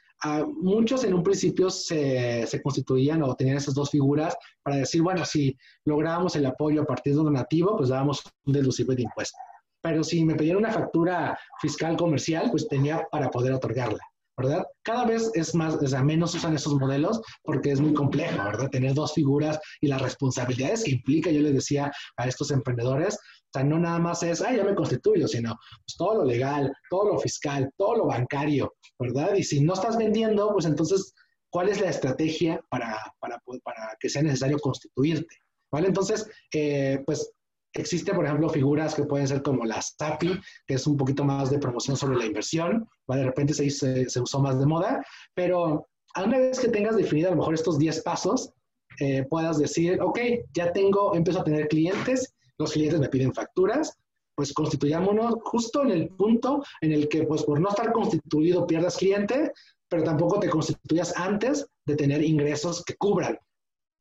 muchos 0.47 1.03
en 1.03 1.13
un 1.13 1.23
principio 1.23 1.69
se, 1.69 2.45
se, 2.47 2.61
constituían 2.61 3.23
o 3.23 3.35
tenían 3.35 3.57
esas 3.57 3.73
dos 3.73 3.89
figuras 3.89 4.35
para 4.63 4.77
decir, 4.77 5.01
bueno, 5.01 5.25
si 5.25 5.57
lográbamos 5.85 6.35
el 6.35 6.45
apoyo 6.45 6.81
a 6.81 6.85
partir 6.85 7.13
de 7.13 7.19
un 7.19 7.25
donativo, 7.25 7.77
pues 7.77 7.89
dábamos 7.89 8.23
un 8.45 8.53
deducible 8.53 8.95
de 8.95 9.03
impuestos 9.03 9.39
pero 9.85 10.03
si 10.03 10.25
me 10.25 10.33
pedían 10.33 10.57
una 10.57 10.71
factura 10.71 11.37
fiscal 11.61 11.95
comercial, 11.95 12.49
pues 12.49 12.67
tenía 12.67 13.07
para 13.11 13.29
poder 13.29 13.53
otorgarla, 13.53 13.99
¿verdad? 14.37 14.65
Cada 14.83 15.05
vez 15.05 15.31
es 15.33 15.55
más, 15.55 15.75
o 15.75 15.87
sea, 15.87 16.03
menos 16.03 16.35
usan 16.35 16.55
esos 16.55 16.75
modelos 16.75 17.21
porque 17.43 17.71
es 17.71 17.79
muy 17.79 17.93
complejo, 17.93 18.43
¿verdad? 18.43 18.69
Tener 18.69 18.93
dos 18.93 19.13
figuras 19.13 19.59
y 19.81 19.87
las 19.87 20.01
responsabilidades 20.01 20.83
que 20.83 20.91
implica, 20.91 21.31
yo 21.31 21.41
les 21.41 21.53
decía 21.53 21.91
a 22.17 22.27
estos 22.27 22.51
emprendedores, 22.51 23.15
o 23.15 23.59
sea, 23.59 23.63
no 23.63 23.79
nada 23.79 23.99
más 23.99 24.23
es, 24.23 24.41
ah, 24.41 24.53
ya 24.53 24.63
me 24.63 24.75
constituyo, 24.75 25.27
sino 25.27 25.55
pues, 25.85 25.95
todo 25.97 26.15
lo 26.15 26.25
legal, 26.25 26.73
todo 26.89 27.13
lo 27.13 27.19
fiscal, 27.19 27.71
todo 27.77 27.95
lo 27.95 28.07
bancario, 28.07 28.73
¿verdad? 28.99 29.35
Y 29.35 29.43
si 29.43 29.61
no 29.61 29.73
estás 29.73 29.97
vendiendo, 29.97 30.51
pues 30.51 30.65
entonces, 30.65 31.13
¿cuál 31.49 31.69
es 31.69 31.79
la 31.79 31.89
estrategia 31.89 32.59
para, 32.69 32.97
para, 33.19 33.41
para 33.63 33.95
que 33.99 34.09
sea 34.09 34.23
necesario 34.23 34.59
constituirte? 34.59 35.37
¿Vale? 35.71 35.87
Entonces, 35.87 36.29
eh, 36.53 37.01
pues 37.05 37.33
Existe, 37.75 38.13
por 38.13 38.25
ejemplo, 38.25 38.47
figuras 38.49 38.95
que 38.95 39.03
pueden 39.03 39.27
ser 39.27 39.41
como 39.41 39.65
la 39.65 39.81
SAPI, 39.81 40.39
que 40.65 40.75
es 40.75 40.87
un 40.87 40.95
poquito 40.95 41.25
más 41.25 41.49
de 41.49 41.59
promoción 41.59 41.97
sobre 41.97 42.17
la 42.17 42.25
inversión, 42.25 42.87
de 43.07 43.23
repente 43.23 43.53
se, 43.53 43.69
se, 43.69 44.21
usó 44.21 44.39
más 44.39 44.57
de 44.57 44.65
moda, 44.65 45.05
pero 45.33 45.89
una 46.15 46.37
vez 46.37 46.57
que 46.57 46.69
tengas 46.69 46.95
definido 46.95 47.27
a 47.27 47.31
lo 47.31 47.37
mejor 47.37 47.53
estos 47.53 47.77
10 47.77 48.01
pasos, 48.03 48.53
eh, 49.01 49.25
puedas 49.29 49.57
decir, 49.57 50.01
ok, 50.01 50.19
ya 50.53 50.71
tengo, 50.71 51.15
empiezo 51.15 51.41
a 51.41 51.43
tener 51.43 51.67
clientes, 51.67 52.33
los 52.57 52.71
clientes 52.71 53.01
me 53.01 53.09
piden 53.09 53.33
facturas, 53.33 53.97
pues 54.35 54.53
constituyámonos 54.53 55.35
justo 55.43 55.81
en 55.81 55.91
el 55.91 56.07
punto 56.09 56.63
en 56.79 56.93
el 56.93 57.09
que, 57.09 57.23
pues 57.23 57.43
por 57.43 57.59
no 57.59 57.67
estar 57.67 57.91
constituido 57.91 58.65
pierdas 58.65 58.95
cliente, 58.95 59.51
pero 59.89 60.03
tampoco 60.03 60.39
te 60.39 60.49
constituyas 60.49 61.13
antes 61.17 61.67
de 61.85 61.95
tener 61.97 62.23
ingresos 62.23 62.85
que 62.85 62.95
cubran 62.95 63.37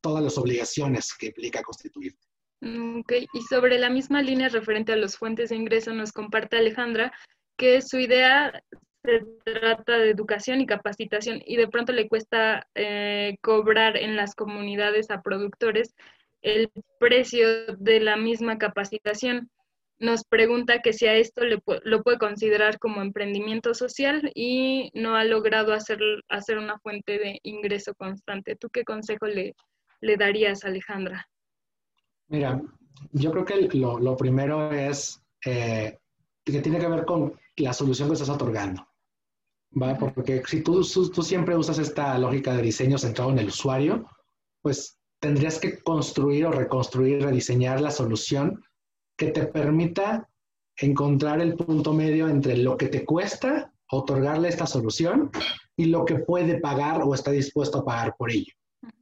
todas 0.01 0.23
las 0.23 0.39
obligaciones 0.39 1.13
que 1.19 1.27
implica 1.27 1.61
constituirte. 1.63 2.34
Mm, 2.65 3.01
ok, 3.01 3.13
y 3.35 3.43
sobre 3.43 3.79
la 3.79 3.91
misma 3.91 4.23
línea 4.23 4.49
referente 4.49 4.93
a 4.93 4.97
las 4.97 5.19
fuentes 5.19 5.51
de 5.51 5.57
ingreso, 5.57 5.93
nos 5.93 6.13
comparte 6.13 6.57
Alejandra 6.57 7.13
que 7.59 7.83
su 7.83 7.99
idea 7.99 8.63
se 9.03 9.21
trata 9.45 9.99
de 9.99 10.11
educación 10.11 10.63
y 10.63 10.67
capacitación 10.67 11.43
y 11.45 11.57
de 11.57 11.69
pronto 11.69 11.93
le 11.93 12.09
cuesta 12.09 12.67
eh, 12.75 13.37
cobrar 13.43 13.99
en 13.99 14.17
las 14.17 14.35
comunidades 14.35 15.11
a 15.11 15.21
productores 15.21 15.95
el 16.41 16.71
precio 16.99 17.77
de 17.77 18.01
la 18.01 18.17
misma 18.17 18.57
capacitación. 18.57 19.51
Nos 19.99 20.25
pregunta 20.25 20.81
que 20.81 20.95
si 20.95 21.07
a 21.07 21.15
esto 21.17 21.43
lo 21.45 22.03
puede 22.03 22.19
considerar 22.19 22.79
como 22.79 23.03
emprendimiento 23.03 23.75
social 23.75 24.33
y 24.35 24.91
no 24.95 25.17
ha 25.17 25.25
logrado 25.25 25.75
hacer, 25.75 26.01
hacer 26.31 26.59
una 26.59 26.79
fuente 26.79 27.19
de 27.19 27.41
ingreso 27.43 27.95
constante. 27.95 28.57
¿Tú 28.57 28.71
qué 28.71 28.85
consejo 28.85 29.27
le, 29.27 29.55
le 30.01 30.17
darías, 30.17 30.65
Alejandra? 30.65 31.29
Mira, 32.29 32.61
yo 33.13 33.31
creo 33.31 33.45
que 33.45 33.69
lo, 33.77 33.99
lo 33.99 34.17
primero 34.17 34.73
es 34.73 35.21
eh, 35.45 35.99
que 36.45 36.61
tiene 36.61 36.79
que 36.79 36.89
ver 36.89 37.05
con 37.05 37.39
la 37.57 37.73
solución 37.73 38.09
que 38.09 38.15
estás 38.15 38.31
otorgando. 38.31 38.87
¿va? 39.81 39.97
Porque 39.97 40.43
si 40.47 40.63
tú, 40.63 40.83
tú 40.83 41.23
siempre 41.23 41.57
usas 41.57 41.79
esta 41.79 42.19
lógica 42.19 42.55
de 42.55 42.63
diseño 42.63 42.99
centrado 42.99 43.31
en 43.31 43.39
el 43.39 43.49
usuario, 43.49 44.09
pues 44.63 44.99
tendrías 45.21 45.59
que 45.59 45.83
construir 45.83 46.47
o 46.47 46.53
reconstruir, 46.53 47.23
rediseñar 47.23 47.81
la 47.81 47.91
solución 47.91 48.63
que 49.17 49.31
te 49.31 49.47
permita 49.47 50.29
encontrar 50.77 51.41
el 51.41 51.55
punto 51.55 51.93
medio 51.93 52.29
entre 52.29 52.57
lo 52.57 52.77
que 52.77 52.89
te 52.89 53.05
cuesta 53.05 53.73
otorgarle 53.91 54.49
esta 54.49 54.67
solución 54.67 55.31
y 55.77 55.87
lo 55.87 56.05
que 56.05 56.17
puede 56.17 56.59
pagar 56.59 57.03
o 57.03 57.15
está 57.15 57.31
dispuesto 57.31 57.79
a 57.79 57.85
pagar 57.85 58.17
por 58.17 58.31
ello. 58.31 58.53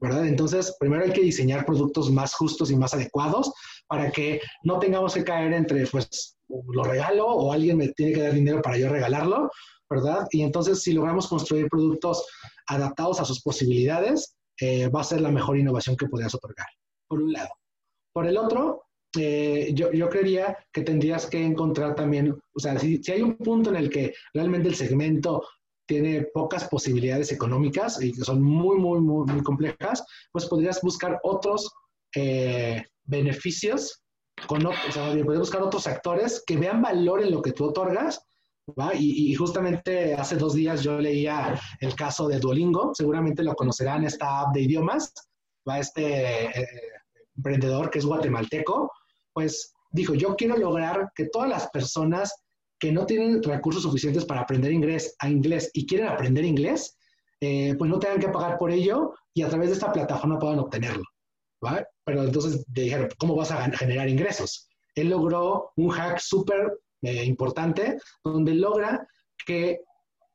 ¿Verdad? 0.01 0.26
Entonces, 0.26 0.76
primero 0.78 1.05
hay 1.05 1.12
que 1.12 1.22
diseñar 1.22 1.64
productos 1.64 2.11
más 2.11 2.35
justos 2.35 2.70
y 2.70 2.76
más 2.76 2.95
adecuados 2.95 3.53
para 3.87 4.11
que 4.11 4.41
no 4.64 4.78
tengamos 4.78 5.14
que 5.14 5.24
caer 5.24 5.53
entre, 5.53 5.87
pues, 5.87 6.37
lo 6.49 6.85
regalo 6.85 7.26
o 7.26 7.53
alguien 7.53 7.78
me 7.78 7.89
tiene 7.89 8.12
que 8.12 8.22
dar 8.22 8.35
dinero 8.35 8.61
para 8.62 8.78
yo 8.78 8.89
regalarlo, 8.89 9.51
¿verdad? 9.89 10.26
Y 10.30 10.43
entonces, 10.43 10.83
si 10.83 10.93
logramos 10.93 11.28
construir 11.28 11.68
productos 11.68 12.26
adaptados 12.66 13.20
a 13.20 13.24
sus 13.24 13.43
posibilidades, 13.43 14.35
eh, 14.61 14.89
va 14.89 15.01
a 15.01 15.05
ser 15.05 15.20
la 15.20 15.30
mejor 15.30 15.59
innovación 15.59 15.97
que 15.97 16.07
podrías 16.07 16.35
otorgar, 16.35 16.66
por 17.09 17.22
un 17.22 17.33
lado. 17.33 17.51
Por 18.12 18.26
el 18.26 18.37
otro, 18.37 18.85
eh, 19.18 19.70
yo, 19.74 19.93
yo, 19.93 20.09
creería 20.09 20.57
que 20.72 20.83
tendrías 20.83 21.26
que 21.26 21.43
encontrar 21.45 21.95
también, 21.95 22.33
o 22.55 22.61
sea, 22.61 22.78
si, 22.78 23.03
si, 23.03 23.12
hay 23.12 23.22
un 23.22 23.37
punto 23.37 23.70
en 23.70 23.76
el 23.76 23.91
que 23.91 24.14
realmente 24.33 24.68
el 24.68 24.74
segmento 24.74 25.43
tiene 25.87 26.26
pocas 26.33 26.68
posibilidades 26.68 27.33
económicas 27.33 28.01
y 28.03 28.12
que 28.12 28.22
son 28.22 28.43
muy, 28.43 28.78
muy, 28.78 29.01
muy, 29.01 29.26
muy 29.26 29.43
complejas, 29.43 30.05
pues 30.30 30.47
podrías 30.47 30.80
buscar 30.83 31.18
otros 31.22 31.70
eh, 32.14 32.85
beneficios, 33.05 34.03
con, 34.47 34.64
o 34.66 34.72
sea, 34.91 35.09
podrías 35.09 35.39
buscar 35.39 35.62
otros 35.62 35.87
actores 35.87 36.43
que 36.47 36.57
vean 36.57 36.83
valor 36.83 37.22
en 37.22 37.30
lo 37.30 37.43
que 37.43 37.53
tú 37.53 37.66
otorgas. 37.66 38.20
¿va? 38.78 38.95
Y, 38.95 39.35
justamente 39.35 40.14
hace 40.14 40.37
dos 40.37 40.55
días 40.55 40.83
yo 40.83 40.99
leía 40.99 41.61
el 41.80 41.95
caso 41.95 42.28
de 42.28 42.39
Duolingo, 42.39 42.93
seguramente 42.95 43.43
lo 43.43 43.55
conocerán, 43.55 44.05
esta 44.05 44.41
app 44.41 44.55
de 44.55 44.62
idiomas, 44.62 45.12
va 45.68 45.78
este 45.78 46.47
eh, 46.47 46.68
emprendedor 47.37 47.91
que 47.91 47.99
es 47.99 48.07
guatemalteco, 48.07 48.93
pues 49.33 49.74
dijo, 49.91 50.14
yo 50.14 50.37
quiero 50.37 50.57
lograr 50.57 51.11
que 51.14 51.26
todas 51.26 51.49
las 51.49 51.68
personas 51.70 52.33
que 52.83 52.91
no 52.91 53.07
tienen 53.07 53.41
recursos 53.45 53.85
suficientes 53.85 54.24
para 54.24 54.41
aprender 54.41 54.72
inglés, 54.72 55.14
a 55.20 55.30
inglés 55.30 55.70
y 55.72 55.87
quieren 55.87 56.09
aprender 56.09 56.45
inglés, 56.45 56.99
eh, 57.41 57.76
pues 57.78 57.89
no 57.89 58.01
tengan 58.01 58.18
que 58.18 58.28
pagar 58.28 58.59
por 58.59 58.72
ello 58.72 59.14
y 59.33 59.43
a 59.43 59.49
través 59.49 59.68
de 59.68 59.74
esta 59.74 59.93
plataforma 59.93 60.37
puedan 60.41 60.59
obtenerlo. 60.59 61.05
¿vale? 61.61 61.87
Pero 62.05 62.24
entonces 62.24 62.64
dijeron, 62.66 63.09
¿cómo 63.18 63.37
vas 63.37 63.53
a 63.53 63.70
generar 63.70 64.09
ingresos? 64.09 64.68
Él 64.97 65.11
logró 65.11 65.70
un 65.76 65.91
hack 65.91 66.18
súper 66.18 66.80
eh, 67.03 67.24
importante 67.24 67.99
donde 68.24 68.53
logra 68.55 69.07
que 69.47 69.78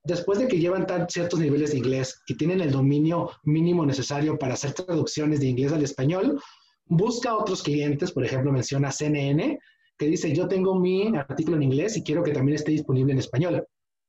después 0.05 0.39
de 0.39 0.47
que 0.47 0.57
llevan 0.57 0.87
tan 0.87 1.09
ciertos 1.09 1.41
niveles 1.41 1.71
de 1.71 1.79
inglés 1.79 2.21
y 2.27 2.37
tienen 2.37 2.61
el 2.61 2.71
dominio 2.71 3.29
mínimo 3.43 3.85
necesario 3.85 4.39
para 4.39 4.53
hacer 4.53 4.71
traducciones 4.71 5.41
de 5.41 5.47
inglés 5.47 5.73
al 5.73 5.83
español, 5.83 6.41
busca 6.85 7.35
otros 7.35 7.61
clientes, 7.61 8.13
por 8.13 8.23
ejemplo, 8.23 8.53
menciona 8.53 8.89
CNN, 8.89 9.59
que 9.97 10.07
dice, 10.07 10.33
yo 10.33 10.47
tengo 10.47 10.75
mi 10.75 11.15
artículo 11.15 11.57
en 11.57 11.63
inglés 11.63 11.97
y 11.97 12.03
quiero 12.03 12.23
que 12.23 12.31
también 12.31 12.55
esté 12.55 12.71
disponible 12.71 13.13
en 13.13 13.19
español. 13.19 13.67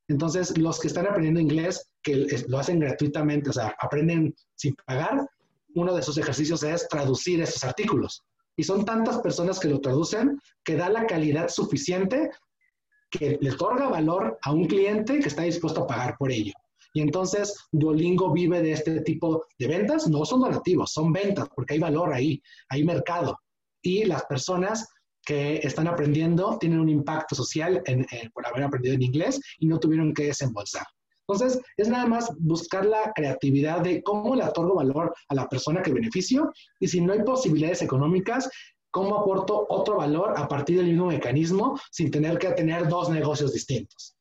Entonces, 0.08 0.56
los 0.56 0.80
que 0.80 0.88
están 0.88 1.06
aprendiendo 1.06 1.40
inglés, 1.40 1.90
que 2.02 2.26
lo 2.48 2.58
hacen 2.58 2.80
gratuitamente, 2.80 3.50
o 3.50 3.52
sea, 3.52 3.74
aprenden 3.78 4.34
sin 4.54 4.74
pagar, 4.86 5.28
uno 5.74 5.94
de 5.94 6.02
sus 6.02 6.16
ejercicios 6.18 6.62
es 6.62 6.88
traducir 6.88 7.40
esos 7.42 7.62
artículos. 7.64 8.24
Y 8.56 8.64
son 8.64 8.84
tantas 8.84 9.18
personas 9.18 9.60
que 9.60 9.68
lo 9.68 9.80
traducen 9.80 10.40
que 10.64 10.76
da 10.76 10.88
la 10.88 11.06
calidad 11.06 11.48
suficiente 11.48 12.30
que 13.10 13.38
le 13.40 13.52
otorga 13.52 13.88
valor 13.88 14.38
a 14.42 14.52
un 14.52 14.66
cliente 14.66 15.20
que 15.20 15.28
está 15.28 15.42
dispuesto 15.42 15.82
a 15.82 15.86
pagar 15.86 16.16
por 16.18 16.30
ello. 16.30 16.52
Y 16.94 17.00
entonces 17.00 17.54
Duolingo 17.70 18.32
vive 18.32 18.62
de 18.62 18.72
este 18.72 19.00
tipo 19.02 19.46
de 19.58 19.68
ventas, 19.68 20.08
no 20.08 20.24
son 20.24 20.40
donativos, 20.40 20.92
son 20.92 21.12
ventas, 21.12 21.48
porque 21.54 21.74
hay 21.74 21.80
valor 21.80 22.12
ahí, 22.12 22.42
hay 22.68 22.84
mercado. 22.84 23.38
Y 23.82 24.04
las 24.04 24.24
personas 24.24 24.88
que 25.28 25.58
están 25.58 25.86
aprendiendo 25.86 26.56
tienen 26.58 26.80
un 26.80 26.88
impacto 26.88 27.34
social 27.34 27.82
por 28.32 28.46
haber 28.46 28.64
aprendido 28.64 28.94
en 28.94 29.02
inglés 29.02 29.38
y 29.58 29.66
no 29.66 29.78
tuvieron 29.78 30.14
que 30.14 30.24
desembolsar. 30.24 30.86
Entonces, 31.28 31.60
es 31.76 31.86
nada 31.86 32.06
más 32.06 32.32
buscar 32.38 32.86
la 32.86 33.12
creatividad 33.14 33.82
de 33.82 34.02
cómo 34.02 34.34
le 34.34 34.42
otorgo 34.42 34.76
valor 34.76 35.14
a 35.28 35.34
la 35.34 35.46
persona 35.46 35.82
que 35.82 35.92
beneficio 35.92 36.50
y 36.80 36.88
si 36.88 37.02
no 37.02 37.12
hay 37.12 37.22
posibilidades 37.24 37.82
económicas, 37.82 38.48
cómo 38.90 39.18
aporto 39.18 39.66
otro 39.68 39.98
valor 39.98 40.32
a 40.34 40.48
partir 40.48 40.78
del 40.78 40.86
mismo 40.86 41.08
mecanismo 41.08 41.78
sin 41.90 42.10
tener 42.10 42.38
que 42.38 42.52
tener 42.52 42.88
dos 42.88 43.10
negocios 43.10 43.52
distintos. 43.52 44.16